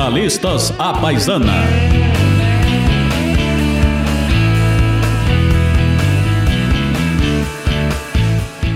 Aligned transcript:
Jornalistas 0.00 0.72
à 0.78 0.94
Paisana. 0.94 1.52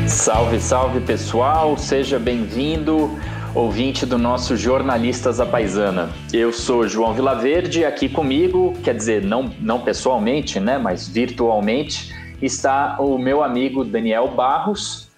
Salve, 0.06 0.60
salve 0.60 1.00
pessoal, 1.00 1.78
seja 1.78 2.18
bem-vindo, 2.18 3.10
ouvinte 3.54 4.04
do 4.04 4.18
nosso 4.18 4.54
Jornalistas 4.54 5.40
à 5.40 5.46
Paisana. 5.46 6.10
Eu 6.30 6.52
sou 6.52 6.86
João 6.86 7.14
Vilaverde, 7.14 7.86
aqui 7.86 8.06
comigo, 8.06 8.74
quer 8.84 8.94
dizer, 8.94 9.22
não, 9.22 9.50
não 9.60 9.80
pessoalmente, 9.80 10.60
né, 10.60 10.76
mas 10.76 11.08
virtualmente, 11.08 12.14
está 12.42 12.96
o 13.00 13.16
meu 13.16 13.42
amigo 13.42 13.82
Daniel 13.82 14.28
Barros. 14.28 15.08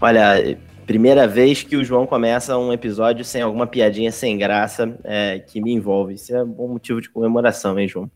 Olha, 0.00 0.56
primeira 0.90 1.24
vez 1.24 1.62
que 1.62 1.76
o 1.76 1.84
João 1.84 2.04
começa 2.04 2.58
um 2.58 2.72
episódio 2.72 3.24
sem 3.24 3.40
alguma 3.40 3.64
piadinha 3.64 4.10
sem 4.10 4.36
graça 4.36 4.98
é, 5.04 5.38
que 5.38 5.60
me 5.60 5.72
envolve. 5.72 6.14
Isso 6.14 6.34
é 6.34 6.42
um 6.42 6.48
bom 6.48 6.66
motivo 6.66 7.00
de 7.00 7.08
comemoração, 7.08 7.78
hein, 7.78 7.86
João? 7.86 8.10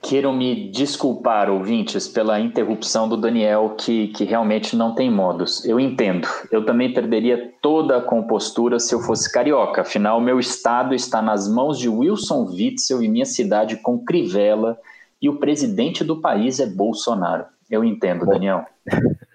Quero 0.00 0.32
me 0.32 0.70
desculpar, 0.70 1.50
ouvintes, 1.50 2.06
pela 2.06 2.38
interrupção 2.38 3.08
do 3.08 3.16
Daniel, 3.16 3.74
que, 3.76 4.06
que 4.08 4.22
realmente 4.22 4.76
não 4.76 4.94
tem 4.94 5.10
modos. 5.10 5.64
Eu 5.64 5.80
entendo. 5.80 6.28
Eu 6.52 6.64
também 6.64 6.94
perderia 6.94 7.52
toda 7.60 7.96
a 7.96 8.00
compostura 8.00 8.78
se 8.78 8.94
eu 8.94 9.00
fosse 9.00 9.32
carioca. 9.32 9.80
Afinal, 9.80 10.20
meu 10.20 10.38
estado 10.38 10.94
está 10.94 11.20
nas 11.20 11.48
mãos 11.48 11.80
de 11.80 11.88
Wilson 11.88 12.44
Witzel 12.44 13.02
e 13.02 13.08
minha 13.08 13.26
cidade 13.26 13.76
com 13.76 13.98
Crivella, 13.98 14.78
e 15.20 15.28
o 15.28 15.40
presidente 15.40 16.04
do 16.04 16.20
país 16.20 16.60
é 16.60 16.66
Bolsonaro. 16.66 17.46
Eu 17.68 17.82
entendo, 17.82 18.24
Bom. 18.24 18.34
Daniel. 18.34 18.64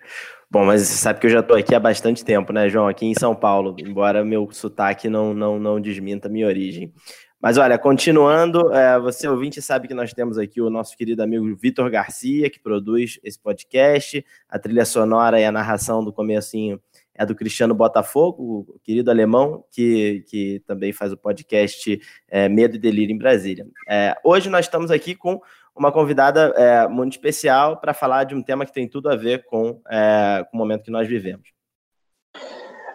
Bom, 0.53 0.65
mas 0.65 0.83
você 0.83 0.97
sabe 0.97 1.19
que 1.19 1.25
eu 1.25 1.31
já 1.31 1.39
estou 1.39 1.57
aqui 1.57 1.73
há 1.73 1.79
bastante 1.79 2.23
tempo, 2.23 2.53
né, 2.53 2.69
João? 2.69 2.87
Aqui 2.87 3.07
em 3.07 3.15
São 3.15 3.33
Paulo, 3.33 3.75
embora 3.79 4.23
meu 4.23 4.47
sotaque 4.51 5.09
não, 5.09 5.33
não, 5.33 5.57
não 5.57 5.81
desminta 5.81 6.29
minha 6.29 6.45
origem. 6.45 6.93
Mas 7.41 7.57
olha, 7.57 7.75
continuando, 7.79 8.71
é, 8.71 8.99
você 8.99 9.27
ouvinte 9.27 9.63
sabe 9.63 9.87
que 9.87 9.95
nós 9.95 10.13
temos 10.13 10.37
aqui 10.37 10.61
o 10.61 10.69
nosso 10.69 10.95
querido 10.95 11.23
amigo 11.23 11.55
Vitor 11.55 11.89
Garcia, 11.89 12.51
que 12.51 12.59
produz 12.59 13.19
esse 13.23 13.39
podcast. 13.39 14.23
A 14.47 14.59
trilha 14.59 14.85
sonora 14.85 15.39
e 15.39 15.43
a 15.43 15.51
narração 15.51 16.05
do 16.05 16.13
comecinho 16.13 16.79
é 17.15 17.25
do 17.25 17.33
Cristiano 17.33 17.73
Botafogo, 17.73 18.67
o 18.69 18.79
querido 18.83 19.09
alemão, 19.09 19.65
que, 19.71 20.23
que 20.27 20.61
também 20.67 20.93
faz 20.93 21.11
o 21.11 21.17
podcast 21.17 21.99
é, 22.29 22.47
Medo 22.47 22.75
e 22.75 22.79
Delírio 22.79 23.15
em 23.15 23.17
Brasília. 23.17 23.65
É, 23.89 24.15
hoje 24.23 24.51
nós 24.51 24.65
estamos 24.65 24.91
aqui 24.91 25.15
com 25.15 25.41
uma 25.75 25.91
convidada 25.91 26.53
é, 26.55 26.87
muito 26.87 27.13
especial 27.13 27.77
para 27.77 27.93
falar 27.93 28.23
de 28.25 28.35
um 28.35 28.43
tema 28.43 28.65
que 28.65 28.73
tem 28.73 28.87
tudo 28.87 29.09
a 29.09 29.15
ver 29.15 29.45
com, 29.45 29.81
é, 29.89 30.45
com 30.49 30.57
o 30.57 30.59
momento 30.59 30.83
que 30.83 30.91
nós 30.91 31.07
vivemos. 31.07 31.49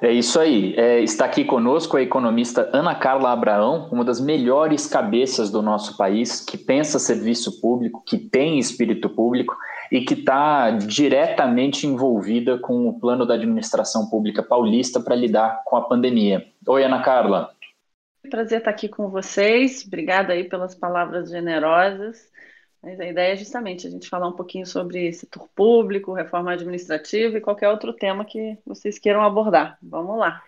É 0.01 0.13
isso 0.13 0.39
aí. 0.39 0.75
É, 0.77 1.01
está 1.01 1.25
aqui 1.25 1.45
conosco 1.45 1.97
a 1.97 2.03
economista 2.03 2.71
Ana 2.73 2.95
Carla 2.95 3.33
Abraão, 3.33 3.89
uma 3.91 4.05
das 4.05 4.21
melhores 4.21 4.87
cabeças 4.87 5.51
do 5.51 5.61
nosso 5.61 5.97
país, 5.97 6.41
que 6.41 6.57
pensa 6.57 7.01
serviço 7.01 7.61
público, 7.61 8.03
que 8.07 8.17
tem 8.17 8.61
espírito 8.61 9.11
público 9.11 9.57
e 9.91 10.03
que 10.03 10.15
está 10.15 10.71
diretamente 10.71 11.85
envolvida 11.87 12.59
com 12.59 12.89
o 12.89 13.01
plano 13.01 13.27
da 13.27 13.35
administração 13.35 14.09
pública 14.09 14.43
paulista 14.43 15.01
para 15.01 15.17
lidar 15.17 15.63
com 15.65 15.77
a 15.77 15.83
pandemia. 15.83 16.47
Oi, 16.67 16.85
Ana 16.85 17.03
Carla. 17.03 17.51
Prazer 18.31 18.59
estar 18.59 18.71
aqui 18.71 18.89
com 18.89 19.09
vocês. 19.09 19.85
Obrigada 19.85 20.33
aí 20.33 20.45
pelas 20.45 20.75
palavras 20.77 21.31
generosas. 21.31 22.31
Mas 22.83 23.01
a 23.01 23.07
ideia 23.07 23.33
é 23.33 23.37
justamente 23.37 23.87
a 23.87 23.91
gente 23.91 24.09
falar 24.09 24.29
um 24.29 24.37
pouquinho 24.37 24.65
sobre 24.65 25.13
setor 25.13 25.49
público, 25.55 26.13
reforma 26.13 26.53
administrativa 26.53 27.37
e 27.37 27.41
qualquer 27.41 27.69
outro 27.69 27.93
tema 27.93 28.25
que 28.25 28.57
vocês 28.65 28.99
queiram 28.99 29.23
abordar. 29.23 29.77
Vamos 29.83 30.19
lá. 30.19 30.43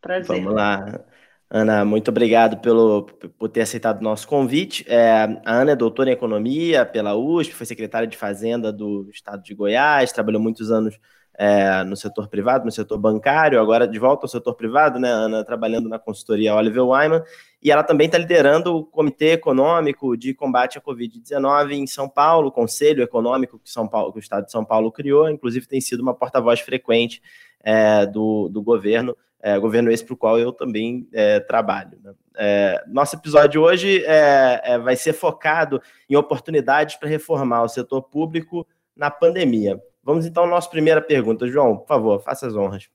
Prazer. 0.00 0.42
Vamos 0.42 0.54
lá. 0.54 1.04
Ana, 1.50 1.82
muito 1.82 2.10
obrigado 2.10 2.58
pelo, 2.58 3.04
por 3.38 3.48
ter 3.48 3.62
aceitado 3.62 4.00
o 4.00 4.04
nosso 4.04 4.28
convite. 4.28 4.84
É, 4.86 5.40
a 5.46 5.54
Ana 5.54 5.72
é 5.72 5.76
doutora 5.76 6.10
em 6.10 6.12
economia 6.12 6.84
pela 6.84 7.14
USP, 7.14 7.54
foi 7.54 7.64
secretária 7.64 8.06
de 8.06 8.18
Fazenda 8.18 8.70
do 8.70 9.08
Estado 9.10 9.42
de 9.42 9.54
Goiás, 9.54 10.12
trabalhou 10.12 10.42
muitos 10.42 10.70
anos 10.70 10.98
é, 11.38 11.84
no 11.84 11.96
setor 11.96 12.28
privado, 12.28 12.66
no 12.66 12.72
setor 12.72 12.98
bancário, 12.98 13.60
agora 13.60 13.88
de 13.88 13.98
volta 13.98 14.26
ao 14.26 14.28
setor 14.28 14.54
privado, 14.54 14.98
né, 14.98 15.08
Ana, 15.08 15.42
trabalhando 15.42 15.88
na 15.88 15.98
consultoria 15.98 16.54
Oliver 16.54 16.84
Wyman, 16.84 17.22
e 17.62 17.70
ela 17.70 17.82
também 17.82 18.06
está 18.06 18.18
liderando 18.18 18.76
o 18.76 18.84
Comitê 18.84 19.32
Econômico 19.32 20.16
de 20.16 20.32
Combate 20.32 20.78
à 20.78 20.80
Covid-19 20.80 21.72
em 21.72 21.86
São 21.86 22.08
Paulo, 22.08 22.48
o 22.48 22.52
Conselho 22.52 23.02
Econômico 23.02 23.58
que, 23.58 23.70
São 23.70 23.88
Paulo, 23.88 24.12
que 24.12 24.18
o 24.18 24.20
Estado 24.20 24.46
de 24.46 24.52
São 24.52 24.64
Paulo 24.64 24.92
criou, 24.92 25.28
inclusive 25.28 25.66
tem 25.66 25.80
sido 25.80 26.00
uma 26.00 26.14
porta-voz 26.14 26.60
frequente 26.60 27.20
é, 27.60 28.06
do, 28.06 28.48
do 28.48 28.62
governo, 28.62 29.16
é, 29.40 29.58
governo 29.58 29.90
esse 29.90 30.04
para 30.04 30.14
o 30.14 30.16
qual 30.16 30.38
eu 30.38 30.52
também 30.52 31.08
é, 31.12 31.40
trabalho. 31.40 31.98
Né? 32.02 32.12
É, 32.36 32.84
nosso 32.86 33.16
episódio 33.16 33.62
hoje 33.62 34.04
é, 34.04 34.60
é, 34.62 34.78
vai 34.78 34.94
ser 34.94 35.12
focado 35.12 35.82
em 36.08 36.14
oportunidades 36.14 36.94
para 36.94 37.08
reformar 37.08 37.62
o 37.62 37.68
setor 37.68 38.02
público 38.02 38.64
na 38.94 39.10
pandemia. 39.10 39.80
Vamos 40.02 40.24
então 40.24 40.44
à 40.44 40.46
nossa 40.46 40.70
primeira 40.70 41.02
pergunta. 41.02 41.46
João, 41.48 41.76
por 41.76 41.88
favor, 41.88 42.22
faça 42.22 42.46
as 42.46 42.54
honras. 42.54 42.88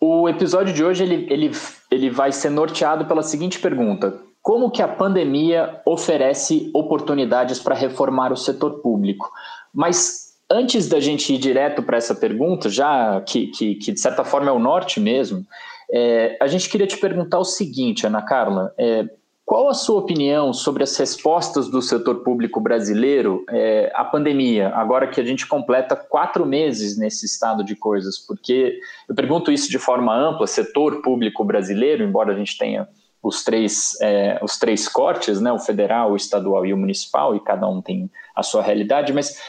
O 0.00 0.28
episódio 0.28 0.72
de 0.72 0.84
hoje 0.84 1.02
ele, 1.02 1.26
ele, 1.30 1.50
ele 1.90 2.10
vai 2.10 2.30
ser 2.30 2.50
norteado 2.50 3.06
pela 3.06 3.22
seguinte 3.22 3.58
pergunta: 3.58 4.20
Como 4.40 4.70
que 4.70 4.82
a 4.82 4.88
pandemia 4.88 5.80
oferece 5.84 6.70
oportunidades 6.72 7.58
para 7.58 7.74
reformar 7.74 8.32
o 8.32 8.36
setor 8.36 8.80
público? 8.80 9.30
Mas 9.74 10.28
antes 10.50 10.88
da 10.88 11.00
gente 11.00 11.34
ir 11.34 11.38
direto 11.38 11.82
para 11.82 11.96
essa 11.96 12.14
pergunta, 12.14 12.68
já 12.68 13.20
que, 13.22 13.48
que, 13.48 13.74
que, 13.74 13.92
de 13.92 14.00
certa 14.00 14.24
forma 14.24 14.48
é 14.48 14.52
o 14.52 14.58
norte 14.58 15.00
mesmo, 15.00 15.44
é, 15.90 16.36
a 16.40 16.46
gente 16.46 16.68
queria 16.68 16.86
te 16.86 16.96
perguntar 16.96 17.38
o 17.38 17.44
seguinte, 17.44 18.06
Ana 18.06 18.22
Carla: 18.22 18.72
é, 18.78 19.04
qual 19.48 19.70
a 19.70 19.72
sua 19.72 20.00
opinião 20.00 20.52
sobre 20.52 20.82
as 20.82 20.94
respostas 20.98 21.70
do 21.70 21.80
setor 21.80 22.16
público 22.16 22.60
brasileiro 22.60 23.46
é, 23.48 23.90
à 23.94 24.04
pandemia, 24.04 24.68
agora 24.74 25.08
que 25.08 25.18
a 25.18 25.24
gente 25.24 25.46
completa 25.46 25.96
quatro 25.96 26.44
meses 26.44 26.98
nesse 26.98 27.24
estado 27.24 27.64
de 27.64 27.74
coisas? 27.74 28.18
Porque 28.18 28.78
eu 29.08 29.14
pergunto 29.14 29.50
isso 29.50 29.70
de 29.70 29.78
forma 29.78 30.14
ampla, 30.14 30.46
setor 30.46 31.00
público 31.00 31.42
brasileiro, 31.44 32.04
embora 32.04 32.34
a 32.34 32.36
gente 32.36 32.58
tenha 32.58 32.86
os 33.22 33.42
três, 33.42 33.96
é, 34.02 34.38
os 34.42 34.58
três 34.58 34.86
cortes, 34.86 35.40
né, 35.40 35.50
o 35.50 35.58
federal, 35.58 36.12
o 36.12 36.16
estadual 36.16 36.66
e 36.66 36.74
o 36.74 36.76
municipal, 36.76 37.34
e 37.34 37.40
cada 37.40 37.66
um 37.66 37.80
tem 37.80 38.10
a 38.36 38.42
sua 38.42 38.62
realidade, 38.62 39.14
mas 39.14 39.40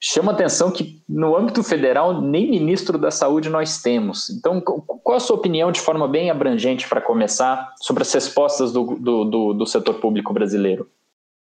chama 0.00 0.32
atenção 0.32 0.70
que 0.70 1.02
no 1.08 1.36
âmbito 1.36 1.62
federal 1.62 2.20
nem 2.20 2.50
ministro 2.50 2.98
da 2.98 3.10
saúde 3.10 3.48
nós 3.48 3.82
temos. 3.82 4.30
Então, 4.30 4.60
qual 4.60 5.16
a 5.16 5.20
sua 5.20 5.36
opinião 5.36 5.72
de 5.72 5.80
forma 5.80 6.06
bem 6.06 6.30
abrangente 6.30 6.88
para 6.88 7.00
começar 7.00 7.74
sobre 7.80 8.02
as 8.02 8.12
respostas 8.12 8.72
do, 8.72 8.96
do, 8.96 9.24
do, 9.24 9.52
do 9.54 9.66
setor 9.66 9.94
público 9.94 10.32
brasileiro? 10.32 10.88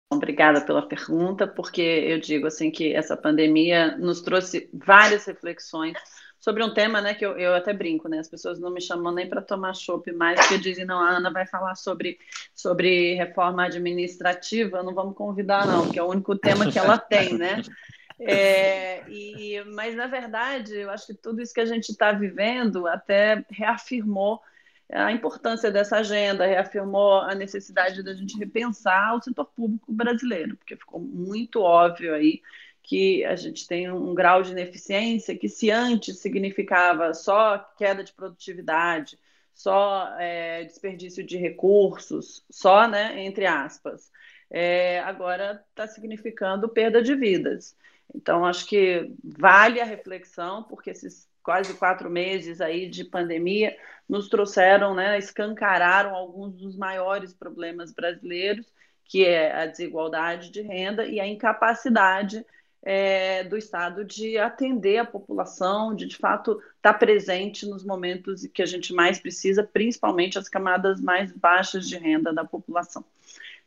Obrigada 0.09 0.61
pela 0.61 0.81
pergunta, 0.81 1.45
porque 1.45 1.81
eu 1.81 2.19
digo 2.19 2.47
assim 2.47 2.71
que 2.71 2.93
essa 2.93 3.17
pandemia 3.17 3.97
nos 3.97 4.21
trouxe 4.21 4.69
várias 4.73 5.25
reflexões 5.25 5.97
sobre 6.39 6.63
um 6.63 6.73
tema, 6.73 7.01
né, 7.01 7.13
que 7.13 7.25
eu, 7.25 7.37
eu 7.37 7.53
até 7.53 7.73
brinco, 7.73 8.07
né, 8.07 8.19
as 8.19 8.29
pessoas 8.29 8.57
não 8.57 8.69
me 8.69 8.79
chamam 8.79 9.11
nem 9.11 9.27
para 9.27 9.41
tomar 9.41 9.73
chopp 9.73 10.09
mais, 10.13 10.39
porque 10.39 10.57
dizem, 10.57 10.85
não, 10.85 10.99
a 10.99 11.09
Ana 11.09 11.29
vai 11.29 11.45
falar 11.45 11.75
sobre, 11.75 12.17
sobre 12.55 13.15
reforma 13.15 13.65
administrativa, 13.65 14.81
não 14.81 14.93
vamos 14.93 15.15
convidar 15.15 15.67
não, 15.67 15.89
que 15.89 15.99
é 15.99 16.03
o 16.03 16.09
único 16.09 16.37
tema 16.37 16.71
que 16.71 16.79
ela 16.79 16.97
tem, 16.97 17.33
né, 17.33 17.61
é, 18.19 19.03
e, 19.09 19.63
mas, 19.73 19.95
na 19.95 20.07
verdade, 20.07 20.75
eu 20.75 20.89
acho 20.89 21.07
que 21.07 21.13
tudo 21.13 21.41
isso 21.41 21.53
que 21.53 21.61
a 21.61 21.65
gente 21.65 21.89
está 21.89 22.11
vivendo 22.11 22.87
até 22.87 23.45
reafirmou 23.49 24.41
a 24.89 25.11
importância 25.11 25.69
dessa 25.69 25.97
agenda, 25.97 26.45
reafirmou 26.45 27.19
a 27.19 27.35
necessidade 27.35 28.01
da 28.01 28.13
gente 28.13 28.37
repensar 28.37 29.15
o 29.15 29.21
setor 29.21 29.45
público 29.45 29.91
brasileiro, 29.91 30.55
porque 30.55 30.77
ficou 30.77 30.99
muito 30.99 31.61
óbvio 31.61 32.13
aí 32.13 32.41
que 32.81 33.25
a 33.25 33.35
gente 33.35 33.67
tem 33.67 33.91
um 33.91 34.15
grau 34.15 34.41
de 34.41 34.51
ineficiência 34.51 35.37
que, 35.37 35.49
se 35.49 35.69
antes 35.69 36.19
significava 36.19 37.13
só 37.13 37.57
queda 37.77 38.01
de 38.01 38.13
produtividade, 38.13 39.19
só 39.53 40.15
é, 40.17 40.63
desperdício 40.63 41.21
de 41.21 41.35
recursos, 41.35 42.45
só, 42.49 42.87
né, 42.87 43.25
entre 43.25 43.45
aspas, 43.45 44.09
é, 44.49 44.99
agora 45.01 45.61
está 45.69 45.85
significando 45.85 46.69
perda 46.69 47.01
de 47.01 47.13
vidas. 47.13 47.75
Então, 48.13 48.45
acho 48.45 48.65
que 48.67 49.13
vale 49.23 49.79
a 49.79 49.85
reflexão, 49.85 50.63
porque 50.63 50.89
esses 50.89 51.27
quase 51.43 51.73
quatro 51.75 52.09
meses 52.09 52.59
aí 52.59 52.89
de 52.89 53.05
pandemia 53.05 53.73
nos 54.07 54.27
trouxeram, 54.27 54.93
né, 54.93 55.17
escancararam 55.17 56.13
alguns 56.13 56.53
dos 56.55 56.75
maiores 56.75 57.33
problemas 57.33 57.93
brasileiros, 57.93 58.65
que 59.05 59.25
é 59.25 59.53
a 59.53 59.65
desigualdade 59.65 60.49
de 60.49 60.61
renda 60.61 61.05
e 61.05 61.19
a 61.21 61.27
incapacidade 61.27 62.45
é, 62.83 63.43
do 63.43 63.57
Estado 63.57 64.03
de 64.03 64.37
atender 64.37 64.97
a 64.97 65.05
população, 65.05 65.95
de 65.95 66.05
de 66.05 66.17
fato 66.17 66.51
estar 66.75 66.93
tá 66.93 66.93
presente 66.93 67.65
nos 67.65 67.83
momentos 67.83 68.45
que 68.47 68.61
a 68.61 68.65
gente 68.65 68.93
mais 68.93 69.19
precisa, 69.19 69.63
principalmente 69.63 70.37
as 70.37 70.49
camadas 70.49 71.01
mais 71.01 71.31
baixas 71.31 71.87
de 71.87 71.97
renda 71.97 72.33
da 72.33 72.43
população. 72.43 73.03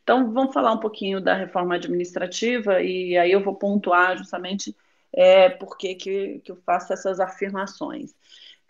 Então, 0.03 0.31
vamos 0.33 0.53
falar 0.53 0.73
um 0.73 0.79
pouquinho 0.79 1.21
da 1.21 1.35
reforma 1.35 1.75
administrativa 1.75 2.81
e 2.81 3.17
aí 3.17 3.31
eu 3.31 3.43
vou 3.43 3.55
pontuar 3.55 4.17
justamente 4.17 4.75
é, 5.13 5.49
por 5.49 5.77
que, 5.77 5.95
que, 5.95 6.41
eu 6.47 6.55
faço 6.65 6.93
essas 6.93 7.19
afirmações. 7.19 8.13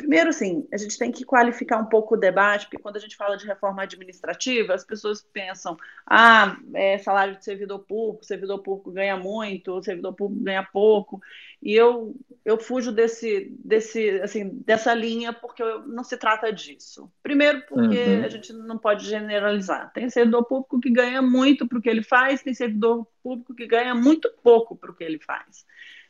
Primeiro, 0.01 0.29
assim, 0.29 0.67
a 0.73 0.77
gente 0.77 0.97
tem 0.97 1.11
que 1.11 1.23
qualificar 1.23 1.77
um 1.77 1.85
pouco 1.85 2.15
o 2.15 2.17
debate, 2.17 2.65
porque 2.65 2.81
quando 2.81 2.95
a 2.95 2.99
gente 2.99 3.15
fala 3.15 3.37
de 3.37 3.45
reforma 3.45 3.83
administrativa, 3.83 4.73
as 4.73 4.83
pessoas 4.83 5.21
pensam, 5.21 5.77
ah, 6.07 6.57
é 6.73 6.97
salário 6.97 7.37
de 7.37 7.45
servidor 7.45 7.77
público, 7.79 8.25
servidor 8.25 8.63
público 8.63 8.91
ganha 8.91 9.15
muito, 9.15 9.81
servidor 9.83 10.15
público 10.15 10.43
ganha 10.43 10.63
pouco, 10.63 11.21
e 11.61 11.75
eu, 11.75 12.15
eu 12.43 12.57
fujo 12.57 12.91
desse, 12.91 13.55
desse, 13.63 14.09
assim, 14.21 14.49
dessa 14.65 14.91
linha 14.91 15.31
porque 15.31 15.63
não 15.85 16.03
se 16.03 16.17
trata 16.17 16.51
disso. 16.51 17.07
Primeiro, 17.21 17.61
porque 17.69 18.03
uhum. 18.03 18.23
a 18.25 18.27
gente 18.27 18.51
não 18.53 18.79
pode 18.79 19.05
generalizar. 19.05 19.93
Tem 19.93 20.09
servidor 20.09 20.45
público 20.45 20.79
que 20.79 20.89
ganha 20.89 21.21
muito 21.21 21.67
para 21.67 21.77
o 21.77 21.81
que 21.81 21.89
ele 21.89 22.01
faz, 22.01 22.41
tem 22.41 22.55
servidor 22.55 23.05
público 23.21 23.53
que 23.53 23.67
ganha 23.67 23.93
muito 23.93 24.27
pouco 24.41 24.75
para 24.75 24.89
o 24.89 24.95
que 24.95 25.03
ele 25.03 25.19
faz. 25.19 25.63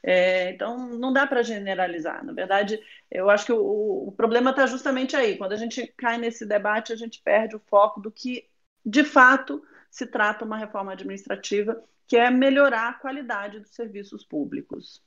É, 0.04 0.50
então, 0.50 0.78
não 0.90 1.14
dá 1.14 1.28
para 1.28 1.44
generalizar. 1.44 2.26
Na 2.26 2.34
verdade, 2.34 2.80
eu 3.10 3.30
acho 3.30 3.46
que 3.46 3.54
o, 3.54 4.08
o 4.08 4.12
problema 4.12 4.50
está 4.50 4.66
justamente 4.66 5.16
aí. 5.16 5.38
Quando 5.38 5.54
a 5.54 5.58
gente 5.58 5.88
cai 5.96 6.18
nesse 6.18 6.46
debate, 6.46 6.92
a 6.92 6.96
gente 6.96 7.22
perde 7.22 7.56
o 7.56 7.62
foco 7.68 8.02
do 8.02 8.12
que, 8.12 8.48
de 8.86 9.04
fato, 9.04 9.64
se 9.90 10.08
trata 10.08 10.46
uma 10.46 10.58
reforma 10.58 10.94
administrativa, 10.94 11.84
que 12.08 12.18
é 12.18 12.30
melhorar 12.32 12.90
a 12.90 12.94
qualidade 12.94 13.60
dos 13.60 13.72
serviços 13.72 14.26
públicos. 14.26 15.04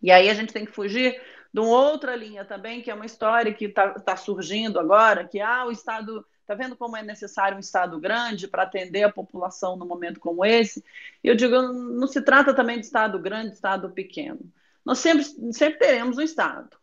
E 0.00 0.10
aí 0.10 0.30
a 0.30 0.34
gente 0.34 0.52
tem 0.52 0.64
que 0.64 0.72
fugir 0.72 1.20
de 1.52 1.60
uma 1.60 1.68
outra 1.68 2.14
linha 2.14 2.44
também, 2.44 2.80
que 2.80 2.90
é 2.90 2.94
uma 2.94 3.06
história 3.06 3.52
que 3.52 3.66
está 3.66 3.90
tá 3.94 4.16
surgindo 4.16 4.78
agora, 4.78 5.26
que 5.26 5.40
ah, 5.40 5.66
o 5.66 5.72
Estado 5.72 6.24
Está 6.48 6.54
vendo 6.54 6.78
como 6.78 6.96
é 6.96 7.02
necessário 7.02 7.58
um 7.58 7.60
Estado 7.60 8.00
grande 8.00 8.48
para 8.48 8.62
atender 8.62 9.02
a 9.02 9.12
população 9.12 9.76
num 9.76 9.84
momento 9.84 10.18
como 10.18 10.42
esse? 10.42 10.82
Eu 11.22 11.34
digo, 11.34 11.60
não 11.60 12.06
se 12.06 12.22
trata 12.22 12.54
também 12.54 12.80
de 12.80 12.86
Estado 12.86 13.18
grande, 13.18 13.50
de 13.50 13.56
Estado 13.56 13.90
pequeno. 13.90 14.40
Nós 14.82 14.98
sempre, 14.98 15.24
sempre 15.52 15.78
teremos 15.78 16.16
um 16.16 16.22
Estado, 16.22 16.74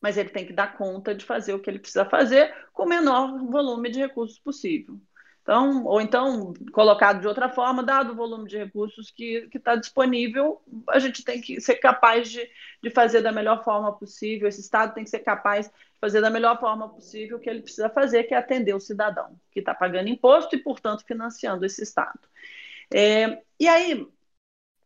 mas 0.00 0.16
ele 0.16 0.30
tem 0.30 0.46
que 0.46 0.52
dar 0.54 0.78
conta 0.78 1.14
de 1.14 1.26
fazer 1.26 1.52
o 1.52 1.60
que 1.60 1.68
ele 1.68 1.78
precisa 1.78 2.06
fazer 2.06 2.54
com 2.72 2.84
o 2.84 2.88
menor 2.88 3.38
volume 3.50 3.90
de 3.90 3.98
recursos 3.98 4.38
possível. 4.38 4.98
Então, 5.42 5.84
ou 5.84 6.00
então, 6.00 6.54
colocado 6.72 7.20
de 7.20 7.28
outra 7.28 7.50
forma, 7.50 7.82
dado 7.82 8.12
o 8.12 8.16
volume 8.16 8.48
de 8.48 8.56
recursos 8.56 9.10
que 9.10 9.46
está 9.52 9.76
disponível, 9.76 10.62
a 10.88 10.98
gente 10.98 11.22
tem 11.22 11.38
que 11.38 11.60
ser 11.60 11.74
capaz 11.76 12.30
de, 12.30 12.48
de 12.82 12.88
fazer 12.88 13.20
da 13.20 13.30
melhor 13.30 13.62
forma 13.62 13.92
possível, 13.92 14.48
esse 14.48 14.62
Estado 14.62 14.94
tem 14.94 15.04
que 15.04 15.10
ser 15.10 15.18
capaz 15.18 15.70
fazer 16.02 16.20
da 16.20 16.28
melhor 16.28 16.60
forma 16.60 16.90
possível 16.90 17.38
o 17.38 17.40
que 17.40 17.48
ele 17.48 17.62
precisa 17.62 17.88
fazer, 17.88 18.24
que 18.24 18.34
é 18.34 18.36
atender 18.36 18.74
o 18.74 18.80
cidadão, 18.80 19.40
que 19.50 19.60
está 19.60 19.74
pagando 19.74 20.08
imposto 20.08 20.54
e, 20.54 20.58
portanto, 20.58 21.02
financiando 21.06 21.64
esse 21.64 21.82
Estado. 21.82 22.20
É, 22.92 23.40
e 23.58 23.66
aí, 23.66 24.06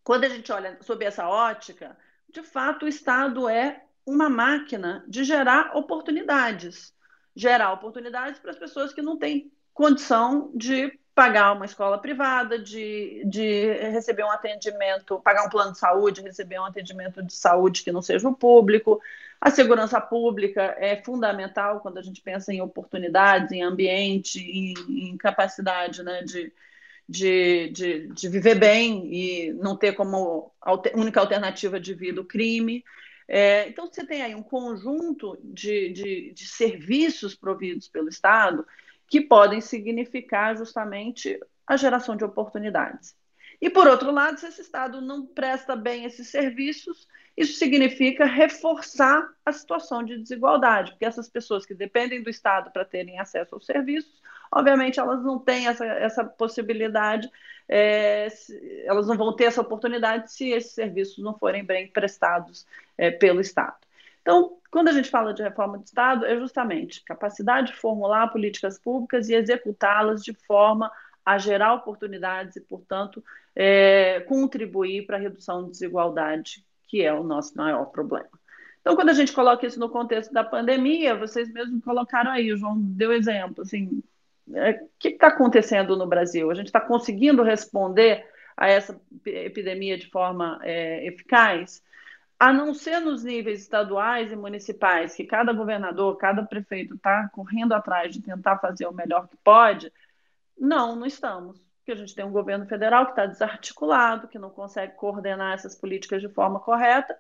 quando 0.05 0.23
a 0.25 0.29
gente 0.29 0.53
olha 0.53 0.79
sob 0.83 1.05
essa 1.05 1.27
ótica, 1.27 1.97
de 2.29 2.45
fato, 2.45 2.85
o 2.85 2.89
Estado 2.89 3.49
é 3.49 3.83
uma 4.07 4.29
máquina 4.29 5.05
de 5.09 5.25
gerar 5.25 5.77
oportunidades 5.77 6.95
gerar 7.37 7.75
oportunidades 7.75 8.41
para 8.41 8.51
as 8.51 8.59
pessoas 8.59 8.95
que 8.95 9.03
não 9.03 9.19
têm 9.19 9.53
condição 9.75 10.51
de 10.55 10.99
pagar 11.17 11.55
uma 11.55 11.65
escola 11.65 11.97
privada, 11.97 12.59
de, 12.59 13.25
de 13.25 13.73
receber 13.91 14.23
um 14.23 14.31
atendimento, 14.31 15.19
pagar 15.21 15.47
um 15.47 15.49
plano 15.49 15.73
de 15.73 15.79
saúde, 15.79 16.21
receber 16.21 16.61
um 16.61 16.67
atendimento 16.67 17.23
de 17.23 17.33
saúde 17.33 17.83
que 17.83 17.91
não 17.91 18.03
seja 18.03 18.29
o 18.29 18.37
público. 18.37 19.01
A 19.41 19.51
segurança 19.51 19.99
pública 19.99 20.77
é 20.79 21.03
fundamental 21.03 21.81
quando 21.81 21.97
a 21.97 22.03
gente 22.03 22.21
pensa 22.21 22.53
em 22.53 22.61
oportunidades, 22.61 23.51
em 23.51 23.63
ambiente, 23.63 24.41
em, 24.41 24.75
em 25.09 25.17
capacidade 25.17 26.03
né, 26.03 26.23
de, 26.23 26.53
de, 27.09 27.71
de, 27.71 28.09
de, 28.09 28.29
viver 28.29 28.57
bem 28.57 29.09
e 29.11 29.53
não 29.55 29.75
ter 29.75 29.95
como 29.95 30.53
alter, 30.61 30.93
única 30.95 31.19
alternativa 31.19 31.81
de 31.81 31.95
vida 31.95 32.21
o 32.21 32.27
crime. 32.27 32.85
É, 33.27 33.67
então, 33.71 33.87
você 33.87 34.05
tem 34.07 34.21
aí 34.21 34.35
um 34.35 34.43
conjunto 34.43 35.39
de, 35.43 35.89
de, 35.95 36.33
de 36.35 36.47
serviços 36.47 37.35
providos 37.35 37.89
pelo 37.89 38.11
Estado 38.11 38.67
que 39.09 39.21
podem 39.21 39.61
significar 39.61 40.57
justamente 40.57 41.39
a 41.67 41.77
geração 41.77 42.17
de 42.17 42.25
oportunidades. 42.25 43.15
E, 43.61 43.71
por 43.71 43.87
outro 43.87 44.11
lado, 44.11 44.39
se 44.39 44.47
esse 44.47 44.61
Estado 44.61 45.01
não 45.01 45.25
presta 45.25 45.75
bem 45.75 46.05
esses 46.05 46.29
serviços, 46.29 47.09
isso 47.37 47.59
significa 47.59 48.25
reforçar 48.25 49.29
a 49.45 49.53
situação 49.53 50.03
de 50.03 50.19
desigualdade, 50.19 50.93
porque 50.93 51.05
essas 51.05 51.29
pessoas 51.29 51.65
que 51.65 51.75
dependem 51.75 52.23
do 52.23 52.31
Estado 52.31 52.71
para 52.71 52.85
terem 52.85 53.19
acesso 53.19 53.55
aos 53.55 53.67
serviços, 53.67 54.21
obviamente 54.51 55.01
elas 55.01 55.23
não 55.23 55.39
têm 55.39 55.67
essa, 55.67 55.85
essa 55.85 56.25
possibilidade, 56.25 57.31
é, 57.69 58.29
elas 58.85 59.07
não 59.07 59.17
vão 59.17 59.35
ter 59.35 59.45
essa 59.45 59.61
oportunidade 59.61 60.33
se 60.33 60.51
esses 60.51 60.73
serviços 60.73 61.19
não 61.19 61.39
forem 61.39 61.65
bem 61.65 61.89
prestados 61.89 62.67
é, 62.97 63.11
pelo 63.11 63.41
Estado. 63.41 63.77
Então, 64.23 64.59
quando 64.77 64.89
a 64.89 64.93
gente 64.93 65.09
fala 65.09 65.33
de 65.33 65.43
reforma 65.43 65.79
do 65.79 65.85
Estado, 65.87 66.27
é 66.27 66.39
justamente 66.39 67.03
capacidade 67.03 67.69
de 67.69 67.79
formular 67.79 68.29
políticas 68.29 68.79
públicas 68.79 69.27
e 69.31 69.35
executá-las 69.35 70.23
de 70.23 70.35
forma 70.35 70.93
a 71.25 71.39
gerar 71.39 71.73
oportunidades 71.73 72.57
e, 72.57 72.61
portanto, 72.61 73.25
é, 73.55 74.21
contribuir 74.29 75.07
para 75.07 75.17
a 75.17 75.19
redução 75.19 75.65
de 75.65 75.71
desigualdade, 75.71 76.63
que 76.89 77.03
é 77.03 77.11
o 77.11 77.25
nosso 77.25 77.57
maior 77.57 77.87
problema. 77.87 78.29
Então, 78.83 78.95
quando 78.95 79.09
a 79.09 79.15
gente 79.15 79.33
coloca 79.33 79.67
isso 79.67 79.81
no 79.81 79.89
contexto 79.89 80.31
da 80.31 80.45
pandemia, 80.45 81.17
vocês 81.17 81.51
mesmos 81.51 81.83
colocaram 81.83 82.31
aí, 82.31 82.53
o 82.53 82.59
João 82.59 82.79
deu 82.79 83.15
exemplo, 83.15 83.63
assim, 83.63 84.03
é, 84.53 84.73
o 84.73 84.91
que 84.99 85.09
está 85.09 85.29
acontecendo 85.29 85.97
no 85.97 86.07
Brasil? 86.07 86.51
A 86.51 86.55
gente 86.55 86.67
está 86.67 86.83
conseguindo 86.83 87.43
responder 87.43 88.27
a 88.55 88.69
essa 88.69 89.01
epidemia 89.25 89.97
de 89.97 90.11
forma 90.11 90.61
é, 90.63 91.07
eficaz? 91.07 91.83
A 92.39 92.53
não 92.53 92.75
ser 92.75 93.01
nos 93.01 93.25
níveis 93.25 93.63
estaduais 93.63 94.31
e 94.31 94.37
municipais, 94.37 95.15
que 95.15 95.25
cada 95.25 95.53
governador, 95.53 96.17
cada 96.17 96.43
prefeito 96.43 96.95
está 96.95 97.29
correndo 97.31 97.73
atrás 97.73 98.13
de 98.13 98.21
tentar 98.21 98.59
fazer 98.59 98.87
o 98.87 98.93
melhor 98.93 99.27
que 99.29 99.37
pode, 99.39 99.93
não, 100.59 100.97
não 100.97 101.07
estamos. 101.07 101.59
Porque 101.79 101.93
a 101.93 101.95
gente 101.97 102.15
tem 102.15 102.25
um 102.25 102.33
governo 102.33 102.67
federal 102.67 103.07
que 103.07 103.13
está 103.13 103.27
desarticulado, 103.27 104.29
que 104.29 104.39
não 104.39 104.51
consegue 104.51 104.95
coordenar 104.97 105.55
essas 105.55 105.75
políticas 105.75 106.21
de 106.21 106.29
forma 106.29 106.61
correta, 106.61 107.17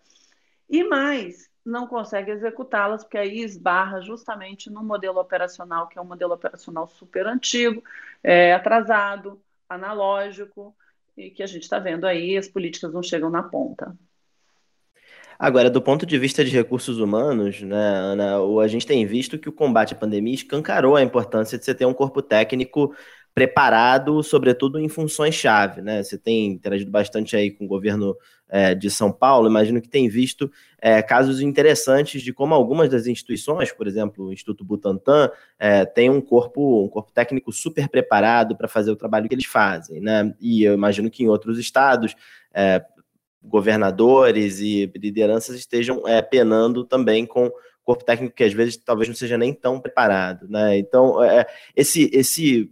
e 0.69 0.83
mais, 0.85 1.49
não 1.65 1.87
consegue 1.87 2.33
executá-las, 2.33 3.05
porque 3.05 3.17
aí 3.17 3.41
esbarra 3.41 4.01
justamente 4.01 4.69
no 4.69 4.83
modelo 4.83 5.21
operacional, 5.21 5.87
que 5.89 5.99
é 5.99 6.03
um 6.03 6.07
modelo 6.07 6.35
operacional 6.35 6.89
super 6.89 7.27
antigo, 7.27 7.83
é, 8.23 8.53
atrasado, 8.53 9.41
analógico, 9.69 10.77
e 11.17 11.31
que 11.31 11.43
a 11.43 11.47
gente 11.47 11.63
está 11.63 11.79
vendo 11.79 12.05
aí, 12.05 12.37
as 12.37 12.49
políticas 12.49 12.93
não 12.93 13.03
chegam 13.03 13.31
na 13.31 13.43
ponta. 13.43 13.97
Agora, 15.39 15.71
do 15.71 15.83
ponto 15.83 16.07
de 16.07 16.19
vista 16.19 16.45
de 16.45 16.51
recursos 16.51 16.99
humanos, 16.99 17.61
né, 17.61 17.77
Ana, 17.77 18.39
a 18.63 18.69
gente 18.69 18.87
tem 18.87 19.05
visto 19.07 19.39
que 19.39 19.49
o 19.49 19.53
combate 19.53 19.95
à 19.95 19.97
pandemia 19.97 20.35
escancarou 20.35 20.97
a 20.97 21.03
importância 21.03 21.59
de 21.59 21.65
você 21.65 21.75
ter 21.75 21.85
um 21.85 21.95
corpo 21.95 22.23
técnico 22.23 22.95
preparado, 23.37 24.23
sobretudo 24.23 24.81
em 24.81 24.89
funções-chave. 24.89 25.83
Né? 25.83 26.03
Você 26.03 26.17
tem 26.17 26.47
interagido 26.47 26.91
bastante 26.91 27.37
aí 27.37 27.51
com 27.51 27.67
o 27.67 27.69
governo 27.69 28.17
é, 28.49 28.75
de 28.75 28.89
São 28.91 29.13
Paulo, 29.13 29.47
imagino 29.47 29.79
que 29.83 29.91
tem 29.91 30.09
visto 30.09 30.51
é, 30.81 31.03
casos 31.03 31.43
interessantes 31.43 32.23
de 32.23 32.33
como 32.33 32.55
algumas 32.55 32.89
das 32.89 33.07
instituições, 33.07 33.71
por 33.73 33.87
exemplo, 33.87 34.27
o 34.27 34.33
Instituto 34.33 34.65
Butantan, 34.65 35.31
é, 35.59 35.85
tem 35.85 36.09
um 36.09 36.21
corpo, 36.21 36.85
um 36.85 36.89
corpo 36.89 37.13
técnico 37.13 37.53
super 37.53 37.91
preparado 37.91 38.57
para 38.57 38.69
fazer 38.69 38.91
o 38.91 38.97
trabalho 38.97 39.29
que 39.29 39.35
eles 39.35 39.45
fazem. 39.47 40.01
Né? 40.01 40.35
E 40.41 40.65
eu 40.65 40.73
imagino 40.73 41.11
que 41.11 41.23
em 41.23 41.29
outros 41.29 41.59
estados, 41.59 42.15
é, 42.55 42.83
governadores 43.43 44.61
e 44.61 44.91
lideranças 44.97 45.57
estejam 45.57 46.07
é, 46.07 46.21
penando 46.21 46.85
também 46.85 47.25
com 47.27 47.51
corpo 47.85 48.05
técnico 48.05 48.35
que 48.35 48.43
às 48.43 48.53
vezes 48.53 48.77
talvez 48.77 49.09
não 49.09 49.15
seja 49.15 49.39
nem 49.39 49.55
tão 49.55 49.81
preparado, 49.81 50.49
né? 50.49 50.77
Então, 50.77 51.23
é, 51.23 51.47
esse, 51.77 52.11
esse 52.13 52.69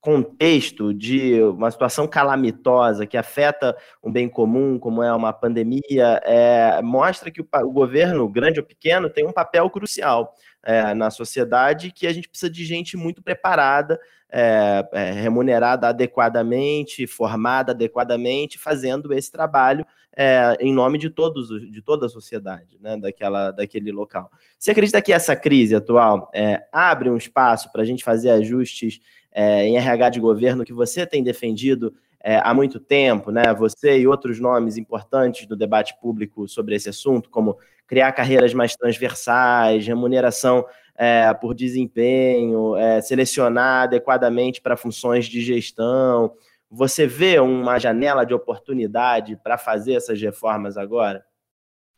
contexto 0.00 0.92
de 0.92 1.40
uma 1.42 1.70
situação 1.70 2.08
calamitosa 2.08 3.06
que 3.06 3.16
afeta 3.16 3.76
um 4.02 4.10
bem 4.10 4.28
comum, 4.28 4.76
como 4.78 5.02
é 5.02 5.12
uma 5.12 5.32
pandemia, 5.32 6.20
é, 6.24 6.82
mostra 6.82 7.30
que 7.30 7.40
o, 7.40 7.46
o, 7.64 7.70
governo, 7.70 8.28
grande 8.28 8.58
ou 8.58 8.66
pequeno, 8.66 9.08
tem 9.08 9.24
um 9.24 9.32
papel 9.32 9.70
crucial 9.70 10.34
é, 10.64 10.92
na 10.92 11.08
sociedade 11.08 11.92
que 11.92 12.06
a 12.06 12.12
gente 12.12 12.28
precisa 12.28 12.50
de 12.50 12.64
gente 12.64 12.96
muito 12.96 13.22
preparada 13.22 14.00
é, 14.32 14.88
é, 14.92 15.10
remunerada 15.12 15.88
adequadamente, 15.88 17.06
formada 17.06 17.72
adequadamente, 17.72 18.58
fazendo 18.58 19.12
esse 19.12 19.30
trabalho 19.30 19.84
é, 20.16 20.56
em 20.58 20.72
nome 20.72 20.96
de 20.96 21.10
todos, 21.10 21.48
de 21.70 21.82
toda 21.82 22.06
a 22.06 22.08
sociedade, 22.08 22.78
né, 22.80 22.96
daquela, 22.96 23.50
daquele 23.50 23.92
local. 23.92 24.30
Você 24.58 24.70
acredita 24.70 25.02
que 25.02 25.12
essa 25.12 25.36
crise 25.36 25.74
atual 25.74 26.30
é, 26.34 26.62
abre 26.72 27.10
um 27.10 27.16
espaço 27.16 27.70
para 27.70 27.82
a 27.82 27.84
gente 27.84 28.02
fazer 28.02 28.30
ajustes 28.30 29.00
é, 29.30 29.66
em 29.66 29.76
RH 29.76 30.10
de 30.10 30.20
governo 30.20 30.64
que 30.64 30.72
você 30.72 31.06
tem 31.06 31.22
defendido 31.22 31.94
é, 32.24 32.36
há 32.36 32.54
muito 32.54 32.78
tempo, 32.78 33.30
né? 33.30 33.52
Você 33.54 33.98
e 33.98 34.06
outros 34.06 34.38
nomes 34.38 34.76
importantes 34.76 35.46
do 35.46 35.56
debate 35.56 35.94
público 36.00 36.46
sobre 36.46 36.76
esse 36.76 36.88
assunto, 36.88 37.28
como 37.28 37.58
criar 37.86 38.12
carreiras 38.12 38.54
mais 38.54 38.76
transversais, 38.76 39.86
remuneração 39.86 40.64
é, 40.96 41.32
por 41.34 41.54
desempenho, 41.54 42.76
é, 42.76 43.00
selecionar 43.00 43.84
adequadamente 43.84 44.60
para 44.60 44.76
funções 44.76 45.26
de 45.26 45.40
gestão. 45.40 46.34
Você 46.70 47.06
vê 47.06 47.38
uma 47.38 47.78
janela 47.78 48.24
de 48.24 48.34
oportunidade 48.34 49.36
para 49.36 49.58
fazer 49.58 49.94
essas 49.94 50.20
reformas 50.20 50.76
agora? 50.76 51.24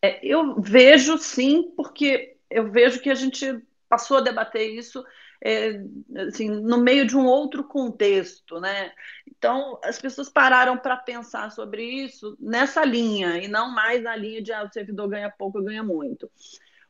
É, 0.03 0.19
eu 0.23 0.61
vejo 0.61 1.17
sim, 1.19 1.73
porque 1.77 2.37
eu 2.51 2.71
vejo 2.71 3.01
que 3.01 3.11
a 3.11 3.15
gente 3.15 3.63
passou 3.89 4.19
a 4.19 4.21
debater 4.21 4.71
isso 4.71 5.05
é, 5.45 5.79
assim, 6.27 6.49
no 6.49 6.79
meio 6.79 7.07
de 7.07 7.17
um 7.17 7.27
outro 7.27 7.65
contexto, 7.65 8.59
né? 8.59 8.91
Então, 9.29 9.79
as 9.85 10.01
pessoas 10.01 10.31
pararam 10.31 10.79
para 10.79 10.97
pensar 10.97 11.51
sobre 11.53 11.85
isso 11.85 12.35
nessa 12.41 12.83
linha, 12.83 13.37
e 13.39 13.47
não 13.47 13.71
mais 13.71 14.03
na 14.03 14.17
linha 14.17 14.41
de 14.43 14.53
ah, 14.53 14.65
o 14.65 14.73
servidor 14.73 15.09
ganha 15.09 15.31
pouco, 15.31 15.63
ganha 15.63 15.83
muito. 15.83 16.31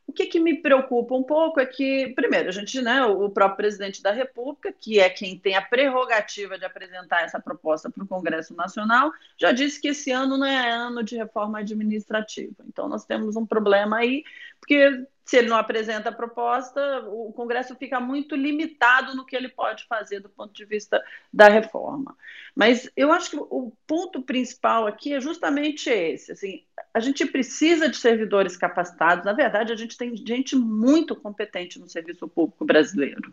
O 0.06 0.12
que, 0.12 0.26
que, 0.26 0.38
me 0.38 0.60
preocupa 0.60 1.14
um 1.14 1.22
pouco 1.22 1.58
é 1.58 1.66
que, 1.66 2.12
primeiro, 2.14 2.48
a 2.48 2.52
gente, 2.52 2.80
né, 2.82 3.04
o 3.04 3.30
próprio 3.30 3.56
presidente 3.56 4.02
da 4.02 4.12
República, 4.12 4.72
que 4.72 5.00
é 5.00 5.08
quem 5.08 5.38
tem 5.38 5.56
a 5.56 5.62
prerrogativa 5.62 6.58
de 6.58 6.64
apresentar 6.64 7.22
essa 7.22 7.40
proposta 7.40 7.90
para 7.90 8.04
o 8.04 8.06
Congresso 8.06 8.54
Nacional, 8.54 9.10
já 9.38 9.50
disse 9.50 9.80
que 9.80 9.88
esse 9.88 10.10
ano 10.10 10.36
não 10.36 10.46
é 10.46 10.70
ano 10.70 11.02
de 11.02 11.16
reforma 11.16 11.60
administrativa. 11.60 12.54
Então, 12.68 12.88
nós 12.88 13.04
temos 13.04 13.34
um 13.34 13.46
problema 13.46 13.96
aí, 13.96 14.24
porque 14.60 15.06
se 15.24 15.38
ele 15.38 15.48
não 15.48 15.56
apresenta 15.56 16.10
a 16.10 16.12
proposta, 16.12 17.00
o 17.08 17.32
Congresso 17.32 17.74
fica 17.76 17.98
muito 17.98 18.36
limitado 18.36 19.16
no 19.16 19.24
que 19.24 19.34
ele 19.34 19.48
pode 19.48 19.86
fazer 19.86 20.20
do 20.20 20.28
ponto 20.28 20.52
de 20.52 20.64
vista 20.66 21.02
da 21.32 21.48
reforma. 21.48 22.14
Mas 22.54 22.90
eu 22.94 23.10
acho 23.10 23.30
que 23.30 23.36
o 23.36 23.72
ponto 23.86 24.20
principal 24.22 24.86
aqui 24.86 25.14
é 25.14 25.20
justamente 25.20 25.88
esse. 25.88 26.32
Assim, 26.32 26.62
a 26.92 27.00
gente 27.00 27.24
precisa 27.24 27.88
de 27.88 27.96
servidores 27.96 28.56
capacitados. 28.56 29.24
Na 29.24 29.32
verdade, 29.32 29.72
a 29.72 29.76
gente 29.76 29.96
tem 29.96 30.14
gente 30.14 30.54
muito 30.54 31.16
competente 31.16 31.78
no 31.78 31.88
serviço 31.88 32.28
público 32.28 32.64
brasileiro. 32.64 33.32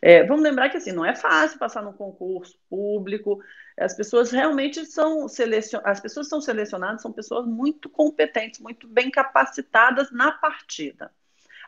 É, 0.00 0.24
vamos 0.24 0.42
lembrar 0.42 0.68
que 0.68 0.76
assim 0.76 0.92
não 0.92 1.04
é 1.04 1.14
fácil 1.14 1.58
passar 1.58 1.82
num 1.82 1.92
concurso 1.92 2.58
público. 2.68 3.42
As 3.78 3.94
pessoas 3.94 4.30
realmente 4.30 4.86
são 4.86 5.28
selecionadas, 5.28 5.92
as 5.92 6.00
pessoas 6.00 6.28
são 6.28 6.40
selecionadas, 6.40 7.02
são 7.02 7.12
pessoas 7.12 7.46
muito 7.46 7.90
competentes, 7.90 8.60
muito 8.60 8.88
bem 8.88 9.10
capacitadas 9.10 10.10
na 10.10 10.32
partida. 10.32 11.12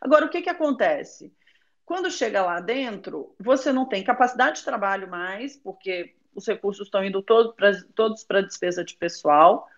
Agora, 0.00 0.26
o 0.26 0.28
que, 0.28 0.42
que 0.42 0.50
acontece? 0.50 1.32
Quando 1.84 2.10
chega 2.10 2.44
lá 2.44 2.60
dentro, 2.60 3.34
você 3.38 3.72
não 3.72 3.86
tem 3.86 4.04
capacidade 4.04 4.58
de 4.58 4.64
trabalho 4.64 5.08
mais, 5.08 5.56
porque 5.56 6.14
os 6.34 6.46
recursos 6.46 6.86
estão 6.86 7.04
indo 7.04 7.22
todo 7.22 7.54
pra, 7.54 7.72
todos 7.94 8.24
para 8.24 8.42
despesa 8.42 8.84
de 8.84 8.94
pessoal. 8.94 9.68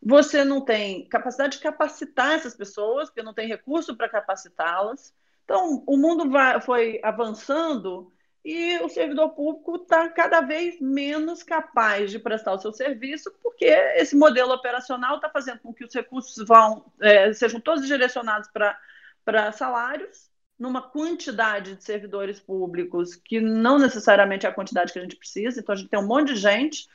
Você 0.00 0.44
não 0.44 0.60
tem 0.60 1.06
capacidade 1.08 1.56
de 1.56 1.62
capacitar 1.62 2.32
essas 2.32 2.54
pessoas, 2.54 3.08
porque 3.08 3.22
não 3.22 3.34
tem 3.34 3.48
recurso 3.48 3.96
para 3.96 4.08
capacitá-las. 4.08 5.14
Então, 5.44 5.82
o 5.86 5.96
mundo 5.96 6.30
vai, 6.30 6.60
foi 6.60 7.00
avançando 7.02 8.12
e 8.44 8.78
o 8.78 8.88
servidor 8.88 9.30
público 9.30 9.76
está 9.76 10.08
cada 10.08 10.40
vez 10.40 10.80
menos 10.80 11.44
capaz 11.44 12.10
de 12.10 12.18
prestar 12.18 12.52
o 12.52 12.58
seu 12.58 12.72
serviço, 12.72 13.32
porque 13.42 13.66
esse 13.66 14.16
modelo 14.16 14.52
operacional 14.52 15.16
está 15.16 15.28
fazendo 15.28 15.60
com 15.60 15.72
que 15.72 15.84
os 15.84 15.94
recursos 15.94 16.44
vão, 16.46 16.84
é, 17.00 17.32
sejam 17.32 17.60
todos 17.60 17.86
direcionados 17.86 18.48
para 18.48 18.76
para 19.24 19.52
salários, 19.52 20.30
numa 20.58 20.82
quantidade 20.82 21.76
de 21.76 21.84
servidores 21.84 22.38
públicos 22.38 23.14
que 23.14 23.40
não 23.40 23.78
necessariamente 23.78 24.46
é 24.46 24.48
a 24.48 24.54
quantidade 24.54 24.92
que 24.92 24.98
a 24.98 25.02
gente 25.02 25.16
precisa, 25.16 25.60
então 25.60 25.72
a 25.72 25.76
gente 25.76 25.88
tem 25.88 25.98
um 25.98 26.06
monte 26.06 26.34
de 26.34 26.36
gente 26.36 26.86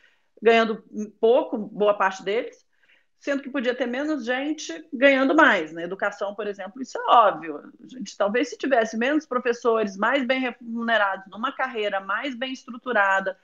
ganhando 0.42 0.84
pouco, 1.20 1.58
boa 1.58 1.94
parte 1.94 2.24
deles, 2.24 2.66
sendo 3.20 3.42
que 3.42 3.50
podia 3.50 3.76
ter 3.76 3.88
menos 3.88 4.24
gente 4.24 4.88
ganhando 4.94 5.36
mais. 5.36 5.72
Na 5.72 5.80
né? 5.82 5.84
educação, 5.84 6.36
por 6.36 6.48
exemplo, 6.48 6.82
isso 6.82 6.98
é 6.98 7.02
óbvio. 7.10 7.58
A 7.58 7.88
gente, 7.88 8.16
talvez 8.16 8.50
se 8.50 8.58
tivesse 8.58 8.96
menos 8.98 9.26
professores 9.26 9.98
mais 9.98 10.26
bem 10.26 10.40
remunerados, 10.40 11.26
numa 11.30 11.52
carreira 11.52 12.00
mais 12.00 12.36
bem 12.36 12.54
estruturada, 12.54 13.38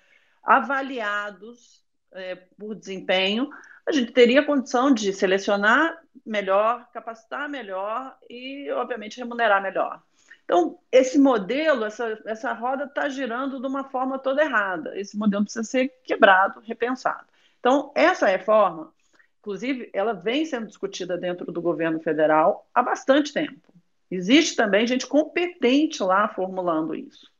avaliados 0.44 1.84
é, 2.12 2.36
por 2.36 2.76
desempenho, 2.76 3.50
a 3.86 3.92
gente 3.92 4.12
teria 4.12 4.46
condição 4.46 4.94
de 4.94 5.12
selecionar 5.14 6.02
melhor, 6.26 6.88
capacitar 6.94 7.50
melhor 7.50 8.18
e, 8.30 8.72
obviamente, 8.72 9.18
remunerar 9.18 9.62
melhor. 9.62 10.02
Então, 10.46 10.80
esse 10.92 11.18
modelo, 11.18 11.86
essa, 11.86 12.22
essa 12.26 12.54
roda 12.54 12.86
está 12.86 13.08
girando 13.10 13.60
de 13.60 13.68
uma 13.68 13.86
forma 13.86 14.20
toda 14.20 14.44
errada. 14.44 14.98
Esse 15.00 15.18
modelo 15.18 15.44
precisa 15.44 15.64
ser 15.64 15.90
quebrado, 16.04 16.62
repensado. 16.62 17.26
Então, 17.60 17.92
essa 17.96 18.28
reforma, 18.28 18.94
inclusive, 19.40 19.90
ela 19.94 20.14
vem 20.14 20.46
sendo 20.46 20.68
discutida 20.68 21.18
dentro 21.18 21.52
do 21.52 21.62
governo 21.62 22.00
federal 22.00 22.68
há 22.74 22.82
bastante 22.84 23.34
tempo. 23.34 23.74
Existe 24.12 24.56
também 24.56 24.86
gente 24.86 25.08
competente 25.08 26.04
lá 26.04 26.28
formulando 26.28 26.94
isso. 26.94 27.32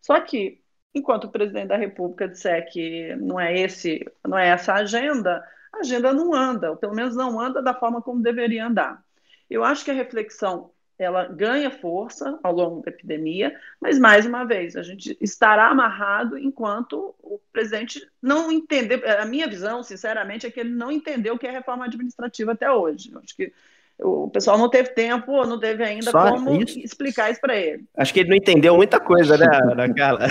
Só 0.00 0.20
que, 0.20 0.60
enquanto 0.94 1.24
o 1.24 1.30
presidente 1.30 1.68
da 1.68 1.76
República 1.76 2.28
disser 2.28 2.70
que 2.70 3.14
não 3.16 3.38
é 3.38 3.58
esse, 3.60 4.06
não 4.26 4.38
é 4.38 4.48
essa 4.48 4.74
agenda, 4.74 5.44
a 5.72 5.78
agenda 5.78 6.12
não 6.12 6.34
anda, 6.34 6.70
ou 6.70 6.76
pelo 6.76 6.94
menos 6.94 7.14
não 7.14 7.40
anda 7.40 7.62
da 7.62 7.74
forma 7.74 8.02
como 8.02 8.22
deveria 8.22 8.66
andar. 8.66 9.02
Eu 9.48 9.64
acho 9.64 9.84
que 9.84 9.90
a 9.90 9.94
reflexão 9.94 10.70
ela 10.98 11.26
ganha 11.26 11.70
força 11.70 12.38
ao 12.42 12.52
longo 12.52 12.82
da 12.82 12.90
epidemia, 12.90 13.54
mas 13.80 13.98
mais 13.98 14.26
uma 14.26 14.44
vez, 14.44 14.76
a 14.76 14.82
gente 14.82 15.16
estará 15.20 15.68
amarrado 15.68 16.36
enquanto 16.36 17.14
o 17.20 17.40
presidente 17.52 18.04
não 18.20 18.50
entender. 18.50 19.08
A 19.08 19.24
minha 19.24 19.46
visão, 19.46 19.82
sinceramente, 19.82 20.44
é 20.44 20.50
que 20.50 20.58
ele 20.58 20.70
não 20.70 20.90
entendeu 20.90 21.34
o 21.34 21.38
que 21.38 21.46
é 21.46 21.50
reforma 21.52 21.84
administrativa 21.84 22.52
até 22.52 22.70
hoje. 22.70 23.12
Acho 23.22 23.36
que 23.36 23.52
o 24.00 24.28
pessoal 24.28 24.58
não 24.58 24.68
teve 24.68 24.90
tempo, 24.90 25.32
ou 25.32 25.46
não 25.46 25.58
teve 25.58 25.84
ainda 25.84 26.10
Só 26.10 26.32
como 26.32 26.60
isso? 26.60 26.78
explicar 26.80 27.30
isso 27.30 27.40
para 27.40 27.56
ele. 27.56 27.84
Acho 27.96 28.12
que 28.12 28.20
ele 28.20 28.30
não 28.30 28.36
entendeu 28.36 28.76
muita 28.76 28.98
coisa, 28.98 29.36
né, 29.36 29.46
Ana 29.70 29.92
Carla? 29.94 30.26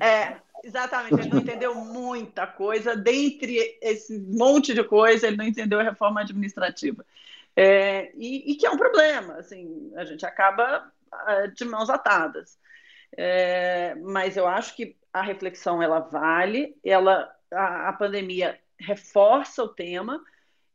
É, 0.00 0.36
Exatamente, 0.72 1.20
ele 1.20 1.28
não 1.28 1.38
entendeu 1.40 1.74
muita 1.74 2.46
coisa, 2.46 2.96
dentre 2.96 3.78
esse 3.82 4.18
monte 4.18 4.72
de 4.72 4.82
coisa, 4.82 5.26
ele 5.26 5.36
não 5.36 5.44
entendeu 5.44 5.78
a 5.78 5.82
reforma 5.82 6.22
administrativa. 6.22 7.04
É, 7.54 8.10
e, 8.14 8.50
e, 8.50 8.54
que 8.54 8.64
é 8.64 8.70
um 8.70 8.78
problema, 8.78 9.34
assim, 9.34 9.92
a 9.94 10.06
gente 10.06 10.24
acaba 10.24 10.90
ah, 11.12 11.46
de 11.48 11.66
mãos 11.66 11.90
atadas. 11.90 12.58
É, 13.14 13.94
mas 13.96 14.38
eu 14.38 14.46
acho 14.46 14.74
que 14.74 14.96
a 15.12 15.20
reflexão 15.20 15.82
ela 15.82 15.98
vale, 15.98 16.74
ela 16.82 17.30
a, 17.52 17.90
a, 17.90 17.92
pandemia 17.92 18.58
reforça 18.78 19.62
o 19.62 19.68
tema 19.68 20.24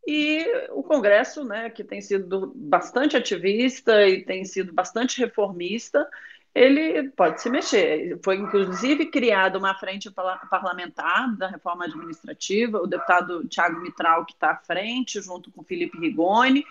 e 0.06 0.46
o 0.70 0.84
Congresso, 0.84 1.44
né, 1.44 1.72
que 1.72 1.84
tem 1.84 2.02
sido 2.02 2.54
bastante 2.56 3.18
ativista 3.18 4.08
e 4.08 4.24
tem 4.24 4.46
sido 4.46 4.72
bastante 4.72 5.20
reformista, 5.20 6.08
ele 6.58 7.10
pode 7.12 7.40
se 7.40 7.52
mexer. 7.52 8.20
Foi, 8.24 8.36
inclusive, 8.36 9.06
criada 9.06 9.60
uma 9.60 9.76
frente 9.76 10.10
parlamentar 10.10 11.38
da 11.38 11.48
reforma 11.48 11.86
administrativa, 11.86 12.80
o 12.82 12.88
deputado 12.88 13.48
Tiago 13.48 13.80
Mitral, 13.80 14.26
que 14.26 14.34
está 14.34 14.52
à 14.52 14.56
frente, 14.56 15.22
junto 15.22 15.52
com 15.52 15.64
Felipe 15.64 16.00
Rigoni. 16.00 16.66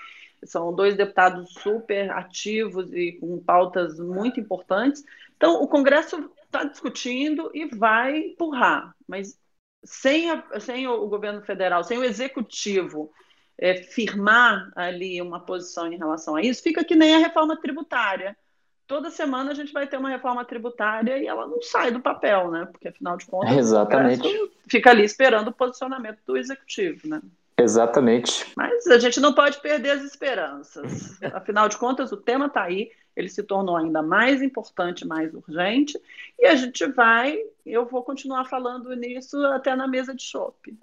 São 0.44 0.74
dois 0.74 0.96
deputados 0.96 1.52
super 1.54 2.10
ativos 2.10 2.92
e 2.92 3.12
com 3.12 3.38
pautas 3.38 4.00
muito 4.00 4.40
importantes. 4.40 5.04
Então, 5.36 5.62
o 5.62 5.68
Congresso 5.68 6.30
está 6.44 6.64
discutindo 6.64 7.48
e 7.54 7.66
vai 7.66 8.18
empurrar, 8.18 8.92
mas 9.06 9.38
sem, 9.84 10.30
a, 10.30 10.58
sem 10.58 10.88
o 10.88 11.06
governo 11.06 11.42
federal, 11.42 11.84
sem 11.84 11.96
o 11.96 12.04
executivo 12.04 13.12
é, 13.56 13.76
firmar 13.76 14.72
ali 14.74 15.22
uma 15.22 15.38
posição 15.38 15.92
em 15.92 15.96
relação 15.96 16.34
a 16.34 16.42
isso, 16.42 16.60
fica 16.60 16.84
que 16.84 16.96
nem 16.96 17.14
a 17.14 17.18
reforma 17.18 17.56
tributária 17.56 18.36
toda 18.86 19.10
semana 19.10 19.50
a 19.50 19.54
gente 19.54 19.72
vai 19.72 19.86
ter 19.86 19.96
uma 19.96 20.08
reforma 20.08 20.44
tributária 20.44 21.18
e 21.18 21.26
ela 21.26 21.46
não 21.46 21.60
sai 21.60 21.90
do 21.90 22.00
papel, 22.00 22.50
né? 22.50 22.66
Porque 22.70 22.88
afinal 22.88 23.16
de 23.16 23.26
contas, 23.26 23.56
Exatamente. 23.56 24.50
fica 24.68 24.90
ali 24.90 25.04
esperando 25.04 25.48
o 25.48 25.52
posicionamento 25.52 26.18
do 26.26 26.36
executivo, 26.36 27.08
né? 27.08 27.20
Exatamente. 27.58 28.52
Mas 28.54 28.86
a 28.86 28.98
gente 28.98 29.18
não 29.18 29.32
pode 29.32 29.60
perder 29.60 29.90
as 29.90 30.02
esperanças. 30.02 31.18
Afinal 31.32 31.68
de 31.68 31.78
contas, 31.78 32.12
o 32.12 32.16
tema 32.16 32.46
está 32.46 32.64
aí, 32.64 32.90
ele 33.16 33.30
se 33.30 33.42
tornou 33.42 33.76
ainda 33.76 34.02
mais 34.02 34.42
importante, 34.42 35.06
mais 35.06 35.32
urgente, 35.32 35.98
e 36.38 36.44
a 36.46 36.54
gente 36.54 36.84
vai, 36.84 37.38
eu 37.64 37.86
vou 37.86 38.02
continuar 38.02 38.44
falando 38.44 38.94
nisso 38.94 39.42
até 39.46 39.74
na 39.74 39.88
mesa 39.88 40.14
de 40.14 40.22
chopp. 40.22 40.76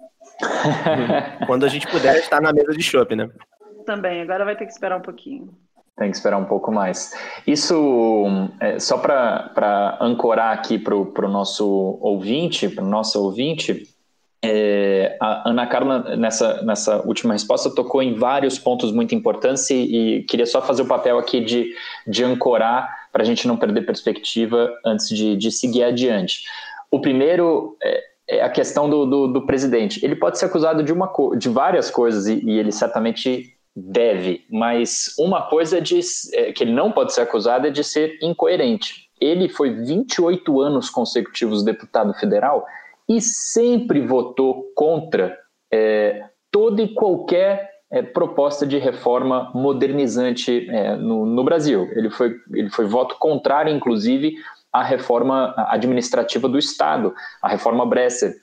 Quando 1.46 1.64
a 1.64 1.68
gente 1.68 1.86
puder 1.86 2.16
estar 2.18 2.40
na 2.40 2.52
mesa 2.52 2.72
de 2.72 2.82
chopp, 2.82 3.14
né? 3.14 3.30
Também, 3.86 4.22
agora 4.22 4.44
vai 4.44 4.56
ter 4.56 4.66
que 4.66 4.72
esperar 4.72 4.98
um 4.98 5.02
pouquinho. 5.02 5.56
Tem 5.96 6.10
que 6.10 6.16
esperar 6.16 6.38
um 6.38 6.44
pouco 6.44 6.72
mais. 6.72 7.12
Isso, 7.46 8.24
é, 8.58 8.78
só 8.80 8.98
para 8.98 9.96
ancorar 10.00 10.52
aqui 10.52 10.78
para 10.78 10.94
o 10.96 11.28
nosso 11.28 11.98
ouvinte, 12.00 12.68
para 12.68 12.82
o 12.82 12.88
nosso 12.88 13.22
ouvinte, 13.22 13.88
é, 14.46 15.16
a 15.18 15.48
Ana 15.48 15.66
Carla, 15.66 16.16
nessa, 16.16 16.62
nessa 16.62 17.00
última 17.06 17.32
resposta, 17.32 17.74
tocou 17.74 18.02
em 18.02 18.14
vários 18.14 18.58
pontos 18.58 18.92
muito 18.92 19.14
importantes 19.14 19.70
e, 19.70 19.74
e 20.18 20.22
queria 20.24 20.44
só 20.44 20.60
fazer 20.60 20.82
o 20.82 20.86
papel 20.86 21.18
aqui 21.18 21.40
de, 21.40 21.72
de 22.06 22.22
ancorar 22.22 23.08
para 23.10 23.22
a 23.22 23.24
gente 23.24 23.48
não 23.48 23.56
perder 23.56 23.86
perspectiva 23.86 24.70
antes 24.84 25.08
de, 25.08 25.34
de 25.34 25.50
seguir 25.50 25.84
adiante. 25.84 26.42
O 26.90 27.00
primeiro 27.00 27.74
é, 27.82 28.02
é 28.28 28.42
a 28.42 28.50
questão 28.50 28.90
do, 28.90 29.06
do, 29.06 29.28
do, 29.28 29.46
presidente. 29.46 30.04
Ele 30.04 30.14
pode 30.14 30.38
ser 30.38 30.44
acusado 30.44 30.82
de, 30.82 30.92
uma, 30.92 31.10
de 31.38 31.48
várias 31.48 31.90
coisas 31.90 32.26
e, 32.26 32.44
e 32.44 32.58
ele 32.58 32.70
certamente 32.70 33.53
deve, 33.76 34.44
mas 34.50 35.14
uma 35.18 35.42
coisa 35.48 35.80
de, 35.80 35.98
é, 36.32 36.52
que 36.52 36.62
ele 36.62 36.72
não 36.72 36.92
pode 36.92 37.12
ser 37.12 37.22
acusado 37.22 37.66
é 37.66 37.70
de 37.70 37.82
ser 37.82 38.18
incoerente. 38.22 39.08
Ele 39.20 39.48
foi 39.48 39.70
28 39.70 40.60
anos 40.60 40.90
consecutivos 40.90 41.64
deputado 41.64 42.14
federal 42.14 42.64
e 43.08 43.20
sempre 43.20 44.00
votou 44.00 44.70
contra 44.74 45.36
é, 45.72 46.28
toda 46.50 46.82
e 46.82 46.94
qualquer 46.94 47.70
é, 47.90 48.02
proposta 48.02 48.66
de 48.66 48.78
reforma 48.78 49.50
modernizante 49.54 50.68
é, 50.70 50.96
no, 50.96 51.26
no, 51.26 51.44
Brasil. 51.44 51.88
Ele 51.92 52.10
foi, 52.10 52.36
ele 52.52 52.70
foi 52.70 52.86
voto 52.86 53.16
contrário, 53.18 53.74
inclusive, 53.74 54.36
à 54.72 54.82
reforma 54.82 55.54
administrativa 55.68 56.48
do 56.48 56.58
Estado, 56.58 57.14
a 57.42 57.48
reforma 57.48 57.84
Bresser, 57.86 58.34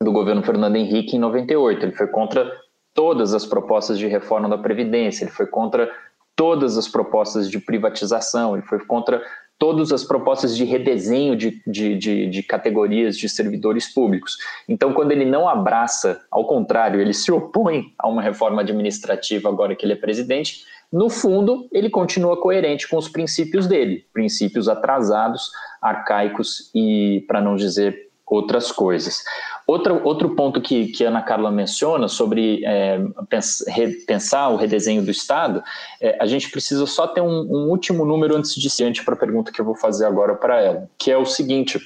do 0.00 0.12
governo 0.12 0.42
Fernando 0.42 0.76
Henrique 0.76 1.16
em 1.16 1.20
98. 1.20 1.84
Ele 1.84 1.92
foi 1.92 2.06
contra 2.08 2.50
todas 2.98 3.32
as 3.32 3.46
propostas 3.46 3.96
de 3.96 4.08
reforma 4.08 4.48
da 4.48 4.58
Previdência, 4.58 5.22
ele 5.22 5.30
foi 5.30 5.46
contra 5.46 5.88
todas 6.34 6.76
as 6.76 6.88
propostas 6.88 7.48
de 7.48 7.60
privatização, 7.60 8.56
ele 8.56 8.66
foi 8.66 8.84
contra 8.84 9.22
todas 9.56 9.92
as 9.92 10.02
propostas 10.02 10.56
de 10.56 10.64
redesenho 10.64 11.36
de, 11.36 11.62
de, 11.64 11.96
de, 11.96 12.26
de, 12.26 12.42
categorias 12.42 13.16
de 13.16 13.28
servidores 13.28 13.94
públicos. 13.94 14.36
Então, 14.68 14.92
quando 14.92 15.12
ele 15.12 15.24
não 15.24 15.48
abraça, 15.48 16.20
ao 16.28 16.44
contrário, 16.44 17.00
ele 17.00 17.14
se 17.14 17.30
opõe 17.30 17.84
a 17.96 18.08
uma 18.08 18.20
reforma 18.20 18.62
administrativa 18.62 19.48
agora 19.48 19.76
que 19.76 19.86
ele 19.86 19.92
é 19.92 19.96
presidente, 19.96 20.64
no 20.92 21.08
fundo, 21.08 21.68
ele 21.70 21.88
continua 21.88 22.40
coerente 22.40 22.88
com 22.88 22.96
os 22.96 23.08
princípios 23.08 23.68
dele, 23.68 24.06
princípios 24.12 24.68
atrasados, 24.68 25.52
arcaicos 25.80 26.68
e, 26.74 27.24
para 27.28 27.40
não 27.40 27.54
dizer 27.54 28.08
outras 28.30 28.70
coisas. 28.72 29.22
Outro, 29.68 30.00
outro 30.02 30.34
ponto 30.34 30.62
que, 30.62 30.86
que 30.86 31.04
a 31.04 31.08
Ana 31.08 31.20
Carla 31.20 31.50
menciona 31.50 32.08
sobre 32.08 32.64
é, 32.64 32.98
pensar 34.06 34.48
o 34.48 34.56
redesenho 34.56 35.02
do 35.02 35.10
Estado, 35.10 35.62
é, 36.00 36.16
a 36.18 36.24
gente 36.24 36.50
precisa 36.50 36.86
só 36.86 37.06
ter 37.06 37.20
um, 37.20 37.42
um 37.42 37.68
último 37.68 38.06
número 38.06 38.34
antes 38.34 38.54
de 38.54 38.74
diante 38.74 39.04
para 39.04 39.12
a 39.12 39.18
pergunta 39.18 39.52
que 39.52 39.60
eu 39.60 39.66
vou 39.66 39.74
fazer 39.74 40.06
agora 40.06 40.34
para 40.34 40.58
ela, 40.62 40.90
que 40.96 41.10
é 41.10 41.18
o 41.18 41.26
seguinte: 41.26 41.78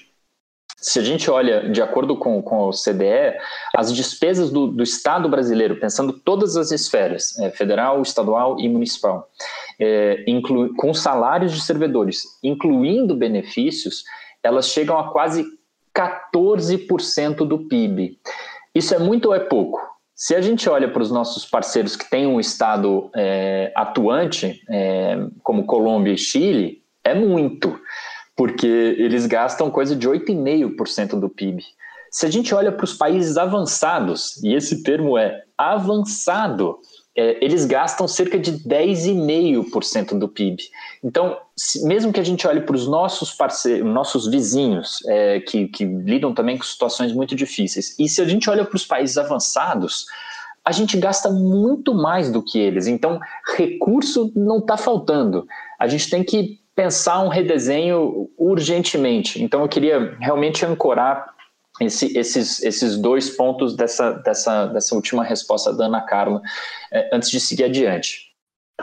se 0.77 1.01
a 1.01 1.03
gente 1.03 1.29
olha 1.29 1.71
de 1.71 1.83
acordo 1.83 2.17
com, 2.17 2.41
com 2.41 2.69
o 2.69 2.71
CDE, 2.71 3.37
as 3.75 3.93
despesas 3.93 4.53
do, 4.53 4.69
do 4.69 4.85
Estado 4.85 5.29
brasileiro, 5.29 5.81
pensando 5.81 6.13
todas 6.13 6.57
as 6.57 6.71
esferas, 6.71 7.37
é, 7.41 7.51
federal, 7.51 8.01
estadual 8.01 8.61
e 8.61 8.69
municipal, 8.69 9.29
é, 9.81 10.23
inclu, 10.29 10.73
com 10.77 10.95
salários 10.95 11.53
de 11.53 11.61
servidores, 11.61 12.23
incluindo 12.45 13.17
benefícios, 13.17 14.05
elas 14.41 14.69
chegam 14.69 14.97
a 14.97 15.11
quase 15.11 15.45
14% 15.97 17.47
do 17.47 17.67
PIB. 17.67 18.19
Isso 18.75 18.95
é 18.95 18.99
muito 18.99 19.27
ou 19.27 19.35
é 19.35 19.41
pouco? 19.41 19.81
Se 20.15 20.35
a 20.35 20.41
gente 20.41 20.69
olha 20.69 20.89
para 20.89 21.03
os 21.03 21.11
nossos 21.11 21.45
parceiros 21.45 21.97
que 21.97 22.09
têm 22.09 22.27
um 22.27 22.39
Estado 22.39 23.11
é, 23.17 23.73
atuante, 23.75 24.63
é, 24.71 25.19
como 25.43 25.67
Colômbia 25.67 26.13
e 26.13 26.19
Chile, 26.19 26.83
é 27.05 27.15
muito, 27.15 27.79
porque 28.37 28.67
eles 28.67 29.27
gastam 29.27 29.71
coisa 29.71 29.97
de 29.97 30.09
8,5% 30.09 31.19
do 31.19 31.29
PIB. 31.29 31.65
Se 32.11 32.27
a 32.27 32.31
gente 32.31 32.55
olha 32.55 32.71
para 32.71 32.85
os 32.85 32.95
países 32.95 33.37
avançados, 33.37 34.37
e 34.45 34.55
esse 34.55 34.83
termo 34.83 35.17
é 35.19 35.43
avançado, 35.57 36.79
é, 37.17 37.45
eles 37.45 37.65
gastam 37.67 38.09
cerca 38.09 38.39
de 38.39 38.53
10,5% 38.53 40.19
do 40.19 40.29
PIB. 40.29 40.63
Então, 41.05 41.37
se, 41.57 41.87
mesmo 41.87 42.13
que 42.13 42.21
a 42.21 42.25
gente 42.25 42.47
olhe 42.47 42.63
para 42.63 42.75
os 42.75 42.89
nossos 42.89 43.33
parceiros, 43.33 43.87
nossos 43.87 44.27
vizinhos, 44.27 45.05
é, 45.07 45.41
que, 45.41 45.69
que 45.69 45.85
lidam 45.85 46.33
também 46.33 46.57
com 46.57 46.65
situações 46.65 47.13
muito 47.13 47.35
difíceis, 47.35 47.99
e 47.99 48.09
se 48.09 48.23
a 48.23 48.25
gente 48.25 48.49
olha 48.49 48.65
para 48.65 48.77
os 48.77 48.87
países 48.87 49.19
avançados, 49.19 50.07
a 50.65 50.73
gente 50.73 50.97
gasta 50.97 51.29
muito 51.29 51.95
mais 51.95 52.31
do 52.31 52.43
que 52.43 52.59
eles. 52.59 52.87
Então, 52.87 53.21
recurso 53.57 54.33
não 54.35 54.59
está 54.59 54.77
faltando. 54.77 55.47
A 55.79 55.89
gente 55.89 56.09
tem 56.09 56.23
que 56.23 56.61
pensar 56.75 57.21
um 57.23 57.29
redesenho 57.29 58.31
urgentemente. 58.39 59.43
Então, 59.43 59.61
eu 59.61 59.69
queria 59.69 60.17
realmente 60.21 60.65
ancorar 60.65 61.32
esse, 61.87 62.17
esses, 62.17 62.63
esses 62.63 62.97
dois 62.97 63.31
pontos 63.31 63.77
dessa, 63.77 64.13
dessa, 64.13 64.67
dessa 64.67 64.95
última 64.95 65.25
resposta 65.25 65.73
da 65.73 65.87
Ana 65.87 66.03
Carla, 66.03 66.41
é, 66.91 67.11
antes 67.13 67.31
de 67.31 67.41
seguir 67.41 67.65
adiante. 67.65 68.33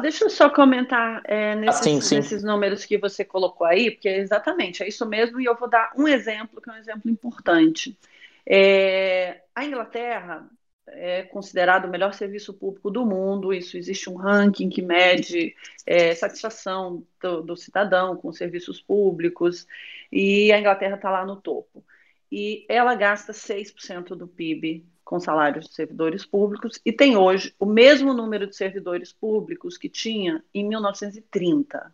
Deixa 0.01 0.23
eu 0.23 0.29
só 0.29 0.49
comentar 0.49 1.21
é, 1.25 1.55
nesses, 1.55 1.81
ah, 1.81 2.01
sim, 2.01 2.15
nesses, 2.15 2.43
números 2.43 2.85
que 2.85 2.97
você 2.97 3.25
colocou 3.25 3.65
aí, 3.67 3.91
porque 3.91 4.07
exatamente 4.07 4.81
é 4.83 4.87
isso 4.87 5.05
mesmo, 5.05 5.41
e 5.41 5.45
eu 5.45 5.55
vou 5.55 5.69
dar 5.69 5.91
um 5.97 6.07
exemplo, 6.07 6.61
que 6.61 6.69
é 6.69 6.73
um 6.73 6.77
exemplo 6.77 7.09
importante. 7.11 7.97
É, 8.45 9.41
a 9.53 9.65
Inglaterra 9.65 10.47
é 10.87 11.23
considerado 11.23 11.85
o 11.85 11.89
melhor 11.89 12.13
serviço 12.13 12.53
público 12.53 12.89
do 12.89 13.05
mundo, 13.05 13.53
isso 13.53 13.77
existe 13.77 14.09
um 14.09 14.15
ranking 14.15 14.69
que 14.69 14.81
mede 14.81 15.53
é, 15.85 16.15
satisfação 16.15 17.03
do, 17.21 17.41
do 17.41 17.57
cidadão 17.57 18.15
com 18.15 18.31
serviços 18.31 18.81
públicos, 18.81 19.67
e 20.11 20.51
a 20.51 20.59
Inglaterra 20.59 20.95
está 20.95 21.11
lá 21.11 21.25
no 21.25 21.35
topo 21.35 21.83
e 22.31 22.65
ela 22.69 22.95
gasta 22.95 23.33
6% 23.33 24.15
do 24.15 24.27
PIB 24.27 24.85
com 25.03 25.19
salários 25.19 25.65
de 25.65 25.73
servidores 25.73 26.25
públicos 26.25 26.79
e 26.85 26.91
tem 26.91 27.17
hoje 27.17 27.55
o 27.57 27.65
mesmo 27.65 28.13
número 28.13 28.45
de 28.45 28.55
servidores 28.55 29.11
públicos 29.11 29.77
que 29.77 29.89
tinha 29.89 30.43
em 30.53 30.67
1930. 30.67 31.93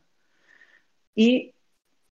E 1.16 1.54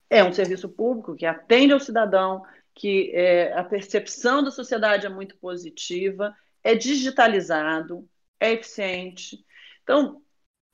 é 0.09 0.25
um 0.25 0.33
serviço 0.33 0.69
público 0.69 1.15
que 1.15 1.27
atende 1.27 1.73
ao 1.73 1.81
cidadão, 1.81 2.43
que 2.75 3.11
é, 3.15 3.53
a 3.53 3.63
percepção 3.63 4.43
da 4.43 4.51
sociedade 4.51 5.05
é 5.07 5.11
muito 5.11 5.37
positiva, 5.37 6.35
é 6.63 6.75
digitalizado, 6.75 8.09
é 8.41 8.53
eficiente. 8.53 9.45
Então, 9.83 10.23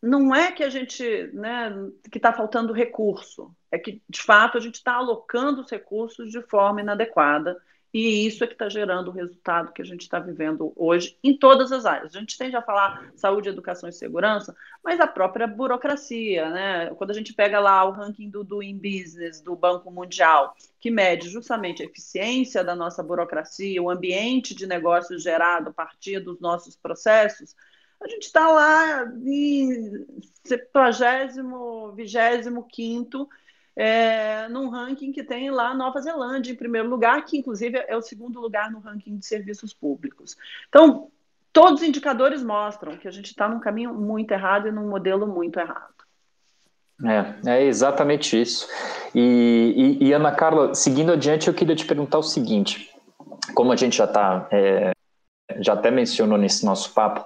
não 0.02 0.34
é 0.34 0.50
que 0.50 0.64
a 0.64 0.68
gente, 0.68 1.30
né, 1.32 1.72
que 2.10 2.18
está 2.18 2.32
faltando 2.32 2.72
recurso, 2.72 3.54
é 3.70 3.78
que, 3.78 4.02
de 4.08 4.20
fato, 4.20 4.58
a 4.58 4.60
gente 4.60 4.74
está 4.74 4.94
alocando 4.94 5.62
os 5.62 5.70
recursos 5.70 6.30
de 6.30 6.42
forma 6.42 6.80
inadequada 6.80 7.56
e 7.94 8.26
isso 8.26 8.42
é 8.42 8.46
que 8.46 8.54
está 8.54 8.70
gerando 8.70 9.08
o 9.08 9.12
resultado 9.12 9.70
que 9.72 9.82
a 9.82 9.84
gente 9.84 10.00
está 10.00 10.18
vivendo 10.18 10.72
hoje 10.74 11.18
em 11.22 11.36
todas 11.36 11.70
as 11.72 11.84
áreas. 11.84 12.16
A 12.16 12.18
gente 12.18 12.38
tende 12.38 12.56
a 12.56 12.62
falar 12.62 13.12
saúde, 13.14 13.50
educação 13.50 13.86
e 13.86 13.92
segurança, 13.92 14.56
mas 14.82 14.98
a 14.98 15.06
própria 15.06 15.46
burocracia, 15.46 16.48
né? 16.48 16.90
Quando 16.94 17.10
a 17.10 17.14
gente 17.14 17.34
pega 17.34 17.60
lá 17.60 17.84
o 17.84 17.90
ranking 17.90 18.30
do 18.30 18.42
Doing 18.42 18.78
Business 18.78 19.42
do 19.42 19.54
Banco 19.54 19.90
Mundial, 19.90 20.56
que 20.80 20.90
mede 20.90 21.28
justamente 21.28 21.82
a 21.82 21.86
eficiência 21.86 22.64
da 22.64 22.74
nossa 22.74 23.02
burocracia, 23.02 23.82
o 23.82 23.90
ambiente 23.90 24.54
de 24.54 24.66
negócios 24.66 25.22
gerado 25.22 25.68
a 25.68 25.72
partir 25.72 26.18
dos 26.18 26.40
nossos 26.40 26.74
processos, 26.74 27.54
a 28.02 28.08
gente 28.08 28.22
está 28.22 28.48
lá 28.48 29.04
em 29.24 30.06
70, 30.44 31.32
25 31.94 33.28
é, 33.74 34.48
num 34.48 34.68
ranking 34.68 35.12
que 35.12 35.22
tem 35.22 35.50
lá 35.50 35.74
Nova 35.74 36.00
Zelândia 36.00 36.52
em 36.52 36.56
primeiro 36.56 36.88
lugar, 36.88 37.24
que 37.24 37.38
inclusive 37.38 37.82
é 37.88 37.96
o 37.96 38.02
segundo 38.02 38.40
lugar 38.40 38.70
no 38.70 38.80
ranking 38.80 39.16
de 39.16 39.26
serviços 39.26 39.72
públicos. 39.72 40.36
Então, 40.68 41.08
todos 41.52 41.80
os 41.80 41.88
indicadores 41.88 42.42
mostram 42.42 42.96
que 42.96 43.08
a 43.08 43.10
gente 43.10 43.26
está 43.26 43.48
num 43.48 43.60
caminho 43.60 43.94
muito 43.94 44.32
errado 44.32 44.68
e 44.68 44.72
num 44.72 44.88
modelo 44.88 45.26
muito 45.26 45.58
errado. 45.58 45.92
É, 47.04 47.50
é 47.50 47.64
exatamente 47.64 48.40
isso. 48.40 48.68
E, 49.14 49.98
e, 50.00 50.08
e 50.08 50.12
Ana 50.12 50.32
Carla, 50.32 50.74
seguindo 50.74 51.12
adiante, 51.12 51.48
eu 51.48 51.54
queria 51.54 51.74
te 51.74 51.86
perguntar 51.86 52.18
o 52.18 52.22
seguinte: 52.22 52.94
como 53.54 53.72
a 53.72 53.76
gente 53.76 53.96
já 53.96 54.04
está, 54.04 54.46
é, 54.52 54.92
já 55.60 55.72
até 55.72 55.90
mencionou 55.90 56.38
nesse 56.38 56.64
nosso 56.64 56.92
papo, 56.92 57.24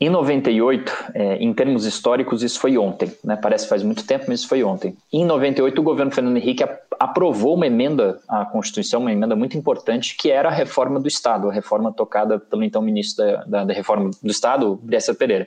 em 0.00 0.10
98, 0.10 0.92
é, 1.14 1.36
em 1.36 1.52
termos 1.54 1.84
históricos, 1.84 2.42
isso 2.42 2.58
foi 2.58 2.76
ontem, 2.76 3.12
né? 3.22 3.36
Parece 3.36 3.64
que 3.64 3.68
faz 3.68 3.82
muito 3.82 4.04
tempo, 4.04 4.24
mas 4.26 4.40
isso 4.40 4.48
foi 4.48 4.64
ontem. 4.64 4.96
Em 5.12 5.24
98, 5.24 5.78
o 5.78 5.84
governo 5.84 6.10
Fernando 6.10 6.36
Henrique 6.36 6.64
aprovou 6.98 7.54
uma 7.54 7.66
emenda 7.66 8.20
à 8.28 8.44
Constituição, 8.44 9.00
uma 9.00 9.12
emenda 9.12 9.36
muito 9.36 9.56
importante, 9.56 10.16
que 10.16 10.30
era 10.30 10.48
a 10.48 10.52
reforma 10.52 10.98
do 10.98 11.06
Estado, 11.06 11.48
a 11.48 11.52
reforma 11.52 11.92
tocada 11.92 12.38
pelo 12.38 12.64
então 12.64 12.82
ministro 12.82 13.24
da, 13.24 13.44
da, 13.44 13.64
da 13.64 13.72
Reforma 13.72 14.10
do 14.22 14.30
Estado, 14.30 14.78
Bessa 14.82 15.14
Pereira. 15.14 15.46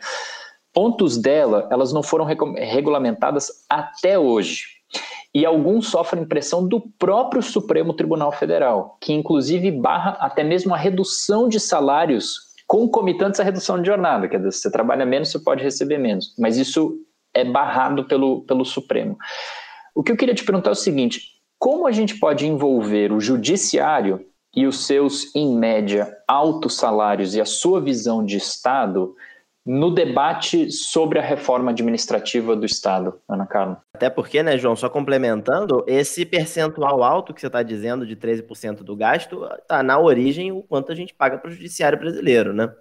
Pontos 0.73 1.17
dela, 1.17 1.67
elas 1.71 1.91
não 1.91 2.03
foram 2.03 2.25
regulamentadas 2.25 3.65
até 3.69 4.19
hoje. 4.19 4.75
E 5.33 5.45
alguns 5.45 5.89
sofrem 5.89 6.25
pressão 6.25 6.65
do 6.65 6.79
próprio 6.97 7.41
Supremo 7.41 7.93
Tribunal 7.93 8.31
Federal, 8.31 8.97
que 9.01 9.11
inclusive 9.11 9.69
barra 9.69 10.11
até 10.19 10.43
mesmo 10.43 10.73
a 10.73 10.77
redução 10.77 11.49
de 11.49 11.59
salários 11.59 12.44
concomitantes 12.67 13.39
à 13.39 13.43
redução 13.43 13.81
de 13.81 13.87
jornada, 13.87 14.27
quer 14.27 14.37
dizer, 14.37 14.51
se 14.51 14.59
você 14.61 14.71
trabalha 14.71 15.05
menos, 15.05 15.29
você 15.29 15.39
pode 15.39 15.63
receber 15.63 15.97
menos, 15.97 16.33
mas 16.37 16.57
isso 16.57 16.97
é 17.33 17.43
barrado 17.43 18.05
pelo, 18.05 18.41
pelo 18.45 18.65
Supremo. 18.65 19.17
O 19.93 20.03
que 20.03 20.11
eu 20.11 20.17
queria 20.17 20.33
te 20.33 20.43
perguntar 20.43 20.69
é 20.69 20.73
o 20.73 20.75
seguinte: 20.75 21.21
como 21.59 21.87
a 21.87 21.91
gente 21.91 22.19
pode 22.19 22.45
envolver 22.47 23.11
o 23.11 23.19
judiciário 23.19 24.25
e 24.55 24.65
os 24.65 24.85
seus, 24.85 25.35
em 25.35 25.57
média, 25.57 26.15
altos 26.27 26.75
salários 26.75 27.35
e 27.35 27.41
a 27.41 27.45
sua 27.45 27.81
visão 27.81 28.25
de 28.25 28.37
Estado 28.37 29.15
no 29.65 29.89
debate 29.89 30.71
sobre 30.71 31.17
a 31.17 31.23
reforma 31.23 31.71
administrativa 31.71 32.55
do 32.55 32.65
Estado, 32.65 33.19
Ana 33.27 33.47
Carla. 33.47 33.81
Até 33.95 34.09
porque, 34.09 34.43
né, 34.43 34.57
João, 34.57 34.75
só 34.75 34.87
complementando, 34.87 35.83
esse 35.87 36.23
percentual 36.23 37.03
alto 37.03 37.33
que 37.33 37.41
você 37.41 37.47
está 37.47 37.63
dizendo 37.63 38.05
de 38.05 38.15
13% 38.15 38.83
do 38.83 38.95
gasto 38.95 39.43
está 39.59 39.81
na 39.81 39.99
origem 39.99 40.51
o 40.51 40.61
quanto 40.61 40.91
a 40.91 40.95
gente 40.95 41.15
paga 41.15 41.39
para 41.39 41.49
o 41.49 41.51
judiciário 41.51 41.97
brasileiro, 41.97 42.53
né? 42.53 42.71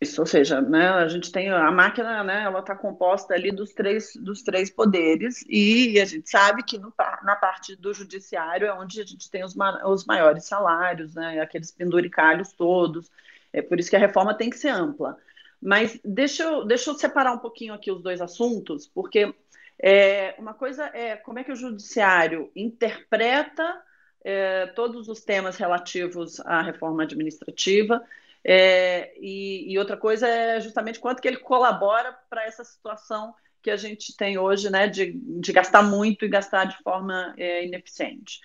Isso, 0.00 0.20
ou 0.20 0.26
seja, 0.26 0.60
né, 0.60 0.90
a 0.90 1.08
gente 1.08 1.32
tem 1.32 1.50
a 1.50 1.72
máquina, 1.72 2.22
né, 2.22 2.44
ela 2.44 2.60
está 2.60 2.76
composta 2.76 3.34
ali 3.34 3.50
dos 3.50 3.74
três, 3.74 4.12
dos 4.14 4.44
três 4.44 4.70
poderes 4.70 5.44
e 5.48 6.00
a 6.00 6.04
gente 6.04 6.30
sabe 6.30 6.62
que 6.62 6.78
no, 6.78 6.94
na 7.24 7.34
parte 7.34 7.74
do 7.74 7.92
judiciário 7.92 8.68
é 8.68 8.72
onde 8.72 9.00
a 9.00 9.04
gente 9.04 9.28
tem 9.28 9.42
os, 9.42 9.56
os 9.86 10.04
maiores 10.04 10.44
salários, 10.44 11.16
né, 11.16 11.40
aqueles 11.40 11.72
penduricalhos 11.72 12.52
todos. 12.52 13.10
É 13.52 13.60
por 13.60 13.80
isso 13.80 13.90
que 13.90 13.96
a 13.96 13.98
reforma 13.98 14.34
tem 14.34 14.50
que 14.50 14.58
ser 14.58 14.68
ampla. 14.68 15.16
Mas 15.60 15.98
deixa 16.04 16.44
eu, 16.44 16.64
deixa 16.64 16.90
eu 16.90 16.94
separar 16.94 17.32
um 17.32 17.38
pouquinho 17.38 17.74
aqui 17.74 17.90
os 17.90 18.02
dois 18.02 18.20
assuntos, 18.20 18.86
porque 18.86 19.34
é, 19.80 20.34
uma 20.38 20.54
coisa 20.54 20.86
é 20.94 21.16
como 21.16 21.38
é 21.38 21.44
que 21.44 21.52
o 21.52 21.56
judiciário 21.56 22.50
interpreta 22.54 23.82
é, 24.24 24.66
todos 24.68 25.08
os 25.08 25.20
temas 25.20 25.56
relativos 25.56 26.40
à 26.40 26.62
reforma 26.62 27.02
administrativa, 27.02 28.02
é, 28.44 29.12
e, 29.18 29.72
e, 29.72 29.78
outra 29.78 29.96
coisa 29.96 30.26
é 30.26 30.60
justamente 30.60 31.00
quanto 31.00 31.20
que 31.20 31.28
ele 31.28 31.38
colabora 31.38 32.16
para 32.30 32.44
essa 32.44 32.64
situação 32.64 33.34
que 33.60 33.70
a 33.70 33.76
gente 33.76 34.16
tem 34.16 34.38
hoje, 34.38 34.70
né, 34.70 34.86
de, 34.86 35.12
de 35.12 35.52
gastar 35.52 35.82
muito 35.82 36.24
e 36.24 36.28
gastar 36.28 36.64
de 36.64 36.76
forma 36.82 37.34
é, 37.36 37.66
ineficiente. 37.66 38.40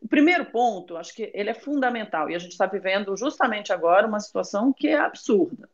O 0.00 0.08
primeiro 0.08 0.46
ponto, 0.46 0.96
acho 0.96 1.14
que 1.14 1.30
ele 1.34 1.50
é 1.50 1.54
fundamental, 1.54 2.30
e 2.30 2.34
a 2.34 2.38
gente 2.38 2.52
está 2.52 2.66
vivendo 2.66 3.16
justamente 3.16 3.72
agora 3.72 4.06
uma 4.06 4.20
situação 4.20 4.72
que 4.72 4.88
é 4.88 4.96
absurda. 4.96 5.68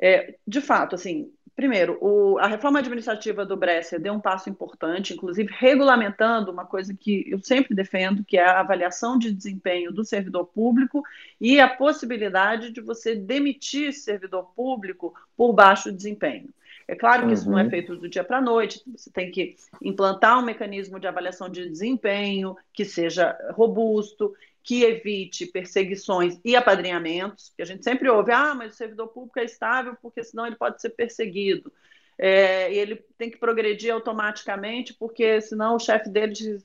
É, 0.00 0.34
de 0.46 0.60
fato, 0.60 0.94
assim, 0.94 1.30
primeiro, 1.54 1.98
o, 2.00 2.38
a 2.38 2.46
reforma 2.46 2.78
administrativa 2.78 3.44
do 3.44 3.56
Bresser 3.56 4.00
deu 4.00 4.14
um 4.14 4.20
passo 4.20 4.48
importante, 4.48 5.14
inclusive 5.14 5.52
regulamentando 5.52 6.50
uma 6.50 6.64
coisa 6.64 6.94
que 6.94 7.24
eu 7.28 7.38
sempre 7.38 7.74
defendo, 7.74 8.24
que 8.24 8.38
é 8.38 8.44
a 8.44 8.60
avaliação 8.60 9.18
de 9.18 9.32
desempenho 9.32 9.92
do 9.92 10.04
servidor 10.04 10.46
público 10.46 11.02
e 11.40 11.60
a 11.60 11.68
possibilidade 11.68 12.70
de 12.70 12.80
você 12.80 13.14
demitir 13.14 13.92
servidor 13.92 14.50
público 14.56 15.14
por 15.36 15.52
baixo 15.52 15.92
desempenho. 15.92 16.48
É 16.88 16.94
claro 16.94 17.22
que 17.22 17.28
uhum. 17.28 17.32
isso 17.32 17.50
não 17.50 17.58
é 17.58 17.64
uhum. 17.64 17.70
feito 17.70 17.96
do 17.96 18.08
dia 18.08 18.24
para 18.24 18.38
a 18.38 18.42
noite, 18.42 18.82
você 18.86 19.10
tem 19.10 19.30
que 19.30 19.56
implantar 19.80 20.38
um 20.38 20.44
mecanismo 20.44 20.98
de 20.98 21.06
avaliação 21.06 21.48
de 21.48 21.68
desempenho 21.68 22.56
que 22.72 22.84
seja 22.84 23.36
robusto, 23.52 24.34
que 24.62 24.84
evite 24.84 25.46
perseguições 25.46 26.38
e 26.44 26.54
apadrinhamentos, 26.54 27.52
que 27.56 27.62
a 27.62 27.66
gente 27.66 27.82
sempre 27.82 28.08
ouve, 28.08 28.32
ah, 28.32 28.54
mas 28.54 28.74
o 28.74 28.76
servidor 28.76 29.08
público 29.08 29.38
é 29.38 29.44
estável 29.44 29.96
porque 30.00 30.22
senão 30.22 30.46
ele 30.46 30.56
pode 30.56 30.80
ser 30.80 30.90
perseguido. 30.90 31.72
É, 32.18 32.72
e 32.72 32.78
ele 32.78 32.96
tem 33.18 33.30
que 33.30 33.38
progredir 33.38 33.92
automaticamente, 33.92 34.94
porque 34.94 35.40
senão 35.40 35.74
o 35.74 35.80
chefe 35.80 36.08
dele 36.08 36.62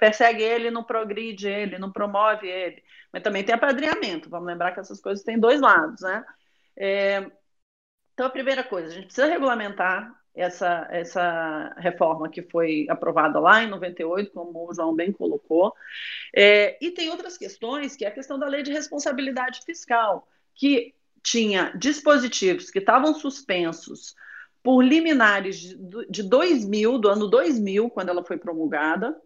persegue 0.00 0.42
ele, 0.42 0.70
não 0.70 0.82
progride 0.82 1.46
ele, 1.46 1.78
não 1.78 1.92
promove 1.92 2.48
ele. 2.48 2.82
Mas 3.12 3.22
também 3.22 3.44
tem 3.44 3.54
apadrinhamento, 3.54 4.28
vamos 4.28 4.46
lembrar 4.46 4.72
que 4.72 4.80
essas 4.80 5.00
coisas 5.00 5.24
têm 5.24 5.38
dois 5.38 5.60
lados, 5.60 6.00
né? 6.00 6.24
É, 6.76 7.30
então, 8.12 8.26
a 8.26 8.30
primeira 8.30 8.64
coisa, 8.64 8.88
a 8.88 8.90
gente 8.90 9.04
precisa 9.04 9.28
regulamentar 9.28 10.17
essa, 10.38 10.86
essa 10.90 11.74
reforma 11.78 12.28
que 12.28 12.42
foi 12.42 12.86
aprovada 12.88 13.40
lá 13.40 13.62
em 13.62 13.68
98, 13.68 14.30
como 14.30 14.68
o 14.68 14.72
João 14.72 14.94
bem 14.94 15.10
colocou. 15.10 15.74
É, 16.34 16.78
e 16.80 16.90
tem 16.90 17.10
outras 17.10 17.36
questões, 17.36 17.96
que 17.96 18.04
é 18.04 18.08
a 18.08 18.12
questão 18.12 18.38
da 18.38 18.46
lei 18.46 18.62
de 18.62 18.72
responsabilidade 18.72 19.60
fiscal, 19.66 20.28
que 20.54 20.94
tinha 21.22 21.72
dispositivos 21.76 22.70
que 22.70 22.78
estavam 22.78 23.12
suspensos 23.14 24.14
por 24.62 24.82
liminares 24.82 25.56
de, 25.56 25.76
de 26.08 26.22
2000, 26.22 26.98
do 26.98 27.08
ano 27.08 27.26
2000, 27.28 27.90
quando 27.90 28.10
ela 28.10 28.24
foi 28.24 28.36
promulgada, 28.36 29.16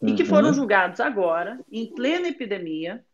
uhum. 0.00 0.08
e 0.08 0.14
que 0.14 0.24
foram 0.24 0.48
uhum. 0.48 0.54
julgados 0.54 1.00
agora, 1.00 1.60
em 1.70 1.86
plena 1.86 2.28
epidemia, 2.28 3.04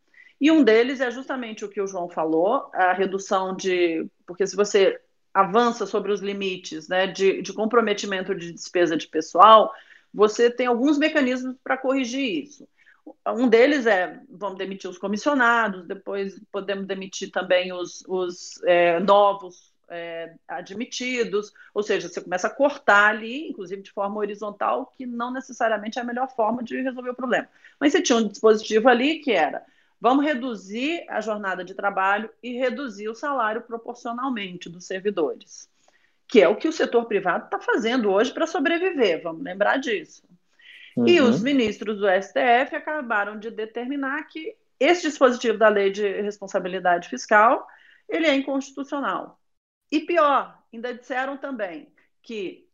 e 0.43 0.51
um 0.51 0.63
deles 0.63 0.99
é 0.99 1.09
justamente 1.09 1.63
o 1.63 1.69
que 1.69 1.79
o 1.79 1.87
João 1.87 2.09
falou, 2.09 2.69
a 2.73 2.91
redução 2.91 3.55
de. 3.55 4.05
Porque 4.25 4.45
se 4.45 4.57
você 4.57 4.99
avança 5.33 5.85
sobre 5.85 6.11
os 6.11 6.21
limites 6.21 6.87
né, 6.87 7.07
de, 7.07 7.41
de 7.41 7.53
comprometimento 7.53 8.35
de 8.35 8.51
despesa 8.51 8.95
de 8.95 9.07
pessoal, 9.07 9.73
você 10.13 10.49
tem 10.49 10.67
alguns 10.67 10.97
mecanismos 10.97 11.55
para 11.63 11.77
corrigir 11.77 12.43
isso. 12.43 12.67
Um 13.27 13.47
deles 13.47 13.85
é, 13.85 14.21
vamos 14.29 14.57
demitir 14.57 14.89
os 14.89 14.97
comissionados, 14.97 15.85
depois 15.85 16.39
podemos 16.51 16.85
demitir 16.85 17.31
também 17.31 17.73
os, 17.73 18.03
os 18.07 18.61
é, 18.63 18.99
novos 18.99 19.73
é, 19.89 20.35
admitidos, 20.47 21.51
ou 21.73 21.83
seja, 21.83 22.07
você 22.07 22.21
começa 22.21 22.47
a 22.47 22.53
cortar 22.53 23.09
ali, 23.09 23.49
inclusive 23.49 23.81
de 23.81 23.91
forma 23.91 24.17
horizontal, 24.17 24.91
que 24.97 25.05
não 25.05 25.31
necessariamente 25.31 25.99
é 25.99 26.01
a 26.01 26.05
melhor 26.05 26.33
forma 26.33 26.63
de 26.63 26.81
resolver 26.81 27.09
o 27.09 27.15
problema. 27.15 27.49
Mas 27.79 27.91
você 27.91 28.01
tinha 28.01 28.17
um 28.17 28.27
dispositivo 28.27 28.87
ali 28.87 29.19
que 29.19 29.31
era 29.31 29.63
Vamos 30.03 30.25
reduzir 30.25 31.05
a 31.07 31.21
jornada 31.21 31.63
de 31.63 31.73
trabalho 31.73 32.29
e 32.43 32.57
reduzir 32.57 33.07
o 33.07 33.15
salário 33.15 33.61
proporcionalmente 33.61 34.67
dos 34.67 34.85
servidores, 34.85 35.69
que 36.27 36.41
é 36.41 36.49
o 36.49 36.57
que 36.57 36.67
o 36.67 36.73
setor 36.73 37.05
privado 37.05 37.45
está 37.45 37.57
fazendo 37.57 38.11
hoje 38.11 38.33
para 38.33 38.45
sobreviver, 38.45 39.23
vamos 39.23 39.41
lembrar 39.41 39.77
disso. 39.77 40.27
Uhum. 40.97 41.07
E 41.07 41.21
os 41.21 41.41
ministros 41.41 41.99
do 41.99 42.05
STF 42.05 42.75
acabaram 42.75 43.39
de 43.39 43.49
determinar 43.49 44.23
que 44.23 44.57
esse 44.77 45.03
dispositivo 45.03 45.57
da 45.57 45.69
lei 45.69 45.89
de 45.89 46.05
responsabilidade 46.21 47.07
fiscal 47.07 47.65
ele 48.09 48.27
é 48.27 48.35
inconstitucional. 48.35 49.39
E 49.89 50.01
pior, 50.01 50.61
ainda 50.73 50.93
disseram 50.93 51.37
também 51.37 51.87
que 52.21 52.67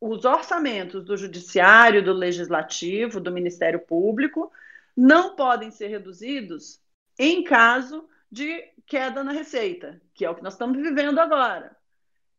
os 0.00 0.24
orçamentos 0.24 1.04
do 1.04 1.18
judiciário, 1.18 2.02
do 2.02 2.14
legislativo, 2.14 3.20
do 3.20 3.30
Ministério 3.30 3.80
Público 3.80 4.50
não 4.96 5.34
podem 5.34 5.70
ser 5.70 5.88
reduzidos 5.88 6.80
em 7.18 7.42
caso 7.44 8.08
de 8.30 8.64
queda 8.86 9.22
na 9.22 9.32
receita, 9.32 10.00
que 10.14 10.24
é 10.24 10.30
o 10.30 10.34
que 10.34 10.42
nós 10.42 10.54
estamos 10.54 10.76
vivendo 10.76 11.18
agora. 11.18 11.76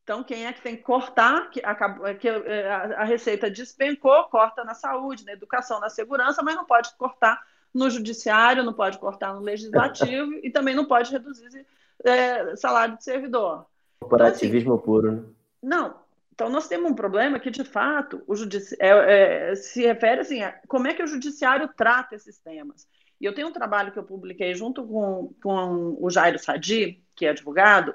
Então, 0.03 0.23
quem 0.23 0.45
é 0.45 0.51
que 0.51 0.61
tem 0.61 0.75
que 0.75 0.83
cortar? 0.83 1.49
Que, 1.49 1.61
acabou, 1.63 2.13
que 2.15 2.27
é, 2.27 2.69
a, 2.69 3.05
receita 3.05 3.49
despencou, 3.49 4.25
corta 4.25 4.63
na 4.63 4.73
saúde, 4.73 5.25
na 5.25 5.31
educação, 5.31 5.79
na 5.79 5.89
segurança, 5.89 6.43
mas 6.43 6.55
não 6.55 6.65
pode 6.65 6.93
cortar 6.97 7.41
no 7.73 7.89
judiciário, 7.89 8.63
não 8.63 8.73
pode 8.73 8.97
cortar 8.97 9.33
no 9.33 9.39
legislativo 9.39 10.33
e 10.43 10.49
também 10.49 10.75
não 10.75 10.85
pode 10.85 11.11
reduzir 11.11 11.65
é, 12.03 12.55
salário 12.57 12.97
de 12.97 13.03
servidor. 13.03 13.65
Corporativismo 14.01 14.73
então, 14.73 14.75
assim, 14.75 14.85
puro. 14.85 15.11
Né? 15.11 15.23
Não, 15.61 16.02
então, 16.33 16.49
nós 16.49 16.67
temos 16.67 16.91
um 16.91 16.95
problema 16.95 17.39
que, 17.39 17.51
de 17.51 17.63
fato, 17.63 18.23
o 18.25 18.35
judici... 18.35 18.75
é, 18.79 19.51
é, 19.51 19.55
se 19.55 19.83
refere 19.83 20.21
assim, 20.21 20.41
a 20.41 20.51
como 20.67 20.87
é 20.87 20.93
que 20.95 21.03
o 21.03 21.07
judiciário 21.07 21.69
trata 21.77 22.15
esses 22.15 22.39
temas. 22.39 22.87
E 23.21 23.25
eu 23.25 23.35
tenho 23.35 23.49
um 23.49 23.53
trabalho 23.53 23.91
que 23.91 23.99
eu 23.99 24.03
publiquei 24.03 24.55
junto 24.55 24.83
com, 24.83 25.31
com 25.43 25.95
o 26.01 26.09
Jairo 26.09 26.39
Sadi, 26.39 27.03
que 27.15 27.27
é 27.27 27.29
advogado, 27.29 27.93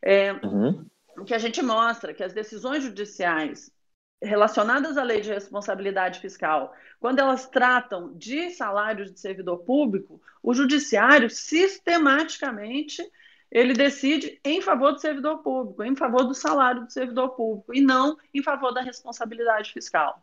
é, 0.00 0.32
uhum. 0.32 0.86
que 1.26 1.34
a 1.34 1.38
gente 1.38 1.60
mostra 1.62 2.14
que 2.14 2.22
as 2.22 2.32
decisões 2.32 2.84
judiciais 2.84 3.72
relacionadas 4.22 4.96
à 4.96 5.02
lei 5.02 5.20
de 5.20 5.32
responsabilidade 5.32 6.20
fiscal, 6.20 6.72
quando 7.00 7.18
elas 7.18 7.48
tratam 7.48 8.12
de 8.16 8.50
salários 8.50 9.12
de 9.12 9.18
servidor 9.18 9.64
público, 9.64 10.22
o 10.40 10.54
judiciário 10.54 11.28
sistematicamente 11.28 13.02
ele 13.50 13.72
decide 13.72 14.40
em 14.44 14.60
favor 14.60 14.92
do 14.92 15.00
servidor 15.00 15.38
público, 15.38 15.82
em 15.82 15.96
favor 15.96 16.24
do 16.24 16.34
salário 16.34 16.84
do 16.84 16.92
servidor 16.92 17.30
público, 17.30 17.74
e 17.74 17.80
não 17.80 18.16
em 18.32 18.42
favor 18.42 18.72
da 18.72 18.80
responsabilidade 18.80 19.72
fiscal. 19.72 20.22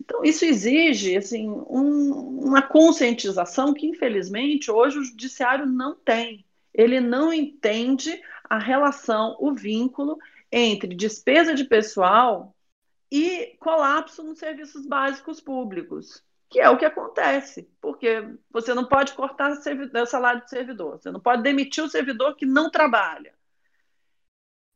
Então, 0.00 0.22
isso 0.22 0.44
exige 0.44 1.16
assim, 1.16 1.48
um, 1.48 2.40
uma 2.44 2.62
conscientização 2.62 3.74
que, 3.74 3.86
infelizmente, 3.86 4.70
hoje 4.70 4.98
o 4.98 5.04
judiciário 5.04 5.66
não 5.66 5.94
tem. 5.94 6.44
Ele 6.72 7.00
não 7.00 7.32
entende 7.32 8.20
a 8.44 8.58
relação, 8.58 9.36
o 9.40 9.52
vínculo 9.52 10.18
entre 10.52 10.94
despesa 10.94 11.54
de 11.54 11.64
pessoal 11.64 12.54
e 13.10 13.56
colapso 13.58 14.22
nos 14.22 14.38
serviços 14.38 14.86
básicos 14.86 15.40
públicos 15.40 16.22
que 16.48 16.60
é 16.60 16.68
o 16.70 16.78
que 16.78 16.84
acontece, 16.84 17.68
porque 17.80 18.26
você 18.50 18.72
não 18.72 18.86
pode 18.86 19.12
cortar 19.12 19.50
o 19.50 20.06
salário 20.06 20.40
do 20.40 20.48
servidor, 20.48 20.98
você 20.98 21.10
não 21.10 21.20
pode 21.20 21.42
demitir 21.42 21.84
o 21.84 21.90
servidor 21.90 22.36
que 22.36 22.46
não 22.46 22.70
trabalha. 22.70 23.34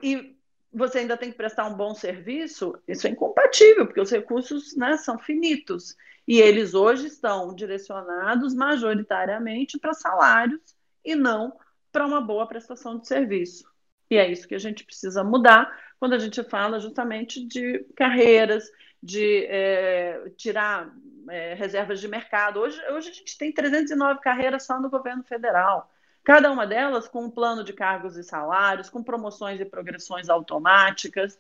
E 0.02 0.36
você 0.72 0.98
ainda 0.98 1.16
tem 1.16 1.30
que 1.30 1.36
prestar 1.36 1.66
um 1.66 1.74
bom 1.74 1.94
serviço, 1.94 2.78
isso 2.86 3.06
é 3.06 3.10
incompatível, 3.10 3.86
porque 3.86 4.00
os 4.00 4.10
recursos 4.10 4.76
né, 4.76 4.96
são 4.96 5.18
finitos. 5.18 5.96
E 6.26 6.40
eles 6.40 6.74
hoje 6.74 7.06
estão 7.06 7.54
direcionados 7.54 8.54
majoritariamente 8.54 9.78
para 9.78 9.92
salários 9.92 10.76
e 11.04 11.14
não 11.14 11.58
para 11.90 12.06
uma 12.06 12.20
boa 12.20 12.46
prestação 12.46 12.98
de 12.98 13.06
serviço. 13.06 13.64
E 14.10 14.16
é 14.16 14.30
isso 14.30 14.46
que 14.46 14.54
a 14.54 14.58
gente 14.58 14.84
precisa 14.84 15.24
mudar 15.24 15.70
quando 16.02 16.14
a 16.14 16.18
gente 16.18 16.42
fala 16.42 16.80
justamente 16.80 17.46
de 17.46 17.86
carreiras, 17.94 18.72
de 19.00 19.46
é, 19.46 20.32
tirar 20.36 20.92
é, 21.30 21.54
reservas 21.54 22.00
de 22.00 22.08
mercado. 22.08 22.58
Hoje, 22.58 22.76
hoje 22.90 23.10
a 23.10 23.12
gente 23.12 23.38
tem 23.38 23.52
309 23.52 24.18
carreiras 24.20 24.64
só 24.64 24.80
no 24.80 24.90
governo 24.90 25.22
federal. 25.22 25.88
Cada 26.24 26.50
uma 26.50 26.66
delas 26.66 27.06
com 27.06 27.26
um 27.26 27.30
plano 27.30 27.62
de 27.62 27.72
cargos 27.72 28.16
e 28.16 28.24
salários, 28.24 28.90
com 28.90 29.00
promoções 29.00 29.60
e 29.60 29.64
progressões 29.64 30.28
automáticas, 30.28 31.38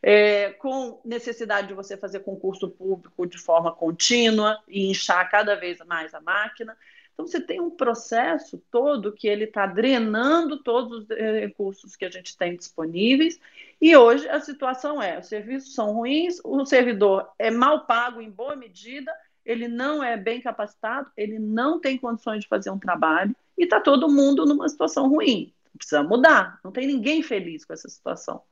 é, 0.00 0.50
com 0.50 1.00
necessidade 1.04 1.66
de 1.66 1.74
você 1.74 1.96
fazer 1.96 2.20
concurso 2.20 2.68
público 2.68 3.26
de 3.26 3.38
forma 3.38 3.72
contínua 3.72 4.62
e 4.68 4.88
inchar 4.88 5.28
cada 5.28 5.56
vez 5.56 5.80
mais 5.80 6.14
a 6.14 6.20
máquina. 6.20 6.76
Então, 7.14 7.26
você 7.26 7.40
tem 7.40 7.60
um 7.60 7.70
processo 7.70 8.60
todo 8.70 9.12
que 9.12 9.28
ele 9.28 9.44
está 9.44 9.66
drenando 9.66 10.62
todos 10.62 11.02
os 11.02 11.08
recursos 11.08 11.94
que 11.94 12.04
a 12.04 12.10
gente 12.10 12.36
tem 12.36 12.56
disponíveis, 12.56 13.40
e 13.80 13.96
hoje 13.96 14.28
a 14.28 14.40
situação 14.40 15.00
é: 15.00 15.18
os 15.18 15.26
serviços 15.26 15.74
são 15.74 15.92
ruins, 15.92 16.40
o 16.44 16.64
servidor 16.66 17.30
é 17.38 17.50
mal 17.50 17.86
pago 17.86 18.20
em 18.20 18.30
boa 18.30 18.56
medida, 18.56 19.12
ele 19.44 19.68
não 19.68 20.02
é 20.02 20.16
bem 20.16 20.40
capacitado, 20.40 21.10
ele 21.16 21.38
não 21.38 21.80
tem 21.80 21.96
condições 21.96 22.40
de 22.40 22.48
fazer 22.48 22.70
um 22.70 22.78
trabalho, 22.78 23.34
e 23.56 23.64
está 23.64 23.80
todo 23.80 24.10
mundo 24.10 24.44
numa 24.44 24.68
situação 24.68 25.08
ruim. 25.08 25.52
Precisa 25.76 26.02
mudar, 26.02 26.58
não 26.64 26.72
tem 26.72 26.86
ninguém 26.86 27.22
feliz 27.22 27.64
com 27.64 27.72
essa 27.72 27.88
situação. 27.88 28.42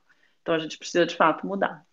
Então 0.40 0.54
a 0.54 0.58
gente 0.58 0.78
precisa 0.78 1.06
de 1.06 1.16
fato 1.16 1.46
mudar. 1.46 1.84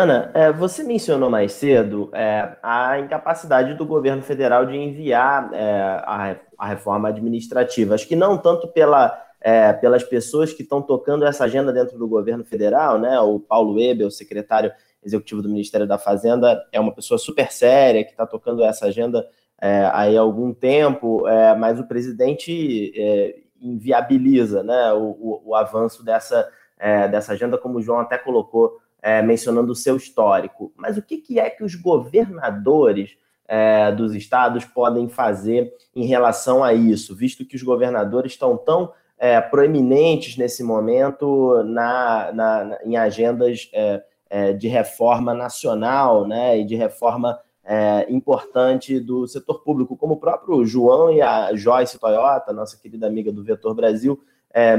Ana, 0.00 0.30
é, 0.32 0.50
você 0.50 0.82
mencionou 0.82 1.28
mais 1.28 1.52
cedo 1.52 2.10
é, 2.14 2.56
a 2.62 2.98
incapacidade 2.98 3.74
do 3.74 3.84
governo 3.84 4.22
federal 4.22 4.64
de 4.64 4.74
enviar 4.74 5.50
é, 5.52 6.02
a, 6.04 6.36
a, 6.56 6.66
reforma 6.66 7.10
administrativa. 7.10 7.94
Acho 7.94 8.08
que 8.08 8.16
não 8.16 8.38
tanto 8.38 8.66
pela, 8.68 9.22
é, 9.42 9.74
pelas 9.74 10.02
pessoas 10.02 10.54
que 10.54 10.62
estão 10.62 10.80
tocando 10.80 11.26
essa 11.26 11.44
agenda 11.44 11.70
dentro 11.70 11.98
do 11.98 12.08
governo 12.08 12.42
federal, 12.44 12.98
né? 12.98 13.20
O 13.20 13.38
Paulo 13.38 13.74
Weber, 13.74 14.06
o 14.06 14.10
secretário 14.10 14.72
executivo 15.04 15.42
do 15.42 15.50
Ministério 15.50 15.86
da 15.86 15.98
Fazenda, 15.98 16.66
é 16.72 16.80
uma 16.80 16.94
pessoa 16.94 17.18
super 17.18 17.52
séria 17.52 18.02
que 18.02 18.12
está 18.12 18.26
tocando 18.26 18.64
essa 18.64 18.86
agenda 18.86 19.28
é, 19.60 19.90
aí 19.92 20.16
há 20.16 20.20
algum 20.22 20.54
tempo, 20.54 21.28
é, 21.28 21.54
mas 21.54 21.78
o 21.78 21.86
presidente 21.86 23.38
inviabiliza 23.60 24.62
né, 24.62 24.94
o, 24.94 25.10
o, 25.10 25.42
o 25.50 25.54
avanço 25.54 26.02
dessa, 26.02 26.48
dessa 27.10 27.34
agenda, 27.34 27.58
como 27.58 27.78
o 27.78 27.82
João 27.82 28.00
até 28.00 28.16
colocou 28.16 28.79
é, 29.02 29.22
mencionando 29.22 29.72
o 29.72 29.76
seu 29.76 29.96
histórico. 29.96 30.72
Mas 30.76 30.96
o 30.96 31.02
que, 31.02 31.18
que 31.18 31.38
é 31.38 31.48
que 31.50 31.64
os 31.64 31.74
governadores 31.74 33.16
é, 33.46 33.90
dos 33.90 34.14
estados 34.14 34.64
podem 34.64 35.08
fazer 35.08 35.72
em 35.94 36.06
relação 36.06 36.62
a 36.62 36.72
isso, 36.72 37.16
visto 37.16 37.44
que 37.44 37.56
os 37.56 37.62
governadores 37.62 38.32
estão 38.32 38.56
tão 38.56 38.92
é, 39.18 39.40
proeminentes 39.40 40.36
nesse 40.36 40.62
momento 40.62 41.62
na, 41.64 42.32
na, 42.32 42.64
na 42.64 42.78
em 42.84 42.96
agendas 42.96 43.68
é, 43.74 44.02
é, 44.30 44.52
de 44.52 44.68
reforma 44.68 45.34
nacional 45.34 46.26
né, 46.26 46.58
e 46.60 46.64
de 46.64 46.76
reforma 46.76 47.38
é, 47.64 48.06
importante 48.08 49.00
do 49.00 49.26
setor 49.26 49.62
público, 49.62 49.96
como 49.96 50.14
o 50.14 50.20
próprio 50.20 50.64
João 50.64 51.12
e 51.12 51.20
a 51.20 51.54
Joyce 51.54 51.98
Toyota, 51.98 52.52
nossa 52.52 52.78
querida 52.78 53.06
amiga 53.06 53.32
do 53.32 53.44
Vetor 53.44 53.74
Brasil, 53.74 54.18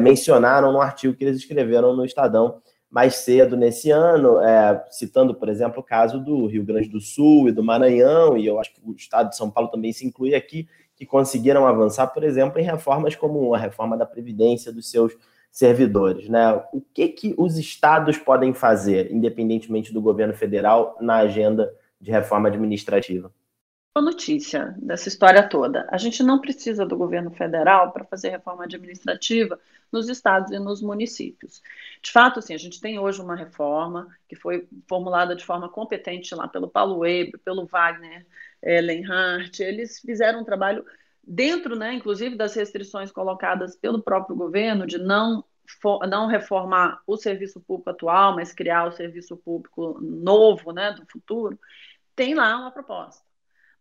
mencionaram 0.02 0.74
no 0.74 0.82
artigo 0.82 1.14
que 1.14 1.24
eles 1.24 1.38
escreveram 1.38 1.96
no 1.96 2.04
Estadão 2.04 2.62
mais 2.92 3.16
cedo 3.16 3.56
nesse 3.56 3.90
ano, 3.90 4.40
é, 4.40 4.86
citando, 4.90 5.34
por 5.34 5.48
exemplo, 5.48 5.80
o 5.80 5.84
caso 5.84 6.20
do 6.20 6.46
Rio 6.46 6.66
Grande 6.66 6.90
do 6.90 7.00
Sul 7.00 7.48
e 7.48 7.52
do 7.52 7.64
Maranhão, 7.64 8.38
e 8.38 8.46
eu 8.46 8.60
acho 8.60 8.74
que 8.74 8.82
o 8.84 8.92
estado 8.92 9.30
de 9.30 9.38
São 9.38 9.50
Paulo 9.50 9.70
também 9.70 9.94
se 9.94 10.06
inclui 10.06 10.36
aqui, 10.36 10.68
que 10.94 11.06
conseguiram 11.06 11.66
avançar, 11.66 12.08
por 12.08 12.24
exemplo, 12.24 12.60
em 12.60 12.64
reformas 12.64 13.16
como 13.16 13.56
a 13.56 13.58
reforma 13.58 13.98
da 13.98 14.06
Previdência 14.06 14.74
dos 14.74 14.92
seus 14.92 15.18
servidores. 15.50 16.28
Né? 16.28 16.54
O 16.74 16.82
que, 16.82 17.08
que 17.08 17.34
os 17.38 17.58
estados 17.58 18.18
podem 18.18 18.54
fazer, 18.54 19.12
independentemente 19.12 19.94
do 19.94 20.02
governo 20.02 20.34
federal, 20.34 20.98
na 21.00 21.16
agenda 21.16 21.74
de 22.00 22.12
reforma 22.12 22.50
administrativa? 22.50 23.32
Notícia 24.00 24.74
dessa 24.78 25.10
história 25.10 25.48
toda. 25.48 25.86
A 25.92 25.98
gente 25.98 26.24
não 26.24 26.40
precisa 26.40 26.86
do 26.86 26.96
governo 26.96 27.30
federal 27.30 27.92
para 27.92 28.06
fazer 28.06 28.30
reforma 28.30 28.64
administrativa 28.64 29.60
nos 29.92 30.08
estados 30.08 30.50
e 30.52 30.58
nos 30.58 30.82
municípios. 30.82 31.62
De 32.02 32.10
fato, 32.10 32.40
assim, 32.40 32.54
a 32.54 32.58
gente 32.58 32.80
tem 32.80 32.98
hoje 32.98 33.22
uma 33.22 33.36
reforma 33.36 34.08
que 34.30 34.36
foi 34.36 34.66
formulada 34.88 35.36
de 35.36 35.44
forma 35.44 35.68
competente 35.68 36.34
lá 36.34 36.48
pelo 36.48 36.70
Paulo 36.70 37.00
Weber, 37.00 37.38
pelo 37.42 37.66
Wagner 37.66 38.26
é, 38.62 38.80
Lenhart. 38.80 39.60
Eles 39.60 40.00
fizeram 40.00 40.40
um 40.40 40.46
trabalho 40.46 40.86
dentro, 41.22 41.76
né, 41.76 41.94
inclusive 41.94 42.38
das 42.38 42.56
restrições 42.56 43.12
colocadas 43.12 43.76
pelo 43.76 44.02
próprio 44.02 44.36
governo 44.38 44.88
de 44.88 44.98
não 44.98 45.44
não 46.10 46.28
reformar 46.28 47.02
o 47.08 47.16
serviço 47.16 47.62
público 47.62 47.92
atual, 47.92 48.36
mas 48.36 48.52
criar 48.52 48.86
o 48.86 48.92
serviço 48.92 49.38
público 49.38 49.98
novo, 50.02 50.74
né, 50.74 50.92
do 50.92 51.06
futuro, 51.06 51.58
tem 52.14 52.34
lá 52.34 52.58
uma 52.58 52.72
proposta. 52.72 53.31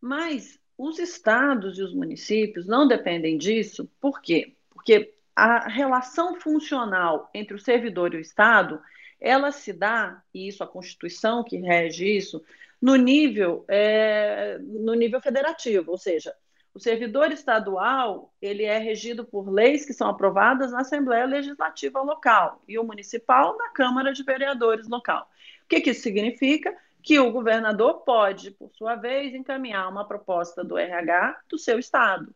Mas 0.01 0.59
os 0.79 0.99
estados 0.99 1.79
e 1.79 1.83
os 1.83 1.93
municípios 1.93 2.67
não 2.67 2.89
dependem 2.89 3.37
disso, 3.37 3.91
por 4.01 4.21
quê? 4.21 4.57
Porque 4.71 5.15
a 5.37 5.69
relação 5.69 6.41
funcional 6.41 7.31
entre 7.35 7.55
o 7.55 7.59
servidor 7.59 8.15
e 8.15 8.17
o 8.17 8.21
Estado, 8.21 8.81
ela 9.21 9.53
se 9.53 9.73
dá, 9.73 10.23
e 10.33 10.49
isso 10.49 10.65
a 10.65 10.67
Constituição 10.67 11.45
que 11.45 11.57
rege 11.59 12.07
isso, 12.07 12.43
no 12.81 12.97
nível, 12.97 13.65
é, 13.69 14.59
no 14.59 14.95
nível 14.95 15.21
federativo, 15.21 15.91
ou 15.91 15.99
seja, 15.99 16.35
o 16.73 16.79
servidor 16.79 17.33
estadual 17.33 18.33
ele 18.41 18.65
é 18.65 18.79
regido 18.79 19.25
por 19.25 19.51
leis 19.51 19.85
que 19.85 19.93
são 19.93 20.09
aprovadas 20.09 20.73
na 20.73 20.81
Assembleia 20.81 21.27
Legislativa 21.27 22.01
local 22.01 22.63
e 22.67 22.79
o 22.79 22.85
municipal 22.85 23.57
na 23.59 23.71
Câmara 23.71 24.13
de 24.13 24.23
Vereadores 24.23 24.89
local. 24.89 25.29
O 25.65 25.69
que, 25.69 25.81
que 25.81 25.91
isso 25.91 26.03
significa? 26.03 26.75
Que 27.03 27.19
o 27.19 27.31
governador 27.31 28.01
pode, 28.05 28.51
por 28.53 28.71
sua 28.75 28.97
vez, 28.97 29.35
encaminhar 29.35 29.89
uma 29.89 30.07
proposta 30.07 30.63
do 30.63 30.79
RH 30.79 31.41
do 31.49 31.59
seu 31.59 31.79
estado 31.79 32.35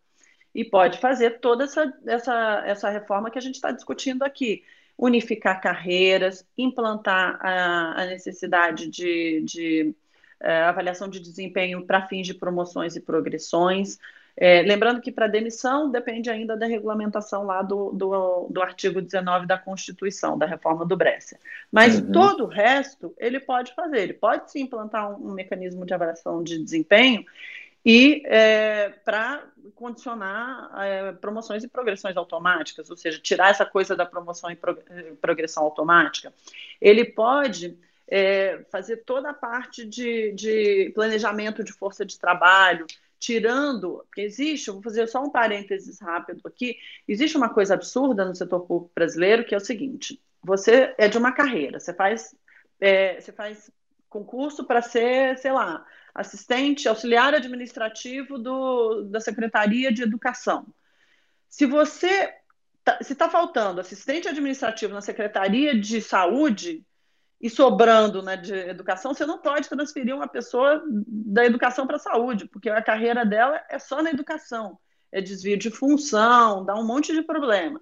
e 0.55 0.65
pode 0.65 0.99
fazer 0.99 1.41
toda 1.41 1.65
essa, 1.65 1.93
essa, 2.07 2.63
essa 2.65 2.91
reforma 2.91 3.31
que 3.31 3.39
a 3.39 3.43
gente 3.43 3.57
está 3.57 3.73
discutindo 3.73 4.23
aqui. 4.23 4.63
Unificar 4.97 5.61
carreiras, 5.61 6.47
implantar 6.57 7.39
a, 7.45 8.03
a 8.03 8.07
necessidade 8.07 8.89
de, 8.89 9.43
de 9.43 9.95
uh, 10.41 10.69
avaliação 10.69 11.09
de 11.09 11.19
desempenho 11.19 11.85
para 11.85 12.07
fins 12.07 12.27
de 12.27 12.35
promoções 12.35 12.95
e 12.95 13.01
progressões, 13.01 13.99
é, 14.37 14.63
lembrando 14.63 15.01
que 15.01 15.13
para 15.13 15.29
demissão 15.29 15.91
depende 15.91 16.29
ainda 16.29 16.57
da 16.57 16.67
regulamentação 16.67 17.45
lá 17.45 17.63
do, 17.63 17.93
do, 17.93 18.49
do, 18.51 18.63
artigo 18.63 19.01
19 19.01 19.47
da 19.47 19.57
Constituição, 19.57 20.37
da 20.37 20.45
reforma 20.45 20.85
do 20.85 20.97
Brescia. 20.97 21.39
Mas 21.71 22.01
uhum. 22.01 22.11
todo 22.11 22.45
o 22.45 22.49
resto 22.49 23.15
ele 23.19 23.39
pode 23.39 23.73
fazer, 23.75 24.01
ele 24.01 24.15
pode 24.15 24.51
se 24.51 24.61
implantar 24.61 25.11
um, 25.11 25.31
um 25.31 25.33
mecanismo 25.35 25.87
de 25.87 25.95
avaliação 25.95 26.43
de 26.43 26.59
desempenho 26.59 27.25
e 27.85 28.23
é, 28.25 28.89
para 29.05 29.45
condicionar 29.75 30.71
é, 30.83 31.13
promoções 31.13 31.63
e 31.63 31.69
progressões 31.69 32.17
automáticas, 32.17 32.91
ou 32.91 32.97
seja, 32.97 33.21
tirar 33.21 33.51
essa 33.51 33.67
coisa 33.67 33.95
da 33.95 34.07
promoção 34.07 34.51
e 34.51 34.59
progressão 35.21 35.63
automática. 35.63 36.33
Ele 36.81 37.05
pode 37.05 37.79
é, 38.09 38.65
fazer 38.71 38.99
toda 38.99 39.31
a 39.31 39.35
parte 39.35 39.85
de, 39.85 40.33
de 40.33 40.93
planejamento 40.95 41.63
de 41.63 41.73
força 41.73 42.05
de 42.05 42.19
trabalho, 42.19 42.87
tirando, 43.25 44.05
porque 44.07 44.21
existe, 44.21 44.71
vou 44.71 44.83
fazer 44.83 45.07
só 45.07 45.23
um 45.23 45.31
parênteses 45.31 45.99
rápido 45.99 46.43
aqui, 46.45 46.77
existe 47.09 47.37
uma 47.37 47.49
coisa 47.49 47.73
absurda 47.73 48.25
no 48.25 48.35
setor 48.35 48.61
público 48.67 48.93
brasileiro 48.95 49.45
que 49.45 49.55
é 49.55 49.57
o 49.57 49.65
seguinte: 49.65 50.21
você 50.43 50.95
é 50.99 51.09
de 51.09 51.17
uma 51.17 51.33
carreira, 51.33 51.81
você 51.81 51.95
faz, 51.95 52.37
é, 52.79 53.19
você 53.19 53.33
faz 53.33 53.71
concurso 54.11 54.65
para 54.65 54.83
ser, 54.83 55.39
sei 55.39 55.53
lá, 55.53 55.87
assistente, 56.15 56.87
auxiliar 56.87 57.35
administrativo 57.35 58.39
do, 58.39 59.05
da 59.05 59.21
Secretaria 59.21 59.91
de 59.91 60.03
Educação. 60.03 60.67
Se 61.49 61.65
você 61.65 62.33
tá, 62.85 62.99
se 63.03 63.15
está 63.15 63.31
faltando 63.31 63.81
assistente 63.81 64.29
administrativo 64.29 64.93
na 64.93 65.01
Secretaria 65.01 65.79
de 65.79 66.01
Saúde, 66.03 66.85
e 67.41 67.51
sobrando 67.51 68.23
né, 68.23 68.37
de 68.37 68.55
educação, 68.55 69.13
você 69.13 69.27
não 69.27 69.39
pode 69.39 69.69
transferir 69.69 70.15
uma 70.15 70.29
pessoa 70.29 70.83
da 71.07 71.45
educação 71.45 71.87
para 71.87 71.97
a 71.97 72.01
saúde, 72.01 72.47
porque 72.47 72.71
a 72.71 72.83
carreira 72.83 73.25
dela 73.25 73.63
é 73.69 73.79
só 73.79 74.03
na 74.03 74.11
educação. 74.11 74.79
É 75.13 75.21
desvio 75.21 75.57
de 75.57 75.71
função, 75.71 76.65
dá 76.65 76.75
um 76.75 76.87
monte 76.87 77.13
de 77.13 77.23
problema. 77.23 77.81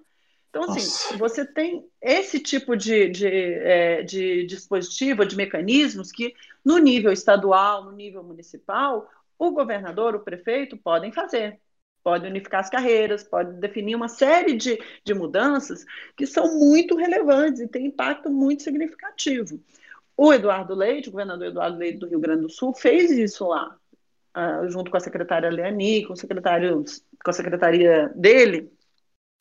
Então, 0.49 0.63
assim, 0.65 0.81
Nossa. 0.81 1.17
você 1.17 1.45
tem 1.45 1.83
esse 1.99 2.39
tipo 2.39 2.75
de, 2.75 3.09
de, 3.09 3.27
é, 3.27 4.03
de 4.03 4.45
dispositivo, 4.45 5.25
de 5.25 5.35
mecanismos 5.35 6.11
que, 6.11 6.35
no 6.63 6.77
nível 6.77 7.11
estadual, 7.11 7.85
no 7.85 7.91
nível 7.91 8.23
municipal, 8.23 9.09
o 9.39 9.51
governador, 9.51 10.13
o 10.13 10.19
prefeito 10.19 10.77
podem 10.77 11.11
fazer 11.11 11.59
pode 12.03 12.27
unificar 12.27 12.59
as 12.59 12.69
carreiras, 12.69 13.23
pode 13.23 13.53
definir 13.59 13.95
uma 13.95 14.07
série 14.07 14.55
de, 14.55 14.77
de 15.03 15.13
mudanças 15.13 15.85
que 16.17 16.27
são 16.27 16.59
muito 16.59 16.95
relevantes 16.95 17.61
e 17.61 17.67
têm 17.67 17.87
impacto 17.87 18.29
muito 18.29 18.63
significativo. 18.63 19.59
O 20.15 20.33
Eduardo 20.33 20.75
Leite, 20.75 21.09
o 21.09 21.11
governador 21.11 21.47
Eduardo 21.47 21.77
Leite 21.77 21.97
do 21.97 22.07
Rio 22.07 22.19
Grande 22.19 22.41
do 22.41 22.49
Sul, 22.49 22.73
fez 22.73 23.09
isso 23.11 23.47
lá, 23.47 23.75
uh, 24.37 24.69
junto 24.69 24.91
com 24.91 24.97
a 24.97 24.99
secretária 24.99 25.49
Leani, 25.49 26.05
com, 26.05 26.13
o 26.13 26.17
secretário, 26.17 26.83
com 27.23 27.29
a 27.31 27.33
secretaria 27.33 28.11
dele. 28.15 28.71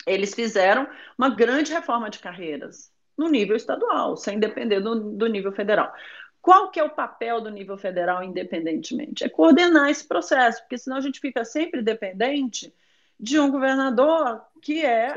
Eles 0.06 0.34
fizeram 0.34 0.88
uma 1.18 1.28
grande 1.28 1.72
reforma 1.72 2.08
de 2.08 2.18
carreiras 2.18 2.90
no 3.16 3.28
nível 3.28 3.56
estadual, 3.56 4.16
sem 4.16 4.38
depender 4.38 4.80
do, 4.80 5.12
do 5.12 5.26
nível 5.26 5.52
federal. 5.52 5.92
Qual 6.42 6.72
que 6.72 6.80
é 6.80 6.84
o 6.84 6.90
papel 6.90 7.40
do 7.40 7.50
nível 7.50 7.78
federal 7.78 8.22
independentemente? 8.24 9.22
É 9.22 9.28
coordenar 9.28 9.88
esse 9.88 10.04
processo, 10.04 10.60
porque 10.62 10.76
senão 10.76 10.96
a 10.96 11.00
gente 11.00 11.20
fica 11.20 11.44
sempre 11.44 11.80
dependente 11.80 12.74
de 13.18 13.38
um 13.38 13.48
governador 13.48 14.42
que 14.60 14.84
é, 14.84 15.14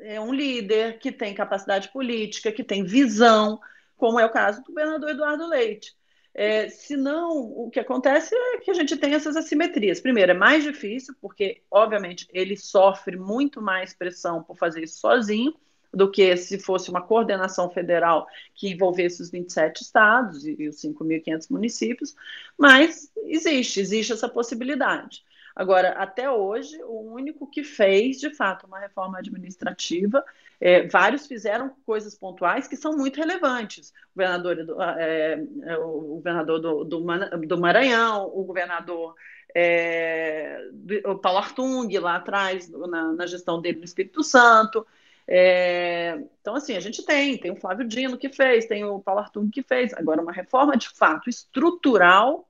é 0.00 0.20
um 0.20 0.34
líder, 0.34 0.98
que 0.98 1.10
tem 1.10 1.34
capacidade 1.34 1.88
política, 1.88 2.52
que 2.52 2.62
tem 2.62 2.84
visão, 2.84 3.58
como 3.96 4.20
é 4.20 4.26
o 4.26 4.30
caso 4.30 4.60
do 4.60 4.66
governador 4.66 5.08
Eduardo 5.08 5.46
Leite. 5.46 5.96
É, 6.34 6.68
senão, 6.68 7.30
o 7.32 7.70
que 7.70 7.80
acontece 7.80 8.34
é 8.34 8.58
que 8.58 8.70
a 8.70 8.74
gente 8.74 8.94
tem 8.98 9.14
essas 9.14 9.36
assimetrias. 9.36 10.00
Primeiro, 10.00 10.32
é 10.32 10.34
mais 10.34 10.62
difícil, 10.62 11.14
porque, 11.18 11.62
obviamente, 11.70 12.28
ele 12.30 12.58
sofre 12.58 13.16
muito 13.16 13.62
mais 13.62 13.94
pressão 13.94 14.42
por 14.42 14.58
fazer 14.58 14.84
isso 14.84 14.98
sozinho, 14.98 15.54
do 15.96 16.10
que 16.10 16.36
se 16.36 16.58
fosse 16.58 16.90
uma 16.90 17.00
coordenação 17.00 17.70
federal 17.70 18.28
que 18.54 18.68
envolvesse 18.68 19.22
os 19.22 19.30
27 19.30 19.82
estados 19.82 20.46
e, 20.46 20.68
os 20.68 20.76
5.500 20.76 21.50
municípios, 21.50 22.14
mas 22.58 23.10
existe, 23.24 23.80
existe 23.80 24.12
essa 24.12 24.28
possibilidade. 24.28 25.24
Agora, 25.54 25.92
até 25.92 26.30
hoje, 26.30 26.78
o 26.82 27.14
único 27.14 27.46
que 27.46 27.64
fez, 27.64 28.20
de 28.20 28.28
fato, 28.28 28.66
uma 28.66 28.78
reforma 28.78 29.20
administrativa, 29.20 30.22
é, 30.60 30.86
vários 30.86 31.26
fizeram 31.26 31.74
coisas 31.86 32.14
pontuais 32.14 32.68
que 32.68 32.76
são 32.76 32.94
muito 32.94 33.16
relevantes. 33.16 33.88
O 34.14 34.18
governador 34.18 34.66
do, 34.66 34.82
é, 34.82 35.42
é 35.62 35.78
o 35.78 36.16
governador 36.16 36.60
do, 36.60 36.84
do, 36.84 37.46
do, 37.46 37.58
Maranhão, 37.58 38.30
o 38.34 38.44
governador 38.44 39.14
é, 39.54 40.60
do, 40.74 41.12
o 41.12 41.18
Paulo 41.18 41.38
Artung, 41.38 41.88
lá 42.00 42.16
atrás, 42.16 42.68
na, 42.68 43.12
na 43.14 43.26
gestão 43.26 43.62
dele 43.62 43.78
no 43.78 43.84
Espírito 43.84 44.22
Santo. 44.22 44.86
É, 45.28 46.16
então, 46.40 46.54
assim, 46.54 46.76
a 46.76 46.80
gente 46.80 47.04
tem, 47.04 47.36
tem 47.38 47.50
o 47.50 47.56
Flávio 47.56 47.86
Dino 47.86 48.16
que 48.16 48.28
fez, 48.28 48.66
tem 48.66 48.84
o 48.84 49.00
Paulo 49.00 49.20
Artung 49.20 49.50
que 49.50 49.62
fez. 49.62 49.92
Agora, 49.94 50.22
uma 50.22 50.32
reforma 50.32 50.76
de 50.76 50.88
fato 50.88 51.28
estrutural 51.28 52.48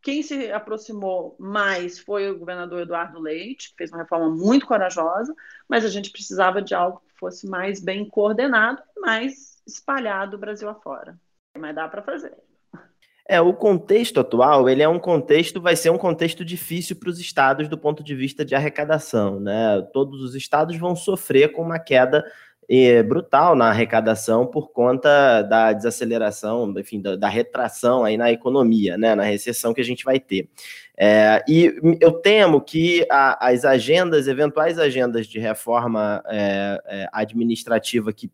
quem 0.00 0.22
se 0.22 0.50
aproximou 0.52 1.36
mais 1.38 1.98
foi 1.98 2.30
o 2.30 2.38
governador 2.38 2.80
Eduardo 2.80 3.18
Leite, 3.20 3.70
que 3.70 3.76
fez 3.76 3.90
uma 3.90 3.98
reforma 3.98 4.30
muito 4.30 4.66
corajosa, 4.66 5.34
mas 5.68 5.84
a 5.84 5.88
gente 5.88 6.10
precisava 6.10 6.62
de 6.62 6.74
algo 6.74 7.02
que 7.06 7.18
fosse 7.18 7.46
mais 7.46 7.80
bem 7.80 8.08
coordenado 8.08 8.82
e 8.96 9.00
mais 9.00 9.60
espalhado 9.66 10.38
Brasil 10.38 10.68
afora. 10.68 11.18
Mas 11.56 11.74
dá 11.74 11.88
para 11.88 12.02
fazer. 12.02 12.34
É, 13.30 13.42
o 13.42 13.52
contexto 13.52 14.18
atual, 14.20 14.70
ele 14.70 14.82
é 14.82 14.88
um 14.88 14.98
contexto, 14.98 15.60
vai 15.60 15.76
ser 15.76 15.90
um 15.90 15.98
contexto 15.98 16.42
difícil 16.42 16.96
para 16.96 17.10
os 17.10 17.20
estados 17.20 17.68
do 17.68 17.76
ponto 17.76 18.02
de 18.02 18.14
vista 18.14 18.42
de 18.42 18.54
arrecadação, 18.54 19.38
né? 19.38 19.86
Todos 19.92 20.22
os 20.22 20.34
estados 20.34 20.78
vão 20.78 20.96
sofrer 20.96 21.52
com 21.52 21.60
uma 21.60 21.78
queda 21.78 22.24
é, 22.68 23.02
brutal 23.02 23.54
na 23.54 23.68
arrecadação 23.68 24.46
por 24.46 24.70
conta 24.70 25.42
da 25.42 25.72
desaceleração, 25.72 26.72
enfim, 26.78 27.00
da, 27.00 27.16
da, 27.16 27.28
retração 27.28 28.04
aí 28.04 28.16
na 28.16 28.30
economia, 28.30 28.98
né, 28.98 29.14
na 29.14 29.22
recessão 29.22 29.72
que 29.72 29.80
a 29.80 29.84
gente 29.84 30.04
vai 30.04 30.20
ter. 30.20 30.48
É, 30.96 31.42
e 31.48 31.72
eu 32.00 32.12
temo 32.12 32.60
que 32.60 33.06
a, 33.10 33.48
as 33.48 33.64
agendas, 33.64 34.28
eventuais 34.28 34.78
agendas 34.78 35.26
de 35.26 35.38
reforma 35.38 36.22
é, 36.26 36.82
é, 36.86 37.08
administrativa 37.12 38.12
que 38.12 38.30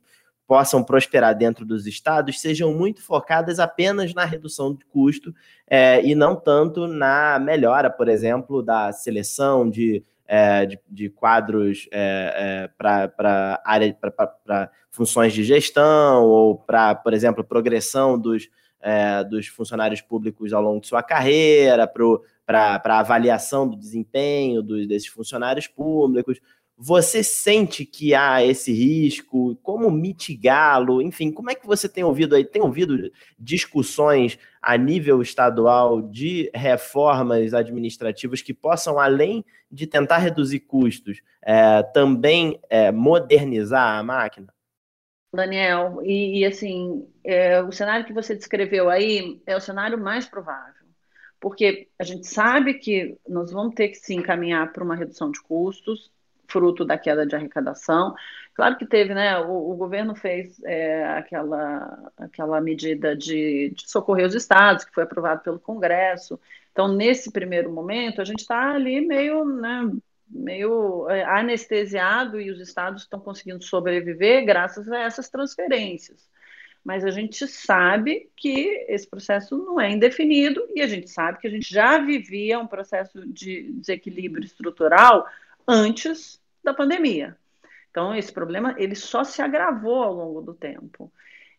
possam 0.55 0.85
prosperar 0.85 1.37
dentro 1.37 1.67
dos 1.67 1.85
estados 1.85 2.41
sejam 2.41 2.73
muito 2.73 3.03
focadas 3.03 3.59
apenas 3.59 4.15
na 4.15 4.25
redução 4.25 4.73
de 4.73 4.85
custo 4.85 5.35
é, 5.67 6.01
e 6.07 6.15
não 6.15 6.37
tanto 6.37 6.87
na 6.87 7.41
melhora, 7.41 7.91
por 7.91 8.09
exemplo, 8.09 8.63
da 8.63 8.93
seleção 8.93 9.69
de 9.69 10.05
é, 10.29 10.65
de, 10.65 10.79
de, 10.89 11.11
quadros 11.11 11.89
é, 11.91 12.69
é, 12.79 13.09
para 13.09 13.61
área 13.65 13.93
para 13.95 14.71
funções 14.93 15.33
de 15.33 15.43
gestão 15.43 16.23
ou 16.25 16.57
para, 16.57 16.95
por 16.95 17.13
exemplo, 17.13 17.43
progressão 17.43 18.17
dos, 18.17 18.49
é, 18.81 19.25
dos 19.25 19.49
funcionários 19.49 20.01
públicos 20.01 20.53
ao 20.53 20.63
longo 20.63 20.81
de 20.81 20.87
sua 20.87 21.03
carreira, 21.03 21.87
para 22.47 22.99
avaliação 23.01 23.69
do 23.69 23.77
desempenho 23.77 24.63
dos, 24.63 24.87
desses 24.87 25.09
funcionários 25.09 25.67
públicos. 25.67 26.41
Você 26.77 27.23
sente 27.23 27.85
que 27.85 28.15
há 28.15 28.45
esse 28.45 28.73
risco? 28.73 29.55
Como 29.63 29.91
mitigá-lo? 29.91 31.01
Enfim, 31.01 31.31
como 31.31 31.51
é 31.51 31.55
que 31.55 31.67
você 31.67 31.89
tem 31.89 32.03
ouvido 32.03 32.35
aí? 32.35 32.45
Tem 32.45 32.61
ouvido 32.61 33.13
discussões 33.39 34.39
a 34.61 34.77
nível 34.77 35.23
estadual 35.23 36.03
de 36.03 36.51
reformas 36.53 37.55
administrativas 37.55 38.43
que 38.43 38.53
possam, 38.53 38.99
além 38.99 39.45
de 39.71 39.87
tentar 39.87 40.19
reduzir 40.19 40.61
custos, 40.61 41.21
é, 41.43 41.83
também 41.83 42.59
é, 42.69 42.91
modernizar 42.91 43.99
a 43.99 44.03
máquina? 44.03 44.53
Daniel, 45.33 46.01
e, 46.03 46.41
e 46.41 46.45
assim, 46.45 47.09
é, 47.25 47.61
o 47.61 47.73
cenário 47.73 48.07
que 48.07 48.13
você 48.13 48.35
descreveu 48.35 48.89
aí 48.89 49.43
é 49.47 49.57
o 49.57 49.61
cenário 49.61 49.99
mais 49.99 50.27
provável, 50.27 50.87
porque 51.41 51.89
a 51.99 52.05
gente 52.05 52.27
sabe 52.27 52.75
que 52.75 53.19
nós 53.29 53.51
vamos 53.51 53.75
ter 53.75 53.89
que 53.89 53.97
se 53.97 54.15
encaminhar 54.15 54.73
para 54.73 54.85
uma 54.85 54.95
redução 54.95 55.31
de 55.31 55.43
custos, 55.43 56.11
fruto 56.55 56.85
da 56.85 56.97
queda 56.97 57.27
de 57.27 57.35
arrecadação. 57.35 58.15
Claro 58.55 58.77
que 58.79 58.87
teve, 58.87 59.13
né? 59.13 59.37
O, 59.41 59.73
o 59.73 59.77
governo 59.77 60.15
fez 60.15 60.63
é, 60.63 61.05
aquela, 61.05 62.13
aquela 62.17 62.61
medida 62.61 63.17
de, 63.17 63.71
de, 63.75 63.91
socorrer 63.91 64.25
os 64.25 64.37
estados, 64.37 64.85
que 64.85 64.95
foi 64.95 65.03
aprovado 65.03 65.43
pelo 65.43 65.59
Congresso. 65.59 66.39
Então, 66.71 66.87
nesse 66.87 67.33
primeiro 67.33 67.73
momento, 67.73 68.21
a 68.21 68.25
gente 68.25 68.41
está 68.41 68.73
ali 68.73 69.01
meio, 69.01 69.45
né, 69.45 69.91
meio 70.29 71.11
é, 71.11 71.25
anestesiado 71.25 72.41
e 72.41 72.53
os 72.53 72.61
estados 72.61 73.03
estão 73.03 73.19
conseguindo 73.19 73.65
sobreviver 73.65 74.45
graças 74.47 74.89
a 74.89 75.01
essas 75.01 75.29
transferências. 75.29 76.29
Mas 76.85 77.05
a 77.05 77.11
gente 77.11 77.49
sabe 77.49 78.31
que 78.37 78.85
esse 78.89 79.09
processo 79.09 79.57
não 79.57 79.81
é 79.81 79.91
indefinido 79.91 80.69
e 80.75 80.83
a 80.83 80.87
gente 80.87 81.11
sabe 81.11 81.41
que 81.41 81.49
a 81.49 81.51
gente 81.51 81.73
já 81.73 81.99
vivia 81.99 82.61
um 82.61 82.67
processo 82.67 83.27
de 83.27 83.73
desequilíbrio 83.73 84.45
estrutural 84.45 85.27
antes 85.67 86.44
da 86.65 86.75
pandemia. 86.75 87.37
Então, 87.91 88.15
esse 88.15 88.33
problema 88.33 88.75
ele 88.77 88.95
só 88.95 89.23
se 89.23 89.41
agravou 89.41 90.03
ao 90.03 90.13
longo 90.13 90.41
do 90.41 90.55
tempo. 90.55 91.13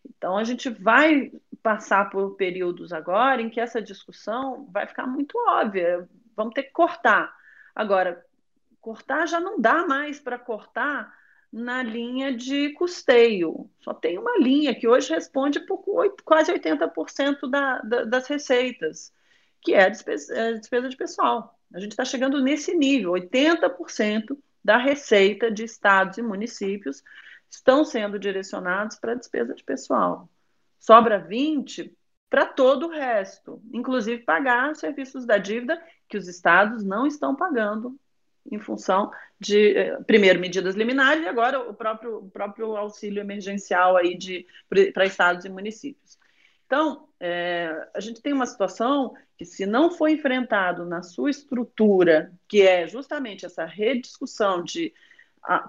Então, 0.04 0.36
a 0.36 0.44
gente 0.44 0.68
vai 0.68 1.32
passar 1.62 2.10
por 2.10 2.36
períodos 2.36 2.92
agora 2.92 3.40
em 3.40 3.48
que 3.48 3.60
essa 3.60 3.80
discussão 3.80 4.68
vai 4.70 4.86
ficar 4.86 5.06
muito 5.06 5.36
óbvia. 5.48 6.08
Vamos 6.36 6.54
ter 6.54 6.64
que 6.64 6.72
cortar. 6.72 7.34
Agora, 7.74 8.24
cortar 8.80 9.26
já 9.26 9.40
não 9.40 9.60
dá 9.60 9.86
mais 9.86 10.20
para 10.20 10.38
cortar 10.38 11.12
na 11.52 11.82
linha 11.82 12.36
de 12.36 12.70
custeio. 12.74 13.70
Só 13.80 13.94
tem 13.94 14.18
uma 14.18 14.38
linha 14.38 14.74
que 14.74 14.86
hoje 14.86 15.12
responde 15.12 15.60
por 15.60 15.82
quase 16.24 16.52
80% 16.52 17.48
da, 17.50 17.78
da, 17.80 18.04
das 18.04 18.28
receitas, 18.28 19.12
que 19.62 19.72
é 19.74 19.84
a 19.84 19.88
despesa, 19.88 20.34
é 20.34 20.48
a 20.48 20.52
despesa 20.52 20.88
de 20.88 20.96
pessoal. 20.96 21.58
A 21.74 21.80
gente 21.80 21.92
está 21.92 22.04
chegando 22.04 22.42
nesse 22.42 22.76
nível, 22.76 23.12
80% 23.12 24.36
da 24.66 24.78
receita 24.78 25.48
de 25.48 25.62
estados 25.62 26.18
e 26.18 26.22
municípios 26.22 27.00
estão 27.48 27.84
sendo 27.84 28.18
direcionados 28.18 28.98
para 28.98 29.14
despesa 29.14 29.54
de 29.54 29.62
pessoal. 29.62 30.28
Sobra 30.76 31.20
20 31.20 31.96
para 32.28 32.46
todo 32.46 32.86
o 32.86 32.90
resto, 32.90 33.62
inclusive 33.72 34.24
pagar 34.24 34.72
os 34.72 34.80
serviços 34.80 35.24
da 35.24 35.38
dívida 35.38 35.80
que 36.08 36.18
os 36.18 36.26
estados 36.26 36.82
não 36.82 37.06
estão 37.06 37.36
pagando 37.36 37.96
em 38.50 38.58
função 38.58 39.12
de, 39.38 39.76
eh, 39.76 40.02
primeiro, 40.02 40.40
medidas 40.40 40.74
liminares 40.74 41.22
e 41.22 41.28
agora 41.28 41.60
o 41.60 41.72
próprio, 41.72 42.16
o 42.16 42.30
próprio 42.30 42.76
auxílio 42.76 43.20
emergencial 43.20 43.96
aí 43.96 44.18
para 44.92 45.06
estados 45.06 45.44
e 45.44 45.48
municípios. 45.48 46.18
Então, 46.66 47.08
é, 47.20 47.88
a 47.94 48.00
gente 48.00 48.20
tem 48.20 48.32
uma 48.32 48.46
situação 48.46 49.14
que, 49.36 49.44
se 49.44 49.66
não 49.66 49.90
for 49.90 50.08
enfrentado 50.08 50.84
na 50.84 51.02
sua 51.02 51.30
estrutura, 51.30 52.32
que 52.48 52.62
é 52.62 52.86
justamente 52.86 53.44
essa 53.44 53.64
rediscussão 53.64 54.62
de 54.62 54.92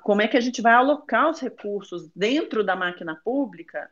como 0.04 0.22
é 0.22 0.28
que 0.28 0.38
a 0.38 0.42
gente 0.42 0.62
vai 0.62 0.74
alocar 0.74 1.30
os 1.30 1.40
recursos 1.40 2.10
dentro 2.16 2.64
da 2.64 2.76
máquina 2.76 3.16
pública, 3.16 3.90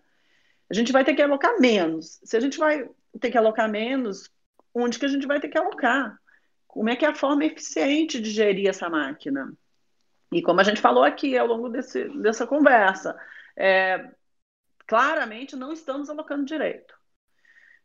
a 0.70 0.74
gente 0.74 0.92
vai 0.92 1.04
ter 1.04 1.14
que 1.14 1.22
alocar 1.22 1.60
menos. 1.60 2.20
Se 2.24 2.36
a 2.36 2.40
gente 2.40 2.58
vai 2.58 2.90
ter 3.20 3.30
que 3.30 3.38
alocar 3.38 3.70
menos, 3.70 4.32
onde 4.74 4.98
que 4.98 5.06
a 5.06 5.10
gente 5.10 5.28
vai 5.28 5.40
ter 5.40 5.50
que 5.50 5.58
alocar? 5.58 6.20
Como 6.68 6.90
é 6.90 6.96
que 6.96 7.06
é 7.06 7.10
a 7.10 7.16
forma 7.16 7.46
eficiente 7.46 8.20
de 8.20 8.32
gerir 8.32 8.68
essa 8.68 8.90
máquina? 8.90 9.54
E 10.32 10.42
como 10.42 10.60
a 10.60 10.64
gente 10.64 10.82
falou 10.82 11.04
aqui 11.04 11.38
ao 11.38 11.46
longo 11.48 11.70
desse, 11.70 12.10
dessa 12.20 12.48
conversa, 12.48 13.16
é, 13.56 14.10
claramente 14.88 15.56
não 15.56 15.72
estamos 15.72 16.10
alocando 16.10 16.46
direito. 16.46 16.96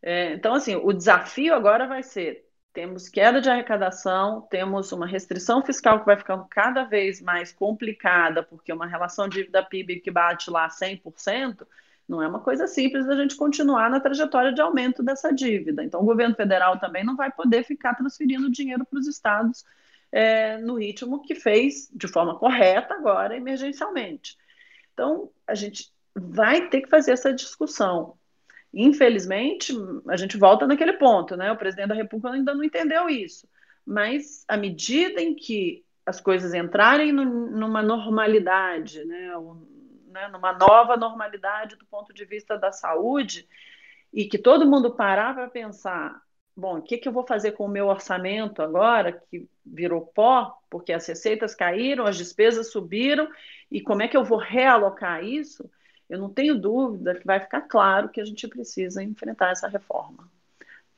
É, 0.03 0.33
então, 0.33 0.55
assim, 0.55 0.77
o 0.77 0.93
desafio 0.93 1.55
agora 1.55 1.87
vai 1.87 2.03
ser: 2.03 2.47
temos 2.73 3.09
queda 3.09 3.41
de 3.41 3.51
arrecadação, 3.51 4.43
temos 4.51 4.93
uma 4.93 5.07
restrição 5.07 5.63
fiscal 5.63 6.01
que 6.01 6.07
vai 6.07 6.17
ficando 6.17 6.47
cada 6.49 6.85
vez 6.85 7.21
mais 7.21 7.53
complicada, 7.53 8.43
porque 8.43 8.73
uma 8.73 8.87
relação 8.87 9.29
dívida-PIB 9.29 10.01
que 10.01 10.11
bate 10.11 10.51
lá 10.51 10.69
100%, 10.69 11.67
não 12.09 12.23
é 12.23 12.29
uma 12.29 12.41
coisa 12.41 12.67
simples 12.67 13.07
da 13.07 13.17
gente 13.17 13.37
continuar 13.37 13.91
na 13.91 14.01
trajetória 14.01 14.53
de 14.53 14.61
aumento 14.61 15.03
dessa 15.03 15.33
dívida. 15.33 15.85
Então, 15.85 16.01
o 16.01 16.05
governo 16.05 16.35
federal 16.35 16.79
também 16.79 17.05
não 17.05 17.17
vai 17.17 17.31
poder 17.31 17.65
ficar 17.65 17.95
transferindo 17.95 18.51
dinheiro 18.51 18.85
para 18.85 18.99
os 18.99 19.07
estados 19.07 19.65
é, 20.13 20.59
no 20.59 20.77
ritmo 20.77 21.23
que 21.23 21.35
fez 21.35 21.89
de 21.93 22.09
forma 22.09 22.37
correta 22.39 22.95
agora, 22.95 23.37
emergencialmente. 23.37 24.37
Então, 24.93 25.31
a 25.47 25.55
gente 25.55 25.93
vai 26.14 26.68
ter 26.68 26.83
que 26.83 26.89
fazer 26.89 27.12
essa 27.12 27.33
discussão. 27.33 28.18
Infelizmente, 28.73 29.73
a 30.09 30.16
gente 30.16 30.37
volta 30.37 30.66
naquele 30.66 30.93
ponto, 30.95 31.37
né? 31.37 31.51
O 31.51 31.57
presidente 31.57 31.89
da 31.89 31.95
República 31.95 32.31
ainda 32.35 32.55
não 32.55 32.62
entendeu 32.62 33.09
isso. 33.09 33.49
Mas 33.85 34.45
à 34.47 34.57
medida 34.57 35.21
em 35.21 35.35
que 35.35 35.85
as 36.07 36.21
coisas 36.21 36.55
entrarem 36.55 37.12
no, 37.12 37.25
numa 37.25 37.83
normalidade, 37.83 39.05
né? 39.05 39.33
né? 40.09 40.29
numa 40.29 40.53
nova 40.53 40.97
normalidade 40.97 41.77
do 41.77 41.87
ponto 41.87 42.12
de 42.12 42.25
vista 42.25 42.57
da 42.57 42.73
saúde, 42.73 43.49
e 44.12 44.25
que 44.25 44.39
todo 44.39 44.66
mundo 44.66 44.95
parar 44.95 45.35
para 45.35 45.49
pensar, 45.49 46.21
bom, 46.57 46.79
o 46.79 46.83
que, 46.83 46.99
que 46.99 47.09
eu 47.09 47.12
vou 47.12 47.27
fazer 47.27 47.53
com 47.53 47.64
o 47.64 47.68
meu 47.68 47.87
orçamento 47.87 48.61
agora, 48.61 49.12
que 49.12 49.49
virou 49.64 50.07
pó, 50.07 50.59
porque 50.68 50.93
as 50.93 51.07
receitas 51.07 51.55
caíram, 51.55 52.07
as 52.07 52.16
despesas 52.16 52.71
subiram, 52.71 53.29
e 53.71 53.81
como 53.81 54.03
é 54.03 54.09
que 54.09 54.16
eu 54.16 54.25
vou 54.25 54.39
realocar 54.39 55.25
isso? 55.25 55.71
Eu 56.11 56.19
não 56.19 56.29
tenho 56.29 56.59
dúvida 56.59 57.15
que 57.15 57.25
vai 57.25 57.39
ficar 57.39 57.63
claro 57.63 58.09
que 58.09 58.21
a 58.21 58.25
gente 58.25 58.49
precisa 58.49 59.01
enfrentar 59.01 59.53
essa 59.53 59.69
reforma. 59.69 60.29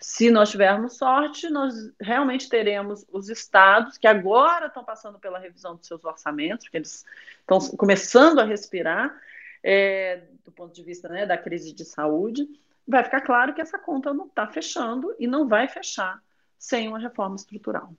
Se 0.01 0.31
nós 0.31 0.51
tivermos 0.51 0.97
sorte, 0.97 1.49
nós 1.51 1.75
realmente 2.01 2.49
teremos 2.49 3.07
os 3.13 3.29
estados 3.29 3.99
que 3.99 4.07
agora 4.07 4.67
estão 4.67 4.83
passando 4.83 5.19
pela 5.19 5.39
revisão 5.39 5.77
dos 5.77 5.87
seus 5.87 6.03
orçamentos, 6.03 6.67
que 6.67 6.79
eles 6.79 7.05
estão 7.39 7.61
começando 7.77 8.41
a 8.41 8.45
respirar, 8.45 9.15
é, 9.63 10.25
do 10.45 10.51
ponto 10.51 10.75
de 10.75 10.83
vista 10.83 11.09
né, 11.09 11.27
da 11.27 11.37
crise 11.37 11.73
de 11.73 11.85
saúde, 11.85 12.49
vai 12.89 13.05
ficar 13.05 13.21
claro 13.21 13.55
que 13.55 13.61
essa 13.61 13.79
conta 13.79 14.13
não 14.15 14.27
está 14.27 14.47
fechando 14.47 15.15
e 15.19 15.27
não 15.27 15.47
vai 15.47 15.69
fechar 15.69 16.21
sem 16.59 16.89
uma 16.89 16.99
reforma 16.99 17.37
estrutural. 17.37 17.95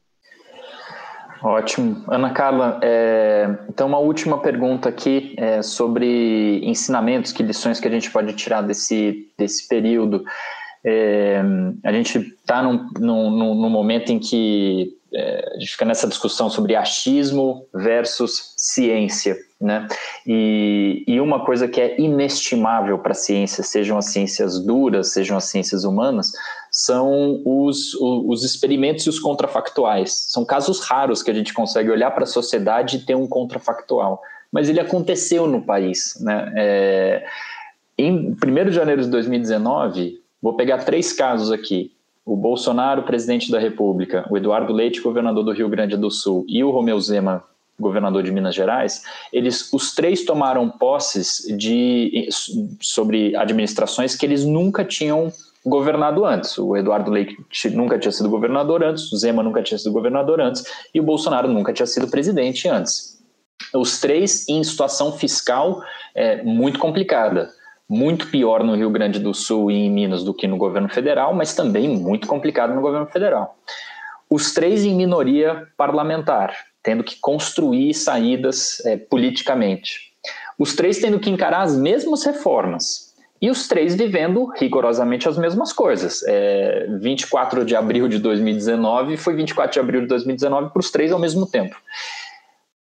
Ótimo. 1.43 2.01
Ana 2.07 2.29
Carla, 2.29 2.79
é, 2.81 3.49
então 3.67 3.85
uma 3.87 3.99
última 3.99 4.37
pergunta 4.37 4.87
aqui 4.87 5.35
é, 5.37 5.61
sobre 5.61 6.61
ensinamentos, 6.63 7.33
que 7.33 7.43
lições 7.43 7.81
que 7.81 7.87
a 7.87 7.91
gente 7.91 8.09
pode 8.09 8.31
tirar 8.33 8.61
desse, 8.61 9.29
desse 9.37 9.67
período. 9.67 10.23
É, 10.85 11.41
a 11.83 11.91
gente 11.91 12.17
está 12.17 12.63
num, 12.63 12.89
num, 12.97 13.55
num, 13.55 13.69
momento 13.69 14.11
em 14.11 14.19
que 14.19 14.97
é, 15.13 15.51
a 15.55 15.59
gente 15.59 15.71
fica 15.73 15.85
nessa 15.85 16.07
discussão 16.07 16.49
sobre 16.49 16.75
achismo 16.77 17.65
versus 17.73 18.53
ciência, 18.57 19.37
né? 19.59 19.87
E, 20.25 21.03
e 21.05 21.19
uma 21.19 21.45
coisa 21.45 21.67
que 21.67 21.79
é 21.79 21.99
inestimável 21.99 22.99
para 22.99 23.11
a 23.11 23.15
ciência, 23.15 23.63
sejam 23.63 23.97
as 23.97 24.05
ciências 24.05 24.59
duras, 24.59 25.11
sejam 25.11 25.35
as 25.35 25.45
ciências 25.45 25.83
humanas, 25.83 26.31
são 26.75 27.39
os, 27.45 27.93
os 27.93 28.43
experimentos 28.43 29.05
e 29.05 29.09
os 29.09 29.19
contrafactuais. 29.19 30.25
São 30.29 30.43
casos 30.43 30.79
raros 30.79 31.21
que 31.21 31.29
a 31.29 31.33
gente 31.33 31.53
consegue 31.53 31.91
olhar 31.91 32.09
para 32.09 32.23
a 32.23 32.27
sociedade 32.27 32.97
e 32.97 32.99
ter 33.01 33.13
um 33.13 33.27
contrafactual. 33.27 34.19
Mas 34.51 34.69
ele 34.69 34.79
aconteceu 34.79 35.45
no 35.45 35.61
país, 35.61 36.17
né? 36.19 36.51
É, 36.55 37.25
em 37.95 38.31
1 38.31 38.35
de 38.65 38.71
janeiro 38.71 39.03
de 39.03 39.07
2019, 39.07 40.19
vou 40.41 40.55
pegar 40.55 40.79
três 40.79 41.13
casos 41.13 41.51
aqui 41.51 41.91
o 42.25 42.35
Bolsonaro, 42.35 43.03
presidente 43.03 43.51
da 43.51 43.59
República, 43.59 44.25
o 44.29 44.37
Eduardo 44.37 44.71
Leite, 44.71 45.01
governador 45.01 45.43
do 45.43 45.51
Rio 45.51 45.67
Grande 45.67 45.97
do 45.97 46.09
Sul, 46.09 46.45
e 46.47 46.63
o 46.63 46.71
Romeu 46.71 46.99
Zema, 46.99 47.43
governador 47.77 48.23
de 48.23 48.31
Minas 48.31 48.55
Gerais, 48.55 49.03
eles 49.31 49.71
os 49.73 49.93
três 49.93 50.23
tomaram 50.23 50.69
posses 50.69 51.45
de 51.57 52.29
sobre 52.79 53.35
administrações 53.35 54.15
que 54.15 54.25
eles 54.25 54.45
nunca 54.45 54.85
tinham 54.85 55.33
governado 55.65 56.25
antes. 56.25 56.57
O 56.57 56.75
Eduardo 56.75 57.11
Leite 57.11 57.37
nunca 57.71 57.97
tinha 57.97 58.11
sido 58.11 58.29
governador 58.29 58.83
antes, 58.83 59.11
o 59.11 59.17
Zema 59.17 59.43
nunca 59.43 59.63
tinha 59.63 59.77
sido 59.77 59.91
governador 59.91 60.41
antes 60.41 60.63
e 60.93 60.99
o 60.99 61.03
Bolsonaro 61.03 61.47
nunca 61.47 61.73
tinha 61.73 61.85
sido 61.85 62.07
presidente 62.07 62.67
antes. 62.67 63.21
Os 63.73 63.99
três 63.99 64.47
em 64.49 64.63
situação 64.63 65.11
fiscal 65.13 65.81
é, 66.13 66.43
muito 66.43 66.79
complicada 66.79 67.49
muito 67.93 68.27
pior 68.27 68.63
no 68.63 68.75
Rio 68.75 68.89
Grande 68.89 69.19
do 69.19 69.33
Sul 69.33 69.69
e 69.69 69.75
em 69.75 69.91
Minas 69.91 70.23
do 70.23 70.33
que 70.33 70.47
no 70.47 70.57
governo 70.57 70.89
federal, 70.89 71.33
mas 71.33 71.53
também 71.53 71.87
muito 71.87 72.27
complicado 72.27 72.73
no 72.73 72.81
governo 72.81 73.07
federal. 73.07 73.57
Os 74.29 74.53
três 74.53 74.83
em 74.83 74.95
minoria 74.95 75.67
parlamentar, 75.77 76.55
tendo 76.81 77.03
que 77.03 77.19
construir 77.19 77.93
saídas 77.93 78.83
é, 78.85 78.97
politicamente. 78.97 80.13
Os 80.57 80.75
três 80.75 80.99
tendo 80.99 81.19
que 81.19 81.29
encarar 81.29 81.61
as 81.61 81.77
mesmas 81.77 82.23
reformas. 82.23 83.02
E 83.43 83.51
os 83.51 83.67
três 83.67 83.93
vivendo 83.93 84.45
rigorosamente 84.55 85.27
as 85.27 85.37
mesmas 85.37 85.73
coisas. 85.73 86.23
É, 86.25 86.87
24 87.01 87.65
de 87.65 87.75
abril 87.75 88.07
de 88.07 88.17
2019 88.17 89.17
foi 89.17 89.35
24 89.35 89.73
de 89.73 89.79
abril 89.81 89.99
de 89.99 90.07
2019 90.07 90.69
para 90.69 90.79
os 90.79 90.89
três 90.89 91.11
ao 91.11 91.19
mesmo 91.19 91.45
tempo. 91.45 91.75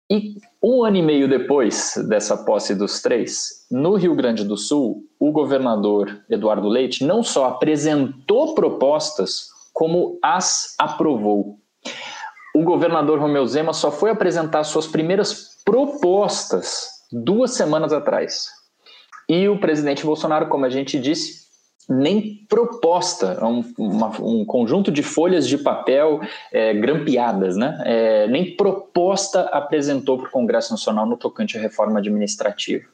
E 0.08 0.36
um 0.62 0.84
ano 0.84 0.98
e 0.98 1.02
meio 1.02 1.28
depois 1.28 1.94
dessa 2.08 2.36
posse 2.36 2.76
dos 2.76 3.02
três, 3.02 3.66
no 3.72 3.96
Rio 3.96 4.14
Grande 4.14 4.44
do 4.44 4.56
Sul, 4.56 5.02
o 5.18 5.32
governador 5.32 6.22
Eduardo 6.30 6.68
Leite 6.68 7.04
não 7.04 7.24
só 7.24 7.46
apresentou 7.46 8.54
propostas, 8.54 9.48
como 9.72 10.16
as 10.22 10.76
aprovou. 10.78 11.58
O 12.54 12.62
governador 12.62 13.18
Romeu 13.18 13.44
Zema 13.48 13.72
só 13.72 13.90
foi 13.90 14.10
apresentar 14.10 14.62
suas 14.62 14.86
primeiras 14.86 15.60
propostas 15.64 16.86
duas 17.10 17.50
semanas 17.50 17.92
atrás. 17.92 18.61
E 19.32 19.48
o 19.48 19.56
presidente 19.58 20.04
Bolsonaro, 20.04 20.46
como 20.46 20.66
a 20.66 20.68
gente 20.68 21.00
disse, 21.00 21.46
nem 21.88 22.44
proposta, 22.46 23.38
é 23.40 23.44
um, 23.46 23.64
uma, 23.78 24.08
um 24.20 24.44
conjunto 24.44 24.92
de 24.92 25.02
folhas 25.02 25.48
de 25.48 25.56
papel 25.56 26.20
é, 26.52 26.74
grampeadas, 26.74 27.56
né? 27.56 27.82
É, 27.86 28.26
nem 28.28 28.54
proposta 28.54 29.44
apresentou 29.44 30.18
para 30.18 30.28
o 30.28 30.30
Congresso 30.30 30.70
Nacional 30.70 31.06
no 31.06 31.16
tocante 31.16 31.56
à 31.56 31.60
reforma 31.62 31.98
administrativa. 31.98 32.84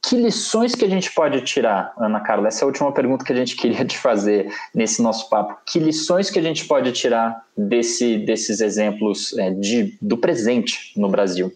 Que 0.00 0.14
lições 0.14 0.76
que 0.76 0.84
a 0.84 0.88
gente 0.88 1.12
pode 1.12 1.40
tirar, 1.40 1.92
Ana 1.98 2.20
Carla? 2.20 2.46
Essa 2.46 2.62
é 2.62 2.64
a 2.64 2.68
última 2.68 2.92
pergunta 2.92 3.24
que 3.24 3.32
a 3.32 3.36
gente 3.36 3.56
queria 3.58 3.84
te 3.84 3.98
fazer 3.98 4.48
nesse 4.72 5.02
nosso 5.02 5.28
papo. 5.28 5.58
Que 5.66 5.80
lições 5.80 6.30
que 6.30 6.38
a 6.38 6.42
gente 6.42 6.68
pode 6.68 6.92
tirar 6.92 7.44
desse, 7.56 8.16
desses 8.18 8.60
exemplos 8.60 9.36
é, 9.36 9.50
de, 9.50 9.98
do 10.00 10.16
presente 10.16 10.92
no 10.96 11.08
Brasil? 11.08 11.52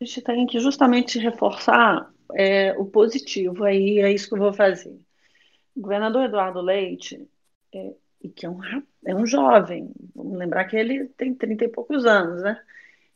A 0.00 0.04
gente 0.04 0.20
tem 0.20 0.46
que 0.46 0.58
justamente 0.58 1.16
reforçar 1.20 2.12
é, 2.34 2.72
o 2.76 2.84
positivo, 2.84 3.64
aí 3.64 4.00
é 4.00 4.12
isso 4.12 4.28
que 4.28 4.34
eu 4.34 4.38
vou 4.38 4.52
fazer. 4.52 4.98
O 5.74 5.80
governador 5.80 6.24
Eduardo 6.24 6.60
Leite, 6.60 7.28
é, 7.72 7.94
que 8.34 8.46
é 8.46 8.50
um, 8.50 8.60
é 9.06 9.14
um 9.14 9.26
jovem, 9.26 9.90
vamos 10.14 10.38
lembrar 10.38 10.64
que 10.64 10.76
ele 10.76 11.06
tem 11.16 11.34
30 11.34 11.64
e 11.64 11.68
poucos 11.68 12.04
anos, 12.04 12.42
né? 12.42 12.60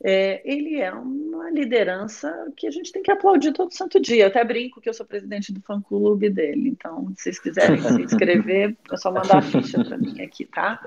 É, 0.01 0.41
ele 0.49 0.79
é 0.79 0.93
uma 0.93 1.49
liderança 1.51 2.33
que 2.55 2.65
a 2.65 2.71
gente 2.71 2.89
tem 2.89 3.01
que 3.01 3.11
aplaudir 3.11 3.51
todo 3.51 3.73
santo 3.73 3.99
dia. 3.99 4.23
Eu 4.23 4.27
até 4.27 4.41
brinco 4.45 4.79
que 4.79 4.87
eu 4.87 4.93
sou 4.93 5.05
presidente 5.05 5.51
do 5.51 5.61
fã-clube 5.61 6.29
dele, 6.29 6.69
então, 6.69 7.09
se 7.17 7.23
vocês 7.23 7.39
quiserem 7.39 7.81
se 7.81 8.01
inscrever, 8.01 8.77
é 8.89 8.97
só 8.97 9.11
mandar 9.11 9.39
a 9.39 9.41
ficha 9.41 9.83
para 9.83 9.97
mim 9.97 10.21
aqui, 10.21 10.45
tá? 10.45 10.81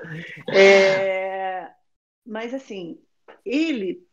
É, 0.51 1.69
mas, 2.25 2.55
assim, 2.55 2.97
ele 3.45 4.03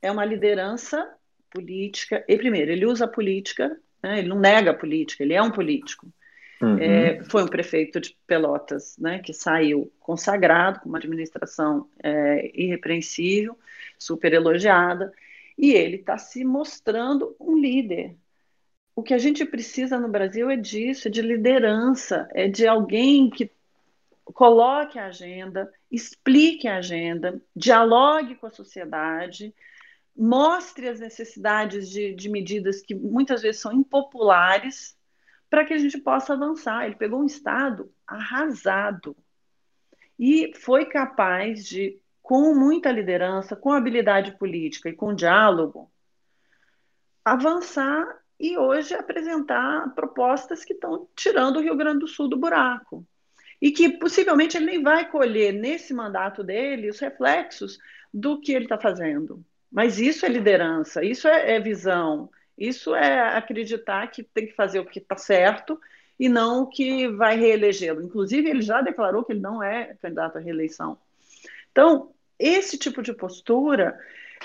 é 0.00 0.10
uma 0.10 0.24
liderança 0.24 1.08
política, 1.52 2.24
e 2.26 2.36
primeiro, 2.36 2.70
ele 2.72 2.86
usa 2.86 3.04
a 3.04 3.08
política, 3.08 3.76
né, 4.02 4.18
ele 4.18 4.28
não 4.28 4.38
nega 4.38 4.70
a 4.70 4.74
política, 4.74 5.22
ele 5.22 5.34
é 5.34 5.42
um 5.42 5.50
político. 5.50 6.06
Uhum. 6.60 6.78
É, 6.78 7.24
foi 7.24 7.42
um 7.42 7.48
prefeito 7.48 8.00
de 8.00 8.16
Pelotas, 8.26 8.96
né, 8.98 9.18
que 9.18 9.32
saiu 9.32 9.92
consagrado, 9.98 10.80
com 10.80 10.88
uma 10.88 10.98
administração 10.98 11.88
é, 12.02 12.50
irrepreensível, 12.54 13.58
super 13.98 14.32
elogiada, 14.32 15.12
e 15.58 15.72
ele 15.72 15.96
está 15.96 16.16
se 16.16 16.44
mostrando 16.44 17.36
um 17.38 17.58
líder. 17.58 18.16
O 18.94 19.02
que 19.02 19.14
a 19.14 19.18
gente 19.18 19.44
precisa 19.44 19.98
no 19.98 20.08
Brasil 20.08 20.50
é 20.50 20.56
disso, 20.56 21.08
é 21.08 21.10
de 21.10 21.22
liderança, 21.22 22.28
é 22.32 22.46
de 22.46 22.66
alguém 22.66 23.28
que 23.28 23.50
coloque 24.24 24.98
a 24.98 25.06
agenda, 25.06 25.70
explique 25.90 26.68
a 26.68 26.76
agenda, 26.76 27.40
dialogue 27.56 28.36
com 28.36 28.46
a 28.46 28.50
sociedade, 28.50 29.54
mostre 30.16 30.88
as 30.88 31.00
necessidades 31.00 31.88
de, 31.88 32.14
de 32.14 32.28
medidas 32.28 32.80
que 32.80 32.94
muitas 32.94 33.42
vezes 33.42 33.60
são 33.60 33.72
impopulares, 33.72 34.96
para 35.48 35.64
que 35.64 35.74
a 35.74 35.78
gente 35.78 35.98
possa 35.98 36.32
avançar. 36.32 36.86
Ele 36.86 36.94
pegou 36.94 37.20
um 37.20 37.26
Estado 37.26 37.92
arrasado 38.06 39.16
e 40.18 40.52
foi 40.54 40.86
capaz 40.86 41.66
de, 41.66 42.00
com 42.22 42.54
muita 42.54 42.90
liderança, 42.90 43.56
com 43.56 43.72
habilidade 43.72 44.38
política 44.38 44.88
e 44.88 44.94
com 44.94 45.14
diálogo, 45.14 45.90
avançar 47.24 48.22
e 48.38 48.56
hoje 48.56 48.94
apresentar 48.94 49.94
propostas 49.94 50.64
que 50.64 50.72
estão 50.72 51.08
tirando 51.14 51.56
o 51.56 51.60
Rio 51.60 51.76
Grande 51.76 52.00
do 52.00 52.08
Sul 52.08 52.28
do 52.28 52.36
buraco. 52.36 53.06
E 53.60 53.70
que 53.70 53.90
possivelmente 53.90 54.56
ele 54.56 54.66
nem 54.66 54.82
vai 54.82 55.08
colher 55.08 55.52
nesse 55.52 55.94
mandato 55.94 56.42
dele 56.42 56.90
os 56.90 56.98
reflexos 56.98 57.78
do 58.12 58.40
que 58.40 58.52
ele 58.52 58.64
está 58.64 58.76
fazendo. 58.76 59.44
Mas 59.72 59.98
isso 59.98 60.26
é 60.26 60.28
liderança, 60.28 61.02
isso 61.02 61.26
é, 61.26 61.56
é 61.56 61.60
visão, 61.60 62.28
isso 62.58 62.94
é 62.94 63.36
acreditar 63.36 64.06
que 64.08 64.22
tem 64.22 64.46
que 64.46 64.52
fazer 64.52 64.78
o 64.78 64.84
que 64.84 64.98
está 64.98 65.16
certo 65.16 65.80
e 66.20 66.28
não 66.28 66.64
o 66.64 66.66
que 66.66 67.08
vai 67.08 67.36
reelegê-lo. 67.36 68.02
Inclusive, 68.02 68.48
ele 68.50 68.60
já 68.60 68.82
declarou 68.82 69.24
que 69.24 69.32
ele 69.32 69.40
não 69.40 69.62
é 69.62 69.96
candidato 70.00 70.36
à 70.36 70.40
reeleição. 70.40 70.98
Então, 71.72 72.12
esse 72.38 72.76
tipo 72.76 73.02
de 73.02 73.14
postura 73.14 73.98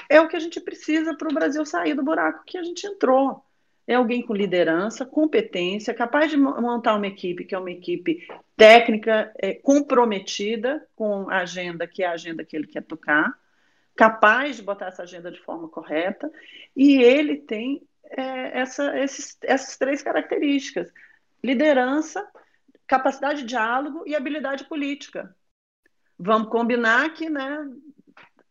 é 0.09 0.21
o 0.21 0.29
que 0.29 0.37
a 0.37 0.39
gente 0.39 0.61
precisa 0.61 1.13
para 1.13 1.29
o 1.29 1.33
Brasil 1.33 1.65
sair 1.65 1.93
do 1.93 2.03
buraco 2.03 2.45
que 2.45 2.57
a 2.57 2.63
gente 2.63 2.87
entrou. 2.87 3.43
É 3.85 3.95
alguém 3.95 4.21
com 4.21 4.33
liderança, 4.33 5.05
competência, 5.05 5.93
capaz 5.93 6.29
de 6.29 6.37
montar 6.37 6.95
uma 6.95 7.07
equipe 7.07 7.43
que 7.43 7.55
é 7.55 7.59
uma 7.59 7.71
equipe 7.71 8.25
técnica, 8.55 9.31
é, 9.37 9.53
comprometida 9.53 10.85
com 10.95 11.29
a 11.29 11.39
agenda, 11.39 11.85
que 11.85 12.03
é 12.03 12.07
a 12.07 12.11
agenda 12.11 12.43
que 12.43 12.55
ele 12.55 12.67
quer 12.67 12.83
tocar, 12.83 13.37
capaz 13.97 14.55
de 14.55 14.61
botar 14.61 14.87
essa 14.87 15.03
agenda 15.03 15.31
de 15.31 15.41
forma 15.41 15.67
correta, 15.67 16.31
e 16.75 17.01
ele 17.01 17.37
tem 17.37 17.81
é, 18.05 18.59
essa, 18.59 18.97
esses, 18.99 19.37
essas 19.41 19.75
três 19.75 20.01
características: 20.01 20.93
liderança, 21.43 22.25
capacidade 22.85 23.41
de 23.41 23.47
diálogo 23.47 24.03
e 24.05 24.15
habilidade 24.15 24.63
política. 24.65 25.35
Vamos 26.17 26.49
combinar 26.49 27.13
que 27.13 27.29
né, 27.29 27.67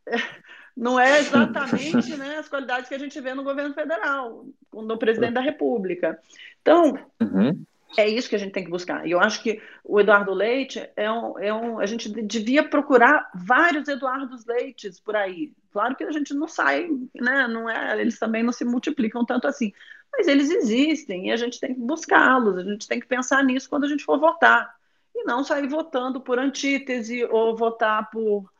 não 0.77 0.99
é 0.99 1.21
exatamente 1.21 2.17
né, 2.17 2.39
as 2.39 2.49
qualidades 2.49 2.89
que 2.89 2.95
a 2.95 2.99
gente 2.99 3.19
vê 3.21 3.33
no 3.33 3.45
governo 3.45 3.73
federal, 3.73 4.47
no 4.73 4.99
presidente 4.99 5.35
da 5.35 5.41
República. 5.41 6.21
Então, 6.61 6.93
uhum. 7.21 7.65
É 7.97 8.07
isso 8.07 8.29
que 8.29 8.37
a 8.37 8.39
gente 8.39 8.53
tem 8.53 8.63
que 8.63 8.71
buscar. 8.71 9.07
E 9.07 9.13
eu 9.13 9.21
acho 9.21 9.43
que 9.43 9.61
o 9.83 9.99
Eduardo 9.99 10.35
Leite 10.35 10.87
é 10.95 11.11
um, 11.11 11.39
é 11.39 11.53
um. 11.53 11.81
A 11.81 11.87
gente 11.87 12.11
devia 12.23 12.69
procurar 12.69 13.31
vários 13.35 13.89
Eduardos 13.89 14.45
Leites 14.45 15.01
por 15.01 15.17
aí. 15.17 15.51
Claro 15.73 15.97
que 15.97 16.05
a 16.05 16.13
gente 16.13 16.35
não 16.35 16.47
sai, 16.47 16.91
né? 17.15 17.49
Não 17.49 17.71
é, 17.71 17.99
eles 17.99 18.19
também 18.19 18.43
não 18.43 18.53
se 18.53 18.67
multiplicam 18.67 19.25
tanto 19.25 19.49
assim. 19.49 19.73
Mas 20.13 20.29
eles 20.29 20.51
existem 20.51 21.29
e 21.29 21.33
a 21.33 21.37
gente 21.37 21.59
tem 21.59 21.75
que 21.75 21.81
buscá-los, 21.81 22.59
a 22.59 22.65
gente 22.65 22.87
tem 22.87 23.01
que 23.01 23.07
pensar 23.07 23.43
nisso 23.43 23.69
quando 23.69 23.85
a 23.85 23.89
gente 23.89 24.05
for 24.05 24.19
votar. 24.19 24.77
E 25.15 25.25
não 25.25 25.43
sair 25.43 25.67
votando 25.67 26.21
por 26.21 26.39
antítese 26.39 27.25
ou 27.25 27.57
votar 27.57 28.11
por, 28.11 28.53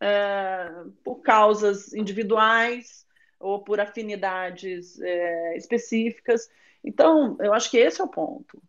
é, 0.00 0.72
por 1.04 1.16
causas 1.16 1.92
individuais 1.92 3.06
ou 3.38 3.62
por 3.62 3.80
afinidades 3.80 4.98
é, 5.00 5.56
específicas. 5.58 6.50
Então, 6.82 7.36
eu 7.40 7.52
acho 7.52 7.70
que 7.70 7.76
esse 7.76 8.00
é 8.00 8.04
o 8.04 8.08
ponto 8.08 8.62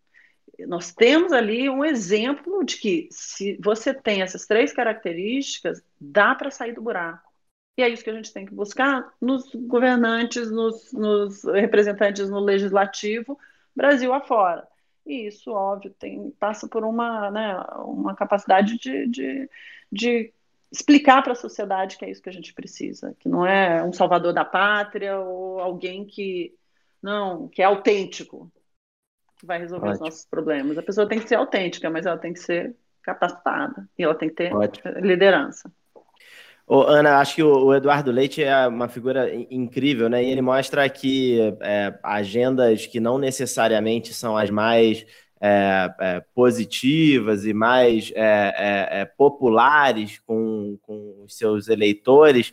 nós 0.68 0.93
temos 0.93 1.32
ali 1.32 1.70
um 1.70 1.84
exemplo 1.84 2.64
de 2.64 2.78
que 2.78 3.07
se 3.12 3.57
você 3.64 3.93
tem 3.93 4.22
essas 4.22 4.45
três 4.45 4.74
características, 4.74 5.82
dá 5.99 6.36
para 6.36 6.51
sair 6.51 6.74
do 6.74 6.82
buraco. 6.82 7.30
E 7.78 7.82
é 7.82 7.88
isso 7.88 8.03
que 8.03 8.10
a 8.10 8.14
gente 8.14 8.34
tem 8.34 8.45
que 8.45 8.53
buscar 8.53 9.14
nos 9.22 9.49
governantes, 9.53 10.51
nos, 10.51 10.91
nos 10.91 11.43
representantes 11.45 12.30
no 12.30 12.39
legislativo, 12.39 13.39
Brasil 13.76 14.14
afora. 14.14 14.68
E 15.05 15.28
isso, 15.28 15.51
óbvio, 15.51 15.95
tem, 15.97 16.30
passa 16.32 16.68
por 16.68 16.84
uma, 16.84 17.32
né, 17.32 17.57
uma 17.86 18.14
capacidade 18.16 18.78
de, 18.78 19.07
de, 19.07 19.49
de 19.91 20.34
explicar 20.72 21.24
para 21.24 21.32
a 21.32 21.36
sociedade 21.36 21.97
que 21.97 22.05
é 22.05 22.12
isso 22.12 22.22
que 22.22 22.30
a 22.30 22.34
gente 22.34 22.53
precisa, 22.53 23.16
que 23.20 23.30
não 23.30 23.45
é 23.45 23.84
um 23.84 23.93
salvador 23.93 24.34
da 24.34 24.43
pátria 24.43 25.18
ou 25.18 25.60
alguém 25.60 26.05
que 26.05 26.53
não, 27.01 27.47
que 27.47 27.62
é 27.62 27.66
autêntico 27.66 28.51
que 29.40 29.46
vai 29.46 29.58
resolver 29.58 29.88
Ótimo. 29.88 30.06
os 30.06 30.12
nossos 30.12 30.26
problemas. 30.26 30.78
A 30.78 30.84
pessoa 30.84 31.08
tem 31.08 31.20
que 31.20 31.28
ser 31.28 31.36
autêntica, 31.36 31.90
mas 31.90 32.06
ela 32.06 32.18
tem 32.18 32.34
que 32.34 32.40
ser 32.40 32.76
capacitada 33.02 33.88
e 33.98 34.04
ela 34.04 34.14
tem 34.14 34.30
que 34.30 34.36
ter 34.36 34.54
Ótimo. 34.54 34.92
liderança. 35.00 35.72
Ô, 36.68 36.82
Ana, 36.82 37.18
acho 37.18 37.36
que 37.36 37.42
o, 37.42 37.74
Eduardo 37.74 38.12
Leite 38.12 38.44
é 38.44 38.68
uma 38.68 38.88
figura 38.88 39.34
incrível, 39.50 40.08
né? 40.08 40.24
E 40.24 40.30
ele 40.30 40.42
mostra 40.42 40.88
que 40.88 41.40
é, 41.62 41.98
agendas 42.04 42.86
que 42.86 43.00
não 43.00 43.18
necessariamente 43.18 44.14
são 44.14 44.38
as 44.38 44.52
mais 44.52 45.04
é, 45.42 45.90
é, 46.00 46.24
positivas 46.36 47.46
e 47.46 47.54
mais 47.54 48.12
populares 49.18 50.20
com, 50.28 50.78
com 50.82 51.24
os 51.24 51.36
seus 51.36 51.70
eleitores 51.70 52.52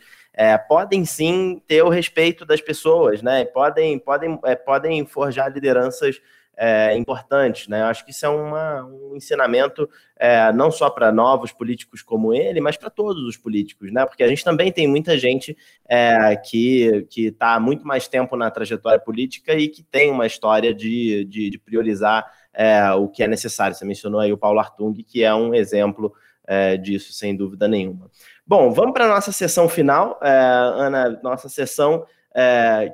podem 0.67 1.03
sim 1.03 1.61
ter 1.67 1.83
o 1.83 1.89
respeito 1.89 2.45
das 2.45 2.61
pessoas, 2.61 3.21
né? 3.21 3.43
Podem, 3.45 3.99
podem, 3.99 4.39
podem 4.65 5.05
forjar 5.05 5.51
lideranças 5.51 6.21
é, 6.57 6.97
importantes. 6.97 7.67
Né? 7.67 7.83
Acho 7.83 8.03
que 8.03 8.11
isso 8.11 8.25
é 8.25 8.29
uma, 8.29 8.83
um 8.83 9.15
ensinamento 9.15 9.87
é, 10.17 10.51
não 10.51 10.71
só 10.71 10.89
para 10.89 11.11
novos 11.11 11.51
políticos 11.51 12.01
como 12.01 12.33
ele, 12.33 12.59
mas 12.59 12.75
para 12.75 12.89
todos 12.89 13.23
os 13.23 13.37
políticos, 13.37 13.91
né? 13.91 14.05
porque 14.05 14.23
a 14.23 14.27
gente 14.27 14.43
também 14.43 14.71
tem 14.71 14.87
muita 14.87 15.17
gente 15.17 15.55
é, 15.87 16.35
que 16.35 17.07
está 17.15 17.53
há 17.53 17.59
muito 17.59 17.85
mais 17.85 18.07
tempo 18.07 18.35
na 18.35 18.49
trajetória 18.49 18.99
política 18.99 19.53
e 19.53 19.67
que 19.67 19.83
tem 19.83 20.09
uma 20.09 20.25
história 20.25 20.73
de, 20.73 21.23
de, 21.25 21.51
de 21.51 21.59
priorizar 21.59 22.25
é, 22.51 22.91
o 22.93 23.07
que 23.07 23.21
é 23.21 23.27
necessário. 23.27 23.75
Você 23.75 23.85
mencionou 23.85 24.19
aí 24.19 24.33
o 24.33 24.37
Paulo 24.37 24.59
Artung, 24.59 24.93
que 25.03 25.23
é 25.23 25.33
um 25.33 25.53
exemplo 25.53 26.11
é, 26.47 26.75
disso, 26.75 27.13
sem 27.13 27.35
dúvida 27.35 27.67
nenhuma. 27.67 28.09
Bom, 28.45 28.71
vamos 28.71 28.93
para 28.93 29.05
a 29.05 29.09
nossa 29.09 29.31
sessão 29.31 29.69
final. 29.69 30.17
É, 30.23 30.29
Ana, 30.29 31.19
nossa 31.21 31.47
sessão 31.47 32.03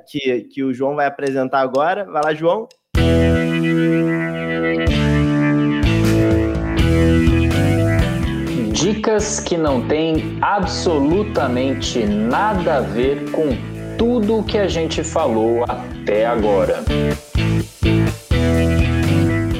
que, 0.06 0.44
que 0.44 0.64
o 0.64 0.72
João 0.72 0.96
vai 0.96 1.04
apresentar 1.04 1.60
agora. 1.60 2.06
Vai 2.06 2.22
lá, 2.24 2.32
João. 2.32 2.66
Dicas 8.72 9.40
que 9.40 9.56
não 9.56 9.86
têm 9.86 10.38
absolutamente 10.40 12.04
nada 12.04 12.76
a 12.76 12.80
ver 12.80 13.30
com 13.30 13.56
tudo 13.96 14.38
o 14.38 14.44
que 14.44 14.58
a 14.58 14.66
gente 14.66 15.02
falou 15.02 15.64
até 15.64 16.26
agora. 16.26 16.82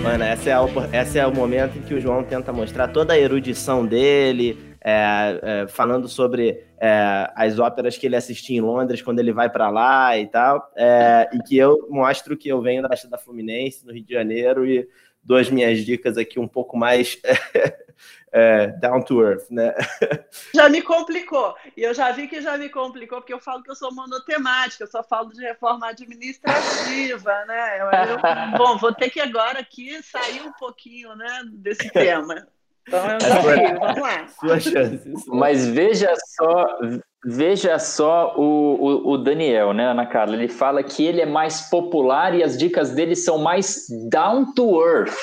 Mano, 0.02 0.24
esse 0.24 0.50
é, 0.50 0.60
o, 0.60 0.68
esse 0.92 1.18
é 1.18 1.26
o 1.26 1.34
momento 1.34 1.78
em 1.78 1.82
que 1.82 1.94
o 1.94 2.00
João 2.00 2.22
tenta 2.22 2.52
mostrar 2.52 2.88
toda 2.88 3.14
a 3.14 3.18
erudição 3.18 3.86
dele, 3.86 4.73
é, 4.84 5.40
é, 5.42 5.66
falando 5.66 6.06
sobre 6.06 6.62
é, 6.78 7.32
as 7.34 7.58
óperas 7.58 7.96
que 7.96 8.04
ele 8.04 8.16
assistia 8.16 8.58
em 8.58 8.60
Londres 8.60 9.00
quando 9.00 9.18
ele 9.18 9.32
vai 9.32 9.48
para 9.48 9.70
lá 9.70 10.18
e 10.18 10.26
tal, 10.26 10.70
é, 10.76 11.30
e 11.32 11.38
que 11.38 11.56
eu 11.56 11.88
mostro 11.88 12.36
que 12.36 12.50
eu 12.50 12.60
venho 12.60 12.82
da 12.82 12.88
Baixada 12.88 13.16
Fluminense, 13.16 13.86
no 13.86 13.92
Rio 13.94 14.04
de 14.04 14.12
Janeiro, 14.12 14.66
e 14.66 14.86
dou 15.22 15.38
as 15.38 15.48
minhas 15.48 15.78
dicas 15.78 16.18
aqui 16.18 16.38
um 16.38 16.46
pouco 16.46 16.76
mais 16.76 17.18
é, 18.30 18.66
down 18.66 19.02
to 19.02 19.22
earth, 19.22 19.48
né? 19.50 19.72
Já 20.54 20.68
me 20.68 20.82
complicou. 20.82 21.54
E 21.74 21.82
eu 21.82 21.94
já 21.94 22.12
vi 22.12 22.28
que 22.28 22.42
já 22.42 22.58
me 22.58 22.68
complicou, 22.68 23.20
porque 23.20 23.32
eu 23.32 23.40
falo 23.40 23.62
que 23.62 23.70
eu 23.70 23.74
sou 23.74 23.94
monotemática, 23.94 24.84
eu 24.84 24.88
só 24.88 25.02
falo 25.02 25.32
de 25.32 25.40
reforma 25.40 25.88
administrativa, 25.88 27.44
né? 27.46 27.80
Eu, 27.80 27.86
eu, 27.86 28.58
bom, 28.58 28.76
vou 28.76 28.92
ter 28.92 29.08
que 29.08 29.20
agora 29.20 29.60
aqui 29.60 30.02
sair 30.02 30.42
um 30.42 30.52
pouquinho 30.52 31.14
né, 31.16 31.42
desse 31.52 31.88
tema. 31.94 32.46
Então 32.86 33.10
é 33.10 33.14
um 33.14 33.18
desafio, 33.18 33.80
vamos 33.80 34.00
lá. 34.00 34.26
Sua 34.40 34.60
chance. 34.60 35.12
Mas 35.26 35.66
veja 35.66 36.12
só, 36.36 36.78
veja 37.24 37.78
só 37.78 38.34
o, 38.36 38.42
o, 38.42 39.12
o, 39.12 39.18
Daniel, 39.18 39.72
né, 39.72 39.86
Ana 39.86 40.06
Carla? 40.06 40.34
Ele 40.34 40.48
fala 40.48 40.82
que 40.82 41.04
ele 41.04 41.20
é 41.20 41.26
mais 41.26 41.62
popular 41.62 42.34
e 42.34 42.42
as 42.42 42.56
dicas 42.58 42.90
dele 42.90 43.16
são 43.16 43.38
mais 43.38 43.86
down 44.10 44.52
to 44.54 44.82
earth. 44.82 45.16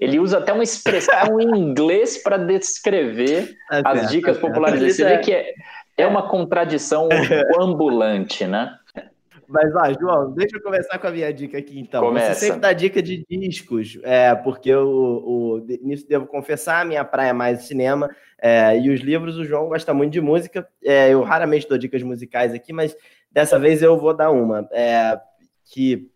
Ele 0.00 0.18
usa 0.18 0.38
até 0.38 0.52
uma 0.52 0.64
expressão 0.64 1.40
em 1.40 1.50
inglês 1.56 2.22
para 2.22 2.36
descrever 2.36 3.54
é, 3.70 3.82
as 3.84 4.10
dicas 4.10 4.36
é, 4.36 4.40
populares. 4.40 4.96
Você 4.96 5.04
vê 5.04 5.18
que 5.18 5.32
é, 5.32 5.52
é 5.96 6.06
uma 6.06 6.28
contradição 6.28 7.08
ambulante, 7.60 8.46
né? 8.46 8.74
Mas, 9.52 9.74
ó, 9.74 9.92
João, 10.00 10.32
deixa 10.32 10.56
eu 10.56 10.62
começar 10.62 10.98
com 10.98 11.06
a 11.06 11.10
minha 11.10 11.32
dica 11.32 11.58
aqui, 11.58 11.78
então. 11.78 12.02
Começa. 12.02 12.32
Você 12.32 12.46
sempre 12.46 12.60
dá 12.60 12.72
dica 12.72 13.02
de 13.02 13.22
discos, 13.28 13.98
é, 14.02 14.34
porque 14.34 14.74
o, 14.74 14.86
o, 14.88 15.66
nisso 15.82 16.08
devo 16.08 16.26
confessar, 16.26 16.80
a 16.80 16.84
minha 16.86 17.04
praia 17.04 17.30
é 17.30 17.34
mais 17.34 17.64
cinema, 17.64 18.08
é, 18.40 18.78
e 18.78 18.88
os 18.88 19.00
livros, 19.00 19.36
o 19.36 19.44
João 19.44 19.68
gosta 19.68 19.92
muito 19.92 20.12
de 20.12 20.22
música. 20.22 20.66
É, 20.82 21.10
eu 21.10 21.22
raramente 21.22 21.68
dou 21.68 21.76
dicas 21.76 22.02
musicais 22.02 22.54
aqui, 22.54 22.72
mas 22.72 22.96
dessa 23.30 23.58
vez 23.58 23.82
eu 23.82 23.98
vou 23.98 24.14
dar 24.14 24.30
uma. 24.30 24.66
É, 24.72 25.20
que 25.66 26.10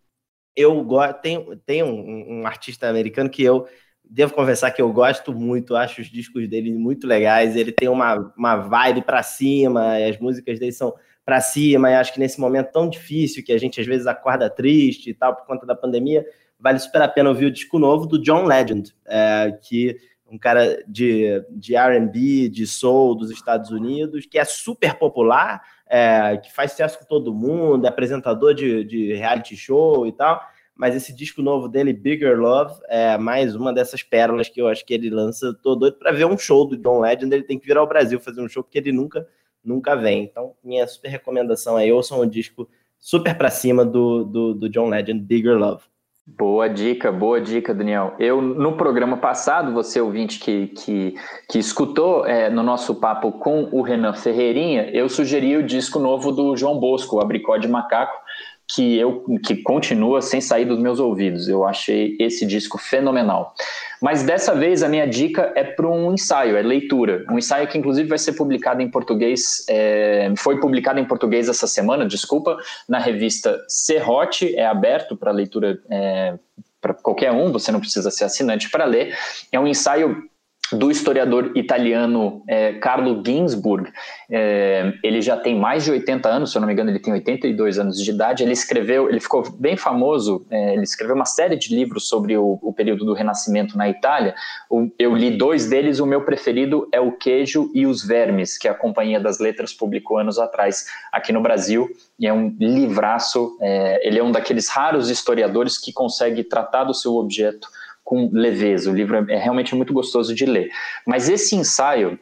eu 0.55 0.83
gosto. 0.83 1.21
Tem, 1.21 1.59
tem 1.63 1.83
um, 1.83 2.39
um, 2.39 2.47
artista 2.47 2.89
americano 2.89 3.29
que 3.29 3.43
eu 3.43 3.67
devo 4.03 4.33
confessar 4.33 4.71
que 4.71 4.81
eu 4.81 4.91
gosto 4.91 5.33
muito, 5.33 5.75
acho 5.75 6.01
os 6.01 6.07
discos 6.07 6.47
dele 6.49 6.73
muito 6.73 7.05
legais. 7.05 7.55
Ele 7.55 7.71
tem 7.71 7.87
uma, 7.87 8.33
uma 8.35 8.55
vibe 8.55 9.03
para 9.03 9.21
cima, 9.21 9.95
as 9.97 10.17
músicas 10.17 10.57
dele 10.57 10.71
são 10.71 10.95
para 11.27 11.41
cima. 11.41 11.91
E 11.91 11.95
acho 11.95 12.13
que 12.13 12.21
nesse 12.21 12.39
momento 12.39 12.71
tão 12.71 12.89
difícil 12.89 13.43
que 13.43 13.51
a 13.51 13.57
gente 13.57 13.81
às 13.81 13.85
vezes 13.85 14.07
acorda 14.07 14.49
triste 14.49 15.09
e 15.09 15.13
tal 15.13 15.35
por 15.35 15.45
conta 15.45 15.65
da 15.65 15.75
pandemia, 15.75 16.25
vale 16.57 16.79
super 16.79 17.01
a 17.01 17.07
pena 17.09 17.27
ouvir 17.27 17.47
o 17.47 17.51
disco 17.51 17.77
novo 17.77 18.05
do 18.05 18.17
John 18.17 18.45
Legend, 18.45 18.95
é, 19.05 19.51
que 19.61 19.97
um 20.29 20.37
cara 20.37 20.81
de, 20.87 21.43
de 21.51 21.75
R&B, 21.75 22.47
de 22.47 22.65
soul 22.65 23.13
dos 23.13 23.29
Estados 23.29 23.71
Unidos, 23.71 24.25
que 24.25 24.39
é 24.39 24.45
super 24.45 24.95
popular, 24.95 25.61
é, 25.85 26.37
que 26.37 26.53
faz 26.53 26.71
sucesso 26.71 26.99
com 26.99 27.05
todo 27.05 27.33
mundo, 27.33 27.85
é 27.85 27.89
apresentador 27.89 28.53
de, 28.53 28.85
de 28.85 29.13
reality 29.13 29.57
show 29.57 30.07
e 30.07 30.13
tal, 30.13 30.41
mas 30.75 30.95
esse 30.95 31.13
disco 31.13 31.41
novo 31.41 31.67
dele, 31.67 31.91
Bigger 31.91 32.39
Love, 32.39 32.79
é 32.87 33.17
mais 33.17 33.53
uma 33.53 33.73
dessas 33.73 34.01
pérolas 34.01 34.47
que 34.47 34.61
eu 34.61 34.67
acho 34.67 34.85
que 34.85 34.93
ele 34.93 35.09
lança. 35.09 35.53
Tô 35.61 35.75
doido 35.75 35.97
para 35.97 36.11
ver 36.11 36.25
um 36.25 36.37
show 36.37 36.65
do 36.65 36.77
John 36.77 37.01
Legend, 37.01 37.33
ele 37.33 37.43
tem 37.43 37.59
que 37.59 37.65
vir 37.65 37.77
ao 37.77 37.87
Brasil 37.87 38.17
fazer 38.17 38.41
um 38.41 38.47
show, 38.47 38.63
porque 38.63 38.77
ele 38.77 38.93
nunca, 38.93 39.27
nunca 39.67 39.95
vem. 39.95 40.23
Então, 40.23 40.53
minha 40.63 40.87
super 40.87 41.09
recomendação 41.09 41.75
aí, 41.75 41.91
ouçam 41.91 42.21
um 42.21 42.27
disco 42.27 42.67
super 42.99 43.37
para 43.37 43.49
cima 43.49 43.85
do, 43.85 44.23
do, 44.23 44.53
do 44.53 44.69
John 44.69 44.89
Legend, 44.89 45.19
Bigger 45.19 45.57
Love. 45.57 45.83
Boa 46.29 46.67
dica, 46.67 47.09
boa 47.09 47.39
dica, 47.39 47.73
Daniel. 47.73 48.13
Eu, 48.19 48.41
no 48.41 48.75
programa 48.75 49.15
passado, 49.15 49.71
você 49.71 50.01
ouvinte 50.01 50.39
que, 50.39 50.67
que, 50.67 51.15
que 51.49 51.57
escutou 51.57 52.25
é, 52.25 52.49
no 52.49 52.61
nosso 52.61 52.95
papo 52.95 53.31
com 53.31 53.69
o 53.71 53.81
Renan 53.81 54.13
Ferreirinha, 54.13 54.89
eu 54.91 55.07
sugeri 55.07 55.55
o 55.55 55.63
disco 55.63 55.99
novo 55.99 56.33
do 56.33 56.57
João 56.57 56.77
Bosco, 56.77 57.15
o 57.15 57.21
Abricó 57.21 57.55
de 57.55 57.69
Macaco, 57.69 58.21
que 58.69 58.97
eu 58.97 59.23
que 59.45 59.55
continua 59.57 60.21
sem 60.21 60.41
sair 60.41 60.65
dos 60.65 60.77
meus 60.77 60.99
ouvidos. 60.99 61.47
Eu 61.47 61.63
achei 61.63 62.17
esse 62.19 62.45
disco 62.45 62.77
fenomenal. 62.77 63.53
Mas 64.01 64.23
dessa 64.23 64.53
vez 64.53 64.83
a 64.83 64.89
minha 64.89 65.07
dica 65.07 65.51
é 65.55 65.63
para 65.63 65.87
um 65.87 66.13
ensaio, 66.13 66.57
é 66.57 66.61
leitura. 66.61 67.25
Um 67.31 67.37
ensaio 67.37 67.67
que 67.67 67.77
inclusive 67.77 68.09
vai 68.09 68.17
ser 68.17 68.33
publicado 68.33 68.81
em 68.81 68.89
português, 68.89 69.65
é, 69.69 70.31
foi 70.37 70.59
publicado 70.59 70.99
em 70.99 71.05
português 71.05 71.47
essa 71.47 71.65
semana, 71.65 72.05
desculpa, 72.05 72.57
na 72.87 72.99
revista 72.99 73.57
Serrote, 73.67 74.55
é 74.55 74.65
aberto 74.65 75.15
para 75.15 75.31
leitura 75.31 75.79
é, 75.89 76.37
para 76.79 76.93
qualquer 76.93 77.31
um, 77.31 77.51
você 77.51 77.71
não 77.71 77.79
precisa 77.79 78.11
ser 78.11 78.25
assinante 78.25 78.69
para 78.69 78.85
ler. 78.85 79.17
É 79.51 79.59
um 79.59 79.65
ensaio 79.65 80.29
do 80.73 80.91
historiador 80.91 81.51
italiano 81.55 82.43
é, 82.47 82.73
Carlo 82.73 83.23
Ginzburg. 83.25 83.89
É, 84.29 84.93
ele 85.03 85.21
já 85.21 85.37
tem 85.37 85.57
mais 85.57 85.85
de 85.85 85.91
80 85.91 86.27
anos, 86.27 86.51
se 86.51 86.57
eu 86.57 86.59
não 86.59 86.67
me 86.67 86.73
engano, 86.73 86.89
ele 86.89 86.99
tem 86.99 87.13
82 87.13 87.79
anos 87.79 88.03
de 88.03 88.09
idade. 88.11 88.43
Ele 88.43 88.53
escreveu, 88.53 89.09
ele 89.09 89.19
ficou 89.19 89.49
bem 89.57 89.77
famoso, 89.77 90.45
é, 90.49 90.73
ele 90.73 90.83
escreveu 90.83 91.15
uma 91.15 91.25
série 91.25 91.55
de 91.55 91.73
livros 91.73 92.07
sobre 92.07 92.37
o, 92.37 92.59
o 92.61 92.73
período 92.73 93.05
do 93.05 93.13
Renascimento 93.13 93.77
na 93.77 93.89
Itália. 93.89 94.35
O, 94.69 94.89
eu 94.99 95.15
li 95.15 95.37
dois 95.37 95.69
deles, 95.69 95.99
o 95.99 96.05
meu 96.05 96.25
preferido 96.25 96.87
é 96.91 96.99
O 96.99 97.13
Queijo 97.13 97.71
e 97.73 97.85
os 97.85 98.05
Vermes, 98.05 98.57
que 98.57 98.67
a 98.67 98.73
Companhia 98.73 99.19
das 99.19 99.39
Letras 99.39 99.73
publicou 99.73 100.17
anos 100.17 100.37
atrás 100.37 100.85
aqui 101.11 101.31
no 101.31 101.41
Brasil. 101.41 101.87
E 102.19 102.27
é 102.27 102.33
um 102.33 102.55
livraço, 102.59 103.57
é, 103.61 104.05
ele 104.07 104.19
é 104.19 104.23
um 104.23 104.31
daqueles 104.31 104.67
raros 104.67 105.09
historiadores 105.09 105.77
que 105.77 105.93
consegue 105.93 106.43
tratar 106.43 106.83
do 106.83 106.93
seu 106.93 107.15
objeto 107.15 107.67
com 108.07 108.29
leveza. 108.31 108.89
O 108.89 108.95
livro 108.95 109.17
é, 109.17 109.33
é 109.33 109.37
realmente 109.37 109.75
muito 109.75 109.91
gostoso 109.91 110.33
de 110.33 110.45
ler. 110.45 110.69
Mas 111.05 111.27
esse 111.27 111.57
ensaio, 111.57 112.17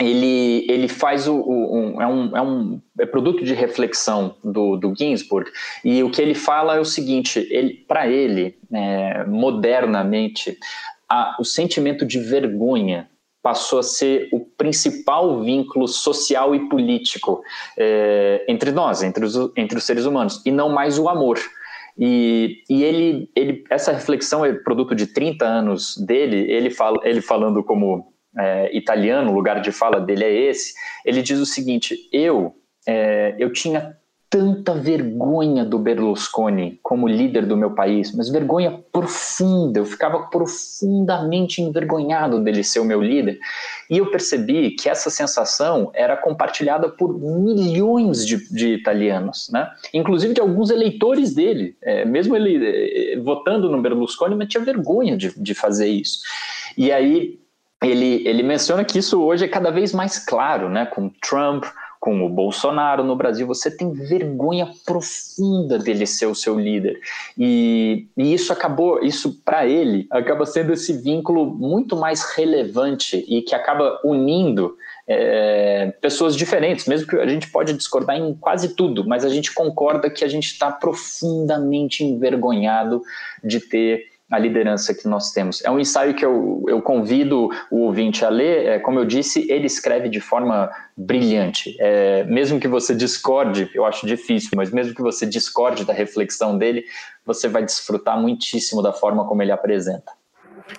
ele, 0.00 0.64
ele 0.66 0.88
faz 0.88 1.28
o, 1.28 1.34
o 1.34 1.76
um, 1.76 2.00
é, 2.00 2.06
um, 2.06 2.36
é 2.38 2.40
um 2.40 2.80
é 2.98 3.04
produto 3.04 3.44
de 3.44 3.52
reflexão 3.52 4.36
do, 4.42 4.76
do 4.76 4.94
Ginsburg 4.96 5.50
e 5.84 6.02
o 6.02 6.10
que 6.10 6.22
ele 6.22 6.34
fala 6.34 6.76
é 6.76 6.80
o 6.80 6.84
seguinte 6.84 7.46
ele 7.50 7.74
para 7.86 8.08
ele 8.08 8.56
é, 8.72 9.24
modernamente 9.24 10.56
a, 11.08 11.36
o 11.38 11.44
sentimento 11.44 12.06
de 12.06 12.20
vergonha 12.20 13.10
passou 13.42 13.80
a 13.80 13.82
ser 13.82 14.28
o 14.32 14.40
principal 14.40 15.42
vínculo 15.42 15.88
social 15.88 16.54
e 16.54 16.68
político 16.68 17.42
é, 17.76 18.44
entre 18.48 18.70
nós 18.70 19.02
entre 19.02 19.24
os, 19.24 19.34
entre 19.56 19.78
os 19.78 19.84
seres 19.84 20.04
humanos 20.04 20.40
e 20.46 20.52
não 20.52 20.68
mais 20.68 20.96
o 20.96 21.08
amor 21.08 21.40
e, 21.98 22.62
e 22.70 22.84
ele, 22.84 23.30
ele, 23.34 23.64
essa 23.68 23.92
reflexão 23.92 24.44
é 24.44 24.52
produto 24.52 24.94
de 24.94 25.06
30 25.06 25.44
anos 25.44 25.96
dele, 25.96 26.50
ele, 26.50 26.70
fala, 26.70 26.98
ele 27.02 27.20
falando 27.20 27.64
como 27.64 28.12
é, 28.38 28.76
italiano, 28.76 29.32
o 29.32 29.34
lugar 29.34 29.60
de 29.60 29.72
fala 29.72 30.00
dele 30.00 30.24
é 30.24 30.32
esse, 30.32 30.74
ele 31.04 31.22
diz 31.22 31.40
o 31.40 31.46
seguinte, 31.46 31.96
eu, 32.12 32.54
é, 32.86 33.34
eu 33.38 33.52
tinha 33.52 33.96
tanta 34.30 34.74
vergonha 34.74 35.64
do 35.64 35.78
Berlusconi 35.78 36.78
como 36.82 37.08
líder 37.08 37.46
do 37.46 37.56
meu 37.56 37.70
país, 37.70 38.14
mas 38.14 38.28
vergonha 38.28 38.82
profunda. 38.92 39.80
Eu 39.80 39.86
ficava 39.86 40.24
profundamente 40.24 41.62
envergonhado 41.62 42.38
dele 42.42 42.62
ser 42.62 42.80
o 42.80 42.84
meu 42.84 43.00
líder. 43.00 43.38
E 43.88 43.96
eu 43.96 44.10
percebi 44.10 44.72
que 44.72 44.88
essa 44.88 45.08
sensação 45.08 45.90
era 45.94 46.14
compartilhada 46.16 46.90
por 46.90 47.18
milhões 47.18 48.26
de, 48.26 48.36
de 48.52 48.74
italianos, 48.74 49.48
né? 49.50 49.70
inclusive 49.94 50.34
de 50.34 50.40
alguns 50.40 50.68
eleitores 50.68 51.34
dele. 51.34 51.74
É, 51.82 52.04
mesmo 52.04 52.36
ele 52.36 53.14
é, 53.14 53.18
votando 53.20 53.70
no 53.70 53.80
Berlusconi, 53.80 54.34
mas 54.34 54.48
tinha 54.48 54.62
vergonha 54.62 55.16
de, 55.16 55.32
de 55.40 55.54
fazer 55.54 55.88
isso. 55.88 56.20
E 56.76 56.92
aí 56.92 57.38
ele, 57.82 58.28
ele 58.28 58.42
menciona 58.42 58.84
que 58.84 58.98
isso 58.98 59.22
hoje 59.22 59.46
é 59.46 59.48
cada 59.48 59.70
vez 59.70 59.94
mais 59.94 60.18
claro, 60.18 60.68
né? 60.68 60.84
com 60.84 61.08
Trump 61.08 61.64
com 62.08 62.24
o 62.24 62.28
Bolsonaro 62.30 63.04
no 63.04 63.14
Brasil, 63.14 63.46
você 63.46 63.70
tem 63.70 63.92
vergonha 63.92 64.70
profunda 64.86 65.78
dele 65.78 66.06
ser 66.06 66.24
o 66.24 66.34
seu 66.34 66.58
líder. 66.58 66.98
E, 67.36 68.06
e 68.16 68.32
isso 68.32 68.50
acabou, 68.50 69.04
isso 69.04 69.42
para 69.44 69.66
ele, 69.66 70.06
acaba 70.10 70.46
sendo 70.46 70.72
esse 70.72 70.94
vínculo 70.94 71.44
muito 71.44 71.94
mais 71.94 72.22
relevante 72.34 73.22
e 73.28 73.42
que 73.42 73.54
acaba 73.54 74.00
unindo 74.02 74.74
é, 75.06 75.92
pessoas 76.00 76.34
diferentes, 76.34 76.86
mesmo 76.86 77.06
que 77.06 77.16
a 77.16 77.26
gente 77.26 77.50
pode 77.50 77.74
discordar 77.74 78.16
em 78.16 78.32
quase 78.32 78.74
tudo, 78.74 79.06
mas 79.06 79.22
a 79.22 79.28
gente 79.28 79.52
concorda 79.52 80.08
que 80.08 80.24
a 80.24 80.28
gente 80.28 80.46
está 80.46 80.72
profundamente 80.72 82.02
envergonhado 82.02 83.02
de 83.44 83.60
ter 83.60 84.06
a 84.30 84.38
liderança 84.38 84.92
que 84.92 85.08
nós 85.08 85.32
temos. 85.32 85.64
É 85.64 85.70
um 85.70 85.78
ensaio 85.78 86.14
que 86.14 86.24
eu, 86.24 86.62
eu 86.68 86.82
convido 86.82 87.48
o 87.70 87.78
ouvinte 87.84 88.24
a 88.24 88.28
ler. 88.28 88.66
É, 88.66 88.78
como 88.78 88.98
eu 88.98 89.04
disse, 89.04 89.50
ele 89.50 89.66
escreve 89.66 90.08
de 90.08 90.20
forma 90.20 90.70
brilhante. 90.96 91.74
É, 91.80 92.24
mesmo 92.24 92.60
que 92.60 92.68
você 92.68 92.94
discorde, 92.94 93.70
eu 93.74 93.84
acho 93.86 94.06
difícil, 94.06 94.50
mas 94.54 94.70
mesmo 94.70 94.94
que 94.94 95.02
você 95.02 95.24
discorde 95.24 95.84
da 95.84 95.94
reflexão 95.94 96.58
dele, 96.58 96.84
você 97.24 97.48
vai 97.48 97.64
desfrutar 97.64 98.20
muitíssimo 98.20 98.82
da 98.82 98.92
forma 98.92 99.26
como 99.26 99.42
ele 99.42 99.52
apresenta. 99.52 100.12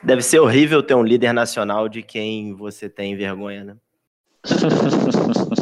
Deve 0.04 0.22
ser 0.22 0.40
horrível 0.40 0.84
ter 0.84 0.94
um 0.94 1.04
líder 1.04 1.34
nacional 1.34 1.90
de 1.90 2.04
quem 2.04 2.54
você 2.54 2.88
tem 2.88 3.16
vergonha, 3.16 3.64
né? 3.64 3.76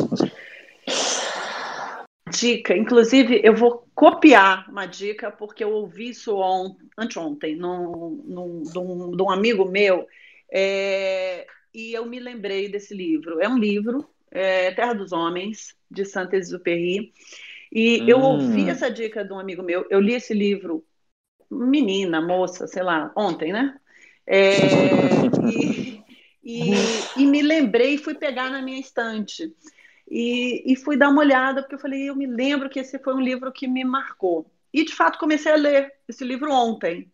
dica. 2.38 2.76
Inclusive, 2.76 3.42
eu 3.44 3.56
vou 3.56 3.88
copiar 3.96 4.70
uma 4.70 4.86
dica, 4.86 5.32
porque 5.32 5.64
eu 5.64 5.72
ouvi 5.72 6.10
isso 6.10 6.36
on, 6.38 6.76
anteontem, 6.98 7.56
num, 7.56 8.22
num, 8.26 8.62
de, 8.62 8.78
um, 8.78 9.12
de 9.12 9.22
um 9.22 9.30
amigo 9.30 9.66
meu, 9.66 10.08
é, 10.52 11.48
e 11.74 11.94
eu 11.94 12.06
me 12.06 12.20
lembrei 12.20 12.70
desse 12.70 12.94
livro. 12.94 13.42
É 13.42 13.50
um 13.50 13.58
livro, 13.58 14.08
é, 14.32 14.72
Terra 14.72 14.94
dos 14.94 15.12
Homens, 15.12 15.76
de 15.90 16.06
Saint-Exupéry, 16.06 17.12
e 17.72 18.02
hum. 18.02 18.08
eu 18.08 18.20
ouvi 18.20 18.70
essa 18.70 18.90
dica 18.90 19.26
de 19.26 19.34
um 19.34 19.40
amigo 19.40 19.64
meu, 19.64 19.86
eu 19.90 20.00
li 20.00 20.14
esse 20.14 20.34
livro, 20.34 20.86
menina, 21.50 22.22
moça, 22.22 22.68
sei 22.68 22.84
lá, 22.84 23.12
ontem, 23.16 23.52
né? 23.52 23.76
É, 24.26 24.52
e, 25.50 26.04
e, 26.44 26.74
e 27.18 27.26
me 27.26 27.42
lembrei 27.42 27.96
e 27.96 27.98
fui 27.98 28.14
pegar 28.14 28.50
na 28.50 28.62
minha 28.62 28.80
estante. 28.80 29.54
E, 30.10 30.64
e 30.72 30.76
fui 30.76 30.96
dar 30.96 31.10
uma 31.10 31.22
olhada, 31.22 31.62
porque 31.62 31.76
eu 31.76 31.80
falei, 31.80 32.10
eu 32.10 32.16
me 32.16 32.26
lembro 32.26 32.70
que 32.70 32.80
esse 32.80 32.98
foi 33.00 33.14
um 33.14 33.22
livro 33.22 33.52
que 33.52 33.68
me 33.68 33.84
marcou. 33.84 34.50
E, 34.74 34.86
de 34.86 34.94
fato, 34.94 35.20
comecei 35.20 35.52
a 35.52 35.56
ler 35.56 35.94
esse 36.08 36.24
livro 36.24 36.52
ontem. 36.52 37.12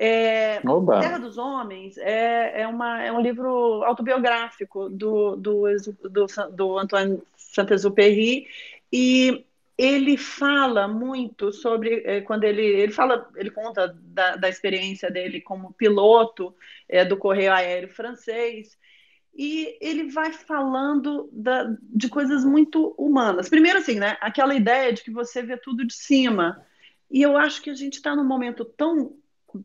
É, 0.00 0.60
Terra 1.00 1.18
dos 1.18 1.38
Homens 1.38 1.98
é, 1.98 2.60
é, 2.60 2.68
uma, 2.68 3.02
é 3.02 3.10
um 3.10 3.20
livro 3.20 3.82
autobiográfico 3.82 4.88
do, 4.88 5.34
do, 5.34 5.64
do, 6.08 6.26
do 6.52 6.78
Antoine 6.78 7.20
Saint-Exupéry 7.36 8.46
e 8.92 9.44
ele 9.76 10.16
fala 10.16 10.86
muito 10.86 11.52
sobre 11.52 12.04
é, 12.04 12.20
quando 12.20 12.44
ele 12.44 12.62
ele 12.62 12.92
fala 12.92 13.28
ele 13.34 13.50
conta 13.50 13.92
da, 14.00 14.36
da 14.36 14.48
experiência 14.48 15.10
dele 15.10 15.40
como 15.40 15.72
piloto 15.72 16.54
é, 16.88 17.04
do 17.04 17.16
correio 17.16 17.52
aéreo 17.52 17.88
francês 17.88 18.77
e 19.38 19.78
ele 19.80 20.10
vai 20.10 20.32
falando 20.32 21.30
da, 21.32 21.72
de 21.80 22.08
coisas 22.08 22.44
muito 22.44 22.92
humanas. 22.98 23.48
Primeiro, 23.48 23.78
assim, 23.78 23.94
né? 23.94 24.16
Aquela 24.20 24.52
ideia 24.52 24.92
de 24.92 25.04
que 25.04 25.12
você 25.12 25.40
vê 25.42 25.56
tudo 25.56 25.86
de 25.86 25.94
cima. 25.94 26.60
E 27.08 27.22
eu 27.22 27.36
acho 27.36 27.62
que 27.62 27.70
a 27.70 27.74
gente 27.74 27.94
está 27.94 28.16
num 28.16 28.24
momento 28.24 28.64
tão 28.64 29.14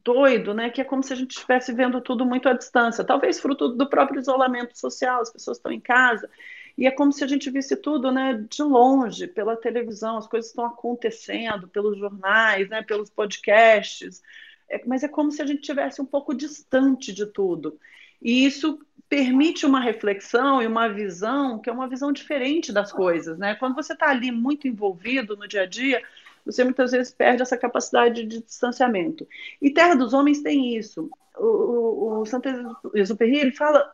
doido, 0.04 0.54
né? 0.54 0.70
Que 0.70 0.82
é 0.82 0.84
como 0.84 1.02
se 1.02 1.12
a 1.12 1.16
gente 1.16 1.32
estivesse 1.32 1.74
vendo 1.74 2.00
tudo 2.02 2.24
muito 2.24 2.48
à 2.48 2.54
distância. 2.54 3.04
Talvez 3.04 3.40
fruto 3.40 3.70
do 3.70 3.90
próprio 3.90 4.20
isolamento 4.20 4.78
social, 4.78 5.22
as 5.22 5.34
pessoas 5.34 5.58
estão 5.58 5.72
em 5.72 5.82
casa. 5.82 6.30
E 6.78 6.86
é 6.86 6.92
como 6.92 7.12
se 7.12 7.24
a 7.24 7.28
gente 7.28 7.50
visse 7.50 7.76
tudo, 7.76 8.12
né, 8.12 8.46
de 8.48 8.62
longe, 8.62 9.26
pela 9.26 9.58
televisão, 9.58 10.18
as 10.18 10.28
coisas 10.28 10.52
estão 10.52 10.66
acontecendo, 10.66 11.68
pelos 11.68 11.98
jornais, 11.98 12.70
né, 12.70 12.84
pelos 12.84 13.10
podcasts. 13.10 14.22
É, 14.70 14.84
mas 14.86 15.02
é 15.02 15.08
como 15.08 15.32
se 15.32 15.42
a 15.42 15.48
gente 15.48 15.62
tivesse 15.64 16.00
um 16.00 16.06
pouco 16.06 16.32
distante 16.32 17.12
de 17.12 17.26
tudo. 17.26 17.80
E 18.22 18.46
isso 18.46 18.80
permite 19.10 19.66
uma 19.66 19.80
reflexão 19.80 20.62
e 20.62 20.68
uma 20.68 20.88
visão 20.90 21.60
que 21.60 21.70
é 21.70 21.74
uma 21.74 21.88
visão 21.88 22.12
diferente 22.12 22.72
das 22.72 22.92
coisas, 22.92 23.38
né? 23.38 23.56
Quando 23.56 23.76
você 23.76 23.94
está 23.94 24.10
ali 24.10 24.32
muito 24.32 24.68
envolvido 24.68 25.36
no 25.36 25.48
dia 25.48 25.64
a 25.64 25.66
dia, 25.66 26.04
você 26.46 26.64
muitas 26.64 26.92
vezes 26.92 27.14
perde 27.14 27.42
essa 27.42 27.58
capacidade 27.58 28.26
de 28.26 28.42
distanciamento. 28.42 29.28
E 29.62 29.70
Terra 29.70 29.96
dos 29.96 30.14
Homens 30.14 30.42
tem 30.42 30.76
isso. 30.76 31.10
O, 31.38 31.46
o, 31.46 32.22
o 32.22 32.26
Saint-Exupéry, 32.26 33.38
ele 33.38 33.52
fala, 33.52 33.94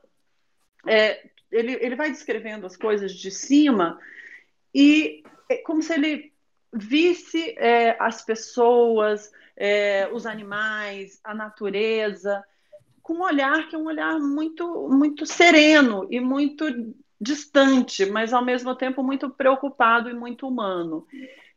é, 0.88 1.30
ele, 1.52 1.74
ele 1.82 1.96
vai 1.96 2.10
descrevendo 2.10 2.66
as 2.66 2.76
coisas 2.76 3.14
de 3.14 3.32
cima 3.32 4.00
e 4.74 5.24
é 5.50 5.58
como 5.58 5.82
se 5.82 5.94
ele 5.94 6.32
visse 6.72 7.56
é, 7.58 7.96
as 8.00 8.24
pessoas, 8.24 9.32
é, 9.56 10.10
os 10.14 10.26
animais, 10.26 11.20
a 11.24 11.34
natureza, 11.34 12.44
com 13.10 13.16
um 13.16 13.24
olhar 13.24 13.68
que 13.68 13.76
é 13.76 13.80
um 13.80 13.88
olhar 13.88 14.20
muito, 14.20 14.88
muito 14.88 15.26
sereno 15.26 16.08
e 16.12 16.20
muito 16.20 16.94
distante, 17.20 18.06
mas 18.06 18.32
ao 18.32 18.46
mesmo 18.46 18.76
tempo 18.76 19.02
muito 19.02 19.32
preocupado 19.32 20.12
e 20.12 20.14
muito 20.14 20.48
humano. 20.48 21.08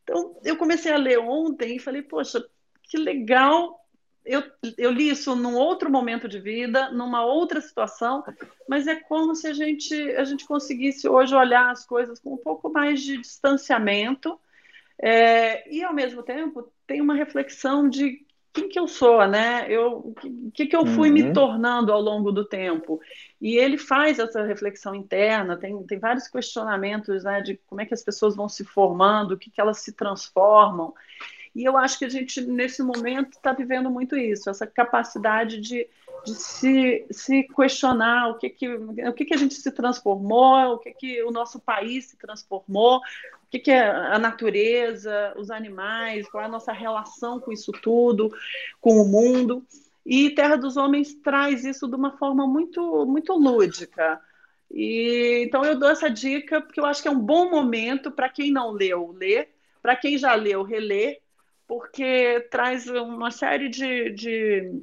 Então, 0.03 0.35
eu 0.43 0.57
comecei 0.57 0.91
a 0.91 0.97
ler 0.97 1.19
ontem 1.19 1.77
e 1.77 1.79
falei, 1.79 2.01
poxa, 2.01 2.43
que 2.85 2.97
legal. 2.97 3.87
Eu, 4.25 4.43
eu 4.79 4.91
li 4.91 5.11
isso 5.11 5.37
num 5.37 5.55
outro 5.55 5.91
momento 5.91 6.27
de 6.27 6.41
vida, 6.41 6.91
numa 6.91 7.23
outra 7.23 7.61
situação, 7.61 8.25
mas 8.67 8.87
é 8.87 8.95
como 8.95 9.35
se 9.35 9.47
a 9.47 9.53
gente, 9.53 9.95
a 10.13 10.25
gente 10.25 10.47
conseguisse 10.47 11.07
hoje 11.07 11.35
olhar 11.35 11.71
as 11.71 11.85
coisas 11.85 12.19
com 12.19 12.33
um 12.33 12.39
pouco 12.39 12.71
mais 12.71 13.03
de 13.03 13.19
distanciamento 13.19 14.41
é, 14.99 15.71
e, 15.71 15.85
ao 15.85 15.93
mesmo 15.93 16.23
tempo, 16.23 16.73
tem 16.87 17.03
uma 17.03 17.15
reflexão 17.15 17.91
de 17.91 18.25
quem 18.53 18.69
que 18.69 18.79
eu 18.79 18.87
sou, 18.87 19.27
né? 19.27 19.67
Eu, 19.69 20.15
o 20.15 20.51
que, 20.53 20.67
que 20.67 20.77
eu 20.77 20.85
fui 20.85 21.09
uhum. 21.09 21.15
me 21.15 21.33
tornando 21.33 21.93
ao 21.93 22.01
longo 22.01 22.31
do 22.31 22.45
tempo? 22.45 23.01
E 23.41 23.57
ele 23.57 23.79
faz 23.79 24.19
essa 24.19 24.43
reflexão 24.43 24.95
interna, 24.95 25.57
tem, 25.57 25.83
tem 25.85 25.99
vários 25.99 26.29
questionamentos, 26.29 27.25
né, 27.25 27.41
de 27.41 27.59
como 27.67 27.81
é 27.81 27.87
que 27.87 27.95
as 27.95 28.05
pessoas 28.05 28.37
vão 28.37 28.49
se 28.49 28.65
formando, 28.65 29.33
o 29.33 29.39
que, 29.39 29.51
que 29.51 29.61
elas 29.61 29.79
se 29.79 29.93
transformam. 29.93 30.93
E 31.55 31.65
eu 31.65 31.77
acho 31.77 31.99
que 31.99 32.05
a 32.05 32.09
gente, 32.09 32.41
nesse 32.43 32.83
momento, 32.83 33.33
está 33.33 33.53
vivendo 33.53 33.91
muito 33.91 34.17
isso, 34.17 34.49
essa 34.49 34.67
capacidade 34.67 35.61
de, 35.61 35.87
de 36.25 36.35
se, 36.35 37.07
se 37.11 37.43
questionar 37.45 38.31
o 38.31 38.39
que 38.39 38.51
que, 38.51 38.69
o 38.69 39.13
que 39.13 39.25
que 39.25 39.35
a 39.35 39.39
gente 39.39 39.55
se 39.55 39.71
transformou, 39.71 40.75
o 40.75 40.79
que 40.79 40.93
que 40.93 41.23
o 41.23 41.31
nosso 41.31 41.59
país 41.59 42.07
se 42.07 42.17
transformou, 42.17 43.01
que 43.53 43.59
que 43.59 43.71
é 43.71 43.87
a 43.87 44.19
natureza, 44.19 45.35
os 45.37 45.51
animais, 45.51 46.27
qual 46.31 46.43
é 46.43 46.47
a 46.47 46.51
nossa 46.51 46.73
relação 46.73 47.39
com 47.39 47.53
isso 47.53 47.71
tudo, 47.71 48.35
com 48.81 48.97
o 48.97 49.07
mundo. 49.07 49.63
E 50.07 50.31
Terra 50.31 50.57
dos 50.57 50.79
Homens 50.79 51.15
traz 51.17 51.63
isso 51.63 51.87
de 51.87 51.95
uma 51.95 52.17
forma 52.17 52.47
muito, 52.47 53.05
muito 53.05 53.35
lúdica. 53.35 54.19
E, 54.71 55.45
então 55.47 55.63
eu 55.65 55.79
dou 55.79 55.91
essa 55.91 56.09
dica 56.09 56.63
porque 56.63 56.81
eu 56.81 56.87
acho 56.87 57.03
que 57.03 57.09
é 57.09 57.11
um 57.11 57.21
bom 57.21 57.51
momento 57.51 58.11
para 58.11 58.31
quem 58.31 58.51
não 58.51 58.71
leu, 58.71 59.13
ler, 59.13 59.55
para 59.83 59.97
quem 59.97 60.17
já 60.17 60.35
leu, 60.35 60.63
reler, 60.63 61.21
porque 61.67 62.41
traz 62.51 62.89
uma 62.89 63.31
série 63.31 63.69
de, 63.69 64.11
de 64.13 64.83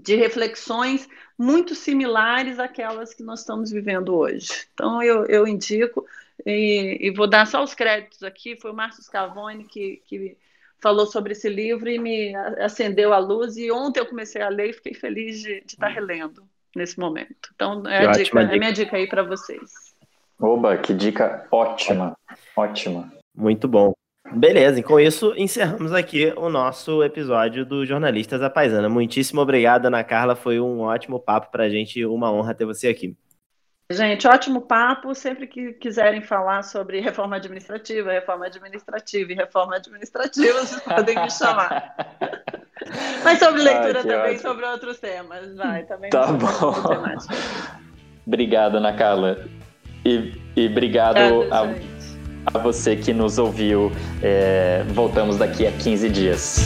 de 0.00 0.14
reflexões 0.14 1.08
muito 1.36 1.74
similares 1.74 2.60
àquelas 2.60 3.12
que 3.12 3.24
nós 3.24 3.40
estamos 3.40 3.72
vivendo 3.72 4.14
hoje. 4.14 4.68
Então, 4.72 5.02
eu, 5.02 5.26
eu 5.26 5.46
indico, 5.46 6.06
e, 6.46 6.98
e, 7.00 7.10
vou 7.10 7.26
dar 7.26 7.46
só 7.46 7.62
os 7.62 7.74
créditos 7.74 8.22
aqui, 8.22 8.56
foi 8.60 8.70
o 8.70 8.74
Márcio 8.74 9.02
Scavone 9.02 9.64
que, 9.64 10.02
que 10.06 10.36
falou 10.80 11.06
sobre 11.06 11.32
esse 11.32 11.48
livro 11.48 11.88
e 11.88 11.98
me 11.98 12.34
acendeu 12.60 13.12
a 13.12 13.18
luz, 13.18 13.56
e 13.56 13.70
ontem 13.70 14.00
eu 14.00 14.06
comecei 14.06 14.40
a 14.40 14.48
ler 14.48 14.70
e 14.70 14.72
fiquei 14.72 14.94
feliz 14.94 15.40
de, 15.40 15.60
de 15.60 15.72
estar 15.72 15.88
relendo 15.88 16.42
nesse 16.74 16.98
momento. 16.98 17.50
Então, 17.54 17.82
é 17.86 18.06
a, 18.06 18.10
dica, 18.12 18.24
dica. 18.24 18.40
é 18.40 18.56
a 18.56 18.58
minha 18.58 18.72
dica 18.72 18.96
aí 18.96 19.08
para 19.08 19.22
vocês. 19.22 19.88
Oba, 20.40 20.76
que 20.76 20.94
dica 20.94 21.46
ótima, 21.50 22.16
ótima. 22.56 23.12
Muito 23.36 23.66
bom. 23.66 23.92
Beleza, 24.32 24.78
e 24.78 24.82
com 24.82 25.00
isso 25.00 25.32
encerramos 25.36 25.92
aqui 25.92 26.32
o 26.36 26.50
nosso 26.50 27.02
episódio 27.02 27.64
do 27.64 27.86
Jornalistas 27.86 28.40
da 28.40 28.50
Paisana. 28.50 28.88
Muitíssimo 28.88 29.40
obrigado, 29.40 29.86
Ana 29.86 30.04
Carla. 30.04 30.36
Foi 30.36 30.60
um 30.60 30.80
ótimo 30.80 31.18
papo 31.18 31.50
para 31.50 31.64
a 31.64 31.68
gente, 31.68 32.04
uma 32.04 32.30
honra 32.30 32.54
ter 32.54 32.66
você 32.66 32.88
aqui. 32.88 33.16
Gente, 33.90 34.28
ótimo 34.28 34.60
papo. 34.60 35.14
Sempre 35.14 35.46
que 35.46 35.72
quiserem 35.72 36.20
falar 36.20 36.62
sobre 36.62 37.00
reforma 37.00 37.36
administrativa, 37.36 38.12
reforma 38.12 38.46
administrativa 38.46 39.32
e 39.32 39.34
reforma 39.34 39.76
administrativa, 39.76 40.60
vocês 40.60 40.82
podem 40.82 41.16
me 41.16 41.30
chamar. 41.30 41.94
Mas 43.24 43.38
sobre 43.38 43.62
leitura 43.62 44.02
também, 44.02 44.34
ótimo. 44.34 44.40
sobre 44.40 44.66
outros 44.66 44.98
temas. 44.98 45.54
Vai, 45.56 45.84
também. 45.84 46.10
Tá 46.10 46.26
bom. 46.32 46.74
Obrigado, 48.26 48.76
Ana 48.76 48.94
Carla. 48.94 49.44
E, 50.04 50.40
e 50.54 50.66
obrigado 50.66 51.18
a 51.50 51.66
a 52.54 52.58
você 52.58 52.96
que 52.96 53.12
nos 53.12 53.38
ouviu. 53.38 53.92
É, 54.22 54.82
voltamos 54.88 55.36
daqui 55.36 55.66
a 55.66 55.72
15 55.72 56.08
dias. 56.08 56.60